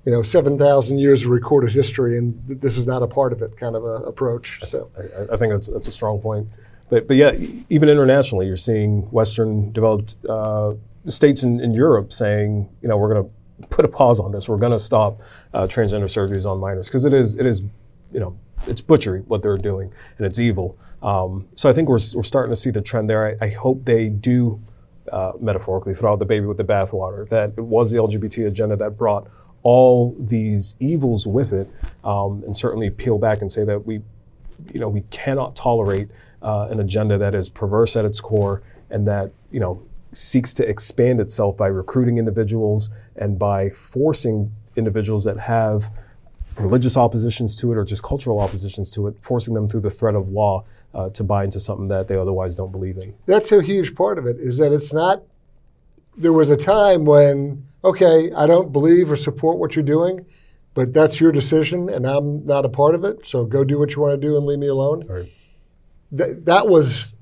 you 0.05 0.11
know, 0.11 0.21
7,000 0.21 0.97
years 0.97 1.23
of 1.23 1.29
recorded 1.29 1.71
history, 1.71 2.17
and 2.17 2.45
th- 2.47 2.59
this 2.59 2.77
is 2.77 2.85
not 2.85 3.01
a 3.01 3.07
part 3.07 3.31
of 3.31 3.41
it 3.41 3.55
kind 3.55 3.75
of 3.75 3.85
a 3.85 4.03
approach. 4.05 4.59
So 4.63 4.89
I, 4.97 5.33
I, 5.33 5.37
think 5.37 5.53
that's, 5.53 5.67
that's 5.67 5.87
a 5.87 5.91
strong 5.91 6.19
point. 6.19 6.47
But, 6.89 7.07
but 7.07 7.15
yeah, 7.15 7.31
even 7.69 7.89
internationally, 7.89 8.45
you're 8.45 8.57
seeing 8.57 9.03
Western 9.11 9.71
developed 9.71 10.15
uh, 10.27 10.73
states 11.07 11.43
in, 11.43 11.59
in 11.61 11.71
Europe 11.71 12.11
saying, 12.11 12.69
you 12.81 12.89
know, 12.89 12.97
we're 12.97 13.13
going 13.13 13.23
to 13.23 13.67
put 13.67 13.85
a 13.85 13.87
pause 13.87 14.19
on 14.19 14.33
this. 14.33 14.49
We're 14.49 14.57
going 14.57 14.73
to 14.73 14.79
stop 14.79 15.21
uh, 15.53 15.67
transgender 15.67 16.03
surgeries 16.03 16.49
on 16.49 16.59
minors 16.59 16.87
because 16.87 17.05
it 17.05 17.13
is, 17.13 17.35
it 17.37 17.45
is, 17.45 17.61
you 18.11 18.19
know, 18.19 18.37
it's 18.67 18.81
butchery 18.81 19.21
what 19.21 19.41
they're 19.41 19.57
doing, 19.57 19.91
and 20.17 20.27
it's 20.27 20.39
evil. 20.39 20.77
Um, 21.01 21.47
so 21.55 21.69
I 21.69 21.73
think 21.73 21.89
we're, 21.89 21.99
we're 22.15 22.23
starting 22.23 22.51
to 22.51 22.55
see 22.55 22.71
the 22.71 22.81
trend 22.81 23.09
there. 23.09 23.37
I, 23.41 23.45
I 23.45 23.49
hope 23.49 23.85
they 23.85 24.09
do, 24.09 24.61
uh, 25.11 25.33
metaphorically, 25.39 25.93
throw 25.93 26.13
out 26.13 26.19
the 26.19 26.25
baby 26.25 26.45
with 26.45 26.57
the 26.57 26.63
bathwater. 26.63 27.27
That 27.29 27.53
it 27.57 27.63
was 27.63 27.91
the 27.91 27.97
LGBT 27.97 28.47
agenda 28.47 28.75
that 28.77 28.97
brought 28.97 29.27
all 29.63 30.15
these 30.19 30.75
evils 30.79 31.25
with 31.27 31.53
it, 31.53 31.69
um, 32.03 32.43
and 32.45 32.55
certainly 32.55 32.89
peel 32.89 33.17
back 33.17 33.41
and 33.41 33.51
say 33.51 33.63
that 33.63 33.85
we, 33.85 34.01
you 34.73 34.79
know, 34.79 34.89
we 34.89 35.01
cannot 35.09 35.55
tolerate 35.55 36.09
uh, 36.41 36.67
an 36.69 36.79
agenda 36.79 37.17
that 37.17 37.33
is 37.33 37.49
perverse 37.49 37.95
at 37.95 38.05
its 38.05 38.19
core 38.19 38.61
and 38.89 39.07
that 39.07 39.31
you 39.51 39.59
know 39.59 39.81
seeks 40.13 40.53
to 40.53 40.67
expand 40.67 41.19
itself 41.19 41.57
by 41.57 41.67
recruiting 41.67 42.17
individuals 42.17 42.89
and 43.15 43.39
by 43.39 43.69
forcing 43.69 44.51
individuals 44.75 45.23
that 45.23 45.39
have 45.39 45.89
religious 46.57 46.97
oppositions 46.97 47.59
to 47.59 47.71
it 47.71 47.77
or 47.77 47.83
just 47.83 48.03
cultural 48.03 48.39
oppositions 48.39 48.91
to 48.93 49.07
it, 49.07 49.15
forcing 49.21 49.53
them 49.53 49.67
through 49.67 49.81
the 49.81 49.89
threat 49.89 50.15
of 50.15 50.29
law 50.29 50.63
uh, 50.93 51.09
to 51.09 51.23
buy 51.23 51.43
into 51.43 51.59
something 51.59 51.87
that 51.87 52.07
they 52.07 52.15
otherwise 52.15 52.55
don't 52.55 52.71
believe 52.71 52.97
in. 52.97 53.13
That's 53.25 53.51
a 53.51 53.61
huge 53.61 53.95
part 53.95 54.17
of 54.17 54.25
it. 54.25 54.37
Is 54.39 54.57
that 54.57 54.71
it's 54.71 54.93
not. 54.93 55.23
There 56.15 56.33
was 56.33 56.51
a 56.51 56.57
time 56.57 57.05
when 57.05 57.65
okay, 57.83 58.31
I 58.33 58.47
don't 58.47 58.71
believe 58.71 59.11
or 59.11 59.15
support 59.15 59.57
what 59.57 59.75
you're 59.75 59.83
doing, 59.83 60.25
but 60.73 60.93
that's 60.93 61.19
your 61.19 61.31
decision 61.31 61.89
and 61.89 62.05
I'm 62.05 62.45
not 62.45 62.65
a 62.65 62.69
part 62.69 62.95
of 62.95 63.03
it. 63.03 63.27
So 63.27 63.45
go 63.45 63.63
do 63.63 63.77
what 63.77 63.95
you 63.95 64.01
want 64.01 64.19
to 64.19 64.27
do 64.27 64.37
and 64.37 64.45
leave 64.45 64.59
me 64.59 64.67
alone. 64.67 65.05
Right. 65.07 65.31
Th- 66.15 66.37
that 66.43 66.67
was 66.67 67.13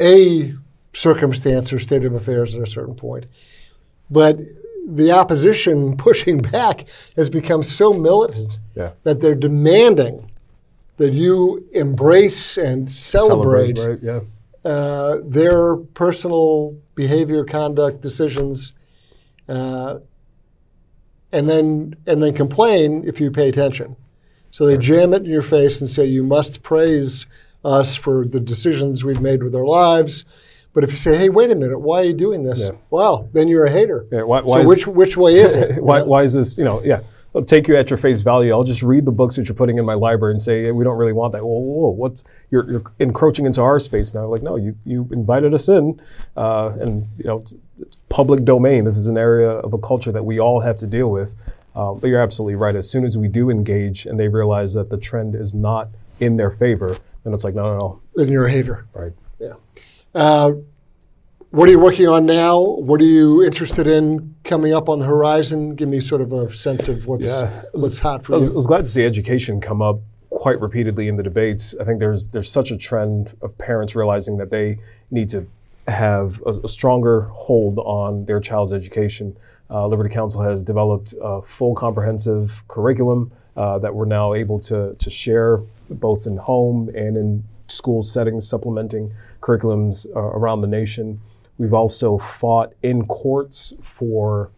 a 0.00 0.54
circumstance 0.92 1.72
or 1.72 1.78
state 1.78 2.04
of 2.04 2.14
affairs 2.14 2.54
at 2.54 2.62
a 2.62 2.66
certain 2.66 2.94
point. 2.94 3.26
But 4.10 4.38
the 4.96 5.12
opposition 5.12 5.96
pushing 5.96 6.38
back 6.52 6.86
has 7.16 7.30
become 7.30 7.62
so 7.62 7.92
militant 7.92 8.58
yeah. 8.74 8.90
that 9.04 9.20
they're 9.20 9.34
demanding 9.34 10.30
that 10.96 11.12
you 11.12 11.66
embrace 11.72 12.58
and 12.58 12.92
celebrate, 12.92 13.78
celebrate 13.78 14.06
right? 14.06 14.22
yeah. 14.64 14.70
uh, 14.70 15.18
their 15.24 15.76
personal 15.76 16.76
behavior, 16.94 17.44
conduct, 17.44 18.02
decisions 18.02 18.74
uh, 19.50 19.98
and 21.32 21.48
then 21.48 21.94
and 22.06 22.22
then 22.22 22.34
complain 22.34 23.04
if 23.06 23.20
you 23.20 23.30
pay 23.30 23.48
attention. 23.48 23.96
So 24.50 24.66
they 24.66 24.76
jam 24.76 25.12
it 25.12 25.22
in 25.24 25.30
your 25.30 25.42
face 25.42 25.80
and 25.80 25.88
say 25.88 26.04
you 26.04 26.22
must 26.22 26.62
praise 26.62 27.26
us 27.64 27.94
for 27.94 28.24
the 28.24 28.40
decisions 28.40 29.04
we've 29.04 29.20
made 29.20 29.42
with 29.42 29.54
our 29.54 29.66
lives. 29.66 30.24
But 30.72 30.84
if 30.84 30.90
you 30.90 30.96
say, 30.96 31.16
"Hey, 31.16 31.28
wait 31.28 31.50
a 31.50 31.54
minute, 31.54 31.78
why 31.78 32.00
are 32.00 32.04
you 32.04 32.12
doing 32.12 32.44
this?" 32.44 32.60
Yeah. 32.60 32.78
Well, 32.90 33.28
then 33.32 33.48
you're 33.48 33.64
a 33.64 33.70
hater. 33.70 34.06
Yeah, 34.12 34.22
why, 34.22 34.40
why 34.40 34.58
so 34.58 34.62
is, 34.62 34.68
which 34.68 34.86
which 34.86 35.16
way 35.16 35.36
is 35.36 35.56
it? 35.56 35.82
why, 35.82 36.02
why 36.02 36.22
is 36.22 36.32
this? 36.32 36.56
You 36.58 36.64
know, 36.64 36.82
yeah. 36.82 37.00
I'll 37.34 37.44
take 37.44 37.68
you 37.68 37.76
at 37.76 37.90
your 37.90 37.96
face 37.96 38.22
value. 38.22 38.50
I'll 38.50 38.64
just 38.64 38.82
read 38.82 39.04
the 39.04 39.12
books 39.12 39.36
that 39.36 39.46
you're 39.46 39.54
putting 39.54 39.78
in 39.78 39.84
my 39.84 39.94
library 39.94 40.32
and 40.32 40.42
say 40.42 40.68
we 40.72 40.82
don't 40.82 40.98
really 40.98 41.12
want 41.12 41.32
that. 41.32 41.44
Whoa, 41.44 41.60
whoa, 41.60 41.90
what's 41.90 42.24
you're, 42.50 42.68
you're 42.68 42.82
encroaching 42.98 43.46
into 43.46 43.62
our 43.62 43.78
space 43.78 44.12
now? 44.14 44.26
Like, 44.26 44.42
no, 44.42 44.56
you 44.56 44.76
you 44.84 45.08
invited 45.12 45.54
us 45.54 45.68
in, 45.68 46.00
uh, 46.36 46.76
and 46.80 47.06
you 47.18 47.24
know, 47.24 47.38
it's, 47.38 47.54
it's, 47.78 47.96
public 48.08 48.44
domain. 48.44 48.84
This 48.84 48.96
is 48.96 49.06
an 49.06 49.16
area 49.16 49.50
of 49.50 49.72
a 49.72 49.78
culture 49.78 50.10
that 50.10 50.24
we 50.24 50.40
all 50.40 50.60
have 50.60 50.78
to 50.78 50.86
deal 50.86 51.10
with. 51.10 51.36
Uh, 51.74 51.92
but 51.92 52.08
you're 52.08 52.20
absolutely 52.20 52.56
right. 52.56 52.74
As 52.74 52.90
soon 52.90 53.04
as 53.04 53.16
we 53.16 53.28
do 53.28 53.48
engage 53.48 54.06
and 54.06 54.18
they 54.18 54.28
realize 54.28 54.74
that 54.74 54.90
the 54.90 54.96
trend 54.96 55.34
is 55.34 55.54
not 55.54 55.88
in 56.18 56.36
their 56.36 56.50
favor, 56.50 56.96
then 57.24 57.32
it's 57.32 57.44
like, 57.44 57.54
no, 57.54 57.72
no, 57.72 57.78
no. 57.78 58.00
Then 58.16 58.28
you're 58.28 58.46
a 58.46 58.50
hater. 58.50 58.86
Right. 58.92 59.12
Yeah. 59.38 59.54
Uh, 60.14 60.52
what 61.50 61.68
are 61.68 61.72
you 61.72 61.80
working 61.80 62.06
on 62.06 62.26
now? 62.26 62.60
What 62.60 63.00
are 63.00 63.04
you 63.04 63.42
interested 63.42 63.86
in 63.86 64.36
coming 64.44 64.72
up 64.72 64.88
on 64.88 65.00
the 65.00 65.06
horizon? 65.06 65.74
Give 65.74 65.88
me 65.88 66.00
sort 66.00 66.20
of 66.20 66.32
a 66.32 66.52
sense 66.52 66.88
of 66.88 67.06
what's 67.06 67.26
yeah. 67.26 67.62
what's 67.72 67.98
hot 67.98 68.24
for 68.24 68.34
I 68.34 68.36
was, 68.36 68.48
you. 68.48 68.52
I 68.52 68.56
was 68.56 68.66
glad 68.66 68.84
to 68.84 68.90
see 68.90 69.04
education 69.04 69.60
come 69.60 69.82
up 69.82 70.00
quite 70.30 70.60
repeatedly 70.60 71.08
in 71.08 71.16
the 71.16 71.24
debates. 71.24 71.74
I 71.80 71.84
think 71.84 71.98
there's 71.98 72.28
there's 72.28 72.50
such 72.50 72.70
a 72.70 72.76
trend 72.76 73.36
of 73.42 73.58
parents 73.58 73.96
realizing 73.96 74.36
that 74.36 74.50
they 74.50 74.78
need 75.10 75.28
to 75.30 75.48
have 75.88 76.40
a, 76.46 76.50
a 76.50 76.68
stronger 76.68 77.22
hold 77.22 77.78
on 77.80 78.26
their 78.26 78.38
child's 78.38 78.72
education. 78.72 79.36
Uh, 79.68 79.86
Liberty 79.88 80.12
Counsel 80.12 80.42
has 80.42 80.62
developed 80.62 81.14
a 81.20 81.42
full 81.42 81.74
comprehensive 81.74 82.62
curriculum 82.68 83.32
uh, 83.56 83.78
that 83.80 83.94
we're 83.94 84.04
now 84.04 84.34
able 84.34 84.60
to 84.60 84.94
to 84.94 85.10
share 85.10 85.58
both 85.88 86.26
in 86.28 86.36
home 86.36 86.88
and 86.90 87.16
in 87.16 87.44
school 87.70 88.02
settings, 88.02 88.48
supplementing 88.48 89.12
curriculums 89.40 90.06
uh, 90.14 90.20
around 90.20 90.60
the 90.60 90.66
nation. 90.66 91.20
We've 91.58 91.74
also 91.74 92.18
fought 92.18 92.72
in 92.82 93.06
courts 93.06 93.74
for 93.82 94.50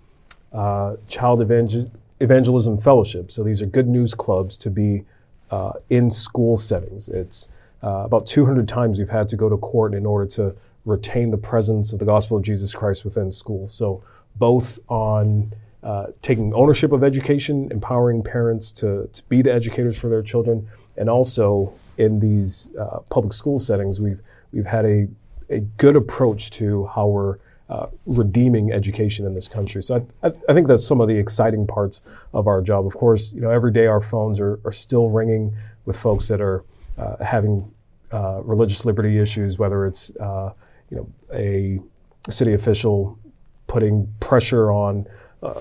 uh, 0.53 0.97
child 1.09 1.41
evangel- 1.41 1.91
evangelism 2.21 2.79
fellowships. 2.79 3.35
So 3.35 3.43
these 3.43 3.63
are 3.63 3.67
good 3.67 3.89
news 3.89 4.15
clubs 4.15 4.57
to 4.59 4.71
be 4.71 5.05
uh, 5.51 5.73
in 5.91 6.11
school 6.11 6.57
settings. 6.57 7.09
It's 7.09 7.49
uh, 7.83 8.05
about 8.05 8.27
200 8.27 8.69
times 8.69 8.99
we've 8.99 9.09
had 9.09 9.29
to 9.29 9.37
go 9.37 9.49
to 9.49 9.57
court 9.57 9.95
in 9.95 10.07
order 10.07 10.27
to 10.27 10.55
retain 10.85 11.31
the 11.31 11.39
presence 11.39 11.93
of 11.93 11.99
the 11.99 12.05
gospel 12.05 12.37
of 12.37 12.43
Jesus 12.43 12.75
Christ 12.75 13.05
within 13.05 13.31
schools. 13.31 13.75
So 13.75 14.03
both 14.37 14.79
on 14.89 15.53
uh, 15.83 16.07
taking 16.23 16.55
ownership 16.55 16.93
of 16.93 17.03
education, 17.03 17.69
empowering 17.71 18.23
parents 18.23 18.73
to, 18.73 19.09
to 19.13 19.23
be 19.25 19.43
the 19.43 19.53
educators 19.53 19.99
for 19.99 20.09
their 20.09 20.23
children, 20.23 20.69
and 20.97 21.11
also 21.11 21.73
in 21.99 22.21
these 22.21 22.69
uh, 22.79 23.01
public 23.09 23.33
school 23.33 23.59
settings, 23.59 24.01
we've 24.01 24.21
we've 24.53 24.67
had 24.67 24.85
a 24.85 25.09
a 25.51 25.61
good 25.77 25.97
approach 25.97 26.51
to 26.51 26.87
how 26.87 27.07
we're 27.07 27.39
uh, 27.69 27.87
redeeming 28.07 28.73
education 28.73 29.27
in 29.27 29.35
this 29.35 29.49
country. 29.49 29.83
So 29.83 30.07
I, 30.23 30.27
I, 30.27 30.33
I, 30.49 30.55
think 30.55 30.67
that's 30.67 30.87
some 30.87 31.01
of 31.01 31.09
the 31.09 31.17
exciting 31.17 31.67
parts 31.67 32.03
of 32.35 32.47
our 32.47 32.61
job. 32.61 32.87
Of 32.87 32.95
course, 32.95 33.33
you 33.33 33.41
know, 33.41 33.51
every 33.51 33.73
day 33.73 33.87
our 33.87 34.03
phones 34.03 34.41
are, 34.41 34.61
are 34.65 34.73
still 34.73 35.09
ringing 35.09 35.55
with 35.87 35.99
folks 35.99 36.29
that 36.29 36.41
are 36.41 36.65
uh, 36.99 37.25
having 37.25 37.71
uh, 38.13 38.41
religious 38.43 38.85
liberty 38.85 39.19
issues, 39.19 39.59
whether 39.59 39.87
it's 39.87 40.11
uh, 40.17 40.53
you 40.91 40.97
know 40.99 41.09
a 41.33 41.81
city 42.31 42.53
official 42.53 43.19
putting 43.67 44.13
pressure 44.21 44.71
on 44.71 45.07
uh, 45.43 45.61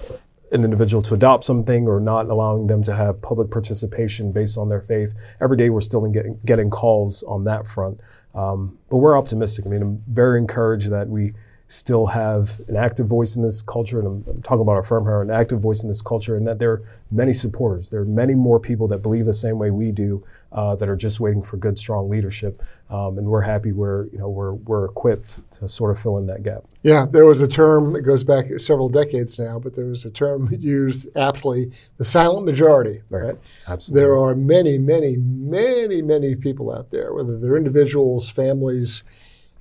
an 0.52 0.64
individual 0.64 1.02
to 1.04 1.14
adopt 1.14 1.46
something 1.46 1.88
or 1.88 2.00
not 2.00 2.30
allowing 2.30 2.68
them 2.68 2.84
to 2.84 2.96
have 2.96 3.22
public 3.22 3.50
participation 3.50 4.32
based 4.32 4.58
on 4.58 4.70
their 4.70 4.82
faith. 4.82 5.14
Every 5.40 5.58
day 5.58 5.70
we're 5.70 5.82
still 5.82 6.06
getting, 6.08 6.40
getting 6.46 6.70
calls 6.70 7.24
on 7.24 7.46
that 7.46 7.68
front. 7.68 8.00
Um, 8.36 8.78
but 8.90 8.98
we're 8.98 9.18
optimistic. 9.18 9.66
I 9.66 9.70
mean, 9.70 9.82
I'm 9.82 10.04
very 10.08 10.40
encouraged 10.40 10.90
that 10.90 11.08
we 11.08 11.34
still 11.72 12.06
have 12.06 12.60
an 12.68 12.76
active 12.76 13.08
voice 13.08 13.38
in 13.38 13.44
this 13.44 13.62
culture, 13.62 14.00
and 14.00 14.08
I'm, 14.08 14.24
I'm, 14.28 14.42
talking 14.42 14.62
about 14.62 14.74
our 14.74 14.84
firm 14.84 15.06
here, 15.06 15.22
an 15.22 15.32
active 15.32 15.62
voice 15.62 15.84
in 15.84 15.90
this 15.90 16.02
culture, 16.02 16.36
and 16.36 16.46
that 16.46 16.60
there 16.60 16.72
are 16.72 16.84
many 17.12 17.32
supporters. 17.32 17.90
There 17.90 18.02
are 18.02 18.06
many 18.06 18.36
more 18.36 18.60
people 18.60 18.90
that 18.90 18.98
believe 18.98 19.26
the 19.26 19.34
same 19.34 19.58
way 19.58 19.72
we 19.72 19.92
do 19.94 20.22
uh, 20.52 20.76
that 20.76 20.90
are 20.90 20.98
just 20.98 21.22
waiting 21.22 21.42
for 21.42 21.56
good, 21.56 21.78
strong 21.78 22.10
leadership. 22.10 22.62
Um, 22.90 23.18
and 23.18 23.26
we're 23.26 23.42
happy 23.42 23.72
we're, 23.72 24.08
you 24.08 24.18
know, 24.18 24.28
we're, 24.28 24.52
we're 24.54 24.84
equipped 24.84 25.40
to 25.52 25.70
sort 25.70 25.92
of 25.92 26.04
fill 26.04 26.18
in 26.18 26.28
that 26.28 26.44
gap. 26.44 26.66
Yeah, 26.84 27.06
there 27.10 27.26
was 27.26 27.42
a 27.42 27.48
term, 27.48 27.94
that 27.94 28.02
goes 28.02 28.26
back 28.26 28.48
several 28.58 28.90
decades 28.90 29.40
now, 29.40 29.58
but 29.58 29.74
there 29.74 29.86
was 29.86 30.04
a 30.04 30.12
term 30.12 30.54
used 30.60 31.08
aptly, 31.16 31.72
the 31.98 32.04
silent 32.04 32.46
majority. 32.46 33.02
Right. 33.10 33.24
right? 33.24 33.36
Absolutely. 33.66 34.02
There 34.02 34.18
are 34.18 34.36
many, 34.36 34.78
many, 34.78 35.16
many, 35.16 36.02
many 36.02 36.36
people 36.36 36.70
out 36.70 36.92
there, 36.92 37.14
whether 37.14 37.40
they're 37.40 37.56
individuals, 37.56 38.30
families, 38.30 39.04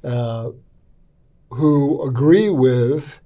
uh, 0.02 0.50
who 1.50 2.02
agree 2.02 2.48
with 2.48 3.20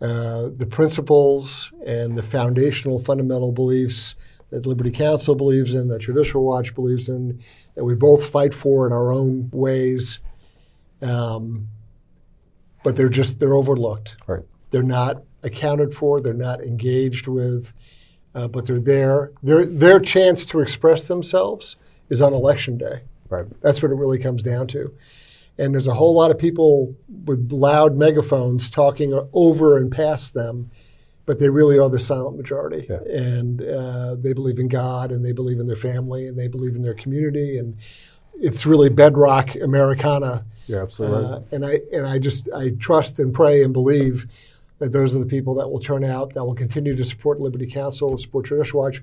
uh, 0.00 0.48
the 0.56 0.66
principles 0.66 1.72
and 1.84 2.16
the 2.16 2.22
foundational 2.22 3.00
fundamental 3.00 3.52
beliefs 3.52 4.14
that 4.50 4.66
Liberty 4.66 4.90
Counsel 4.90 5.34
believes 5.34 5.74
in, 5.74 5.88
that 5.88 6.00
Judicial 6.00 6.44
Watch 6.44 6.74
believes 6.74 7.08
in, 7.08 7.42
that 7.74 7.84
we 7.84 7.94
both 7.94 8.28
fight 8.28 8.54
for 8.54 8.86
in 8.86 8.92
our 8.92 9.12
own 9.12 9.50
ways. 9.52 10.20
Um, 11.02 11.68
but 12.82 12.96
they're 12.96 13.08
just 13.08 13.38
they're 13.38 13.54
overlooked. 13.54 14.16
Right. 14.26 14.42
They're 14.70 14.82
not 14.82 15.22
accounted 15.42 15.92
for. 15.92 16.20
They're 16.20 16.32
not 16.32 16.60
engaged 16.62 17.26
with. 17.26 17.72
Uh, 18.34 18.46
but 18.48 18.66
they're 18.66 18.80
there. 18.80 19.32
Their 19.42 19.66
their 19.66 20.00
chance 20.00 20.46
to 20.46 20.60
express 20.60 21.08
themselves 21.08 21.76
is 22.08 22.22
on 22.22 22.32
election 22.32 22.78
day. 22.78 23.02
Right. 23.28 23.46
That's 23.60 23.82
what 23.82 23.90
it 23.90 23.96
really 23.96 24.18
comes 24.18 24.42
down 24.42 24.68
to 24.68 24.94
and 25.58 25.74
there's 25.74 25.88
a 25.88 25.94
whole 25.94 26.14
lot 26.14 26.30
of 26.30 26.38
people 26.38 26.94
with 27.24 27.50
loud 27.50 27.96
megaphones 27.96 28.70
talking 28.70 29.20
over 29.32 29.76
and 29.76 29.90
past 29.90 30.32
them, 30.32 30.70
but 31.26 31.40
they 31.40 31.48
really 31.48 31.78
are 31.78 31.90
the 31.90 31.98
silent 31.98 32.36
majority. 32.36 32.86
Yeah. 32.88 33.00
And 33.02 33.62
uh, 33.62 34.14
they 34.14 34.32
believe 34.32 34.58
in 34.58 34.68
God, 34.68 35.10
and 35.10 35.24
they 35.24 35.32
believe 35.32 35.58
in 35.58 35.66
their 35.66 35.76
family, 35.76 36.28
and 36.28 36.38
they 36.38 36.48
believe 36.48 36.76
in 36.76 36.82
their 36.82 36.94
community, 36.94 37.58
and 37.58 37.76
it's 38.34 38.64
really 38.66 38.88
bedrock 38.88 39.56
Americana. 39.56 40.44
You're 40.68 40.82
absolutely 40.82 41.24
uh. 41.24 41.40
And 41.50 41.66
I 41.66 41.80
and 41.92 42.06
I 42.06 42.18
just 42.18 42.48
I 42.54 42.70
trust 42.78 43.18
and 43.18 43.34
pray 43.34 43.62
and 43.64 43.72
believe 43.72 44.26
that 44.78 44.92
those 44.92 45.16
are 45.16 45.18
the 45.18 45.26
people 45.26 45.54
that 45.56 45.68
will 45.68 45.80
turn 45.80 46.04
out, 46.04 46.34
that 46.34 46.44
will 46.44 46.54
continue 46.54 46.94
to 46.94 47.02
support 47.02 47.40
Liberty 47.40 47.66
Counsel, 47.66 48.16
support 48.16 48.46
Judicial 48.46 48.80
Watch. 48.80 49.02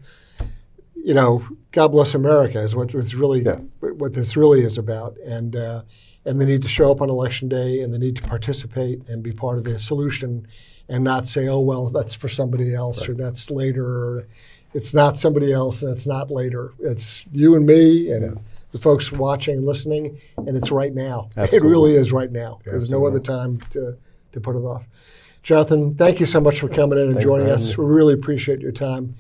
You 0.96 1.14
know, 1.14 1.46
God 1.72 1.90
bless 1.90 2.16
America 2.16 2.60
is 2.60 2.76
what 2.76 2.96
it's 2.96 3.14
really 3.14 3.42
yeah. 3.42 3.58
what 3.82 4.14
this 4.14 4.38
really 4.38 4.62
is 4.62 4.78
about, 4.78 5.18
and. 5.18 5.56
Uh, 5.58 5.82
and 6.26 6.42
they 6.42 6.46
need 6.46 6.62
to 6.64 6.70
show 6.70 6.92
up 6.92 7.02
on 7.02 7.10
election 7.10 7.48
day 7.48 7.82
and 7.82 7.94
they 7.94 7.98
need 7.98 8.16
to 8.16 8.22
participate 8.24 9.08
and 9.08 9.22
be 9.22 9.32
part 9.32 9.58
of 9.58 9.64
the 9.64 9.78
solution 9.78 10.48
and 10.90 11.04
not 11.04 11.28
say, 11.28 11.48
oh, 11.48 11.60
well, 11.60 11.88
that's 11.90 12.14
for 12.14 12.30
somebody 12.30 12.74
else 12.74 13.02
right. 13.02 13.10
or 13.10 13.14
that's 13.14 13.50
later 13.50 13.86
or 13.86 14.28
it's 14.74 14.94
not 14.94 15.18
somebody 15.18 15.54
else 15.54 15.82
and 15.82 15.92
it's 15.92 16.06
not 16.06 16.30
later. 16.30 16.74
It's 16.80 17.26
you 17.32 17.56
and 17.56 17.66
me 17.66 18.12
and 18.12 18.36
yeah. 18.36 18.42
the 18.72 18.80
folks 18.80 19.10
watching 19.10 19.58
and 19.58 19.66
listening, 19.66 20.20
and 20.36 20.58
it's 20.58 20.70
right 20.70 20.94
now. 20.94 21.30
Absolutely. 21.38 21.58
It 21.58 21.72
really 21.72 21.96
is 21.96 22.12
right 22.12 22.32
now. 22.32 22.60
There's 22.66 22.92
no 22.92 23.06
other 23.08 23.22
time 23.22 23.58
to, 23.70 23.98
to 24.34 24.42
put 24.42 24.58
it 24.58 24.60
off. 24.60 24.86
Jonathan, 25.44 25.96
thank 25.96 26.20
you 26.20 26.26
so 26.26 26.42
much 26.42 26.60
for 26.60 26.68
coming 26.68 27.00
in 27.00 27.10
and 27.10 27.22
joining 27.22 27.48
us. 27.48 27.78
We 27.78 27.86
really 27.86 28.14
appreciate 28.14 28.60
your 28.60 28.74
time. 28.74 29.16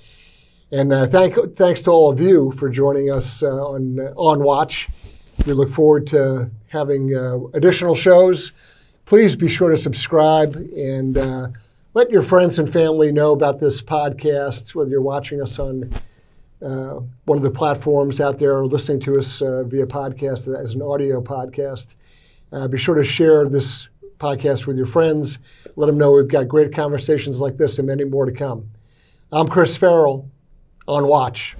And 0.71 0.91
uh, 0.91 1.07
thank, 1.07 1.35
thanks 1.55 1.83
to 1.83 1.91
all 1.91 2.11
of 2.11 2.19
you 2.19 2.51
for 2.51 2.67
joining 2.67 3.09
us 3.09 3.41
uh, 3.41 3.47
on, 3.47 3.99
on 4.17 4.43
Watch. 4.43 4.89
We 5.45 5.53
look 5.53 5.69
forward 5.69 6.07
to 6.07 6.49
having 6.67 7.15
uh, 7.15 7.39
additional 7.53 7.95
shows. 7.95 8.51
Please 9.05 9.35
be 9.35 9.47
sure 9.47 9.69
to 9.69 9.77
subscribe 9.77 10.55
and 10.55 11.17
uh, 11.17 11.47
let 11.93 12.09
your 12.09 12.23
friends 12.23 12.59
and 12.59 12.71
family 12.71 13.11
know 13.11 13.31
about 13.31 13.59
this 13.59 13.81
podcast, 13.81 14.73
whether 14.75 14.89
you're 14.89 15.01
watching 15.01 15.41
us 15.41 15.59
on 15.59 15.91
uh, 16.61 16.99
one 17.25 17.37
of 17.37 17.43
the 17.43 17.51
platforms 17.51 18.19
out 18.19 18.39
there 18.39 18.57
or 18.57 18.65
listening 18.65 18.99
to 19.01 19.17
us 19.17 19.41
uh, 19.41 19.63
via 19.63 19.85
podcast 19.85 20.53
as 20.59 20.73
an 20.73 20.81
audio 20.81 21.21
podcast. 21.21 21.95
Uh, 22.51 22.67
be 22.67 22.77
sure 22.77 22.95
to 22.95 23.03
share 23.03 23.47
this 23.47 23.89
podcast 24.19 24.65
with 24.65 24.77
your 24.77 24.85
friends. 24.85 25.39
Let 25.75 25.87
them 25.87 25.97
know 25.97 26.11
we've 26.13 26.27
got 26.27 26.47
great 26.47 26.73
conversations 26.73 27.41
like 27.41 27.57
this 27.57 27.77
and 27.77 27.87
many 27.87 28.05
more 28.05 28.25
to 28.25 28.31
come. 28.31 28.69
I'm 29.31 29.47
Chris 29.47 29.77
Farrell 29.77 30.29
on 30.87 31.07
Watch. 31.07 31.55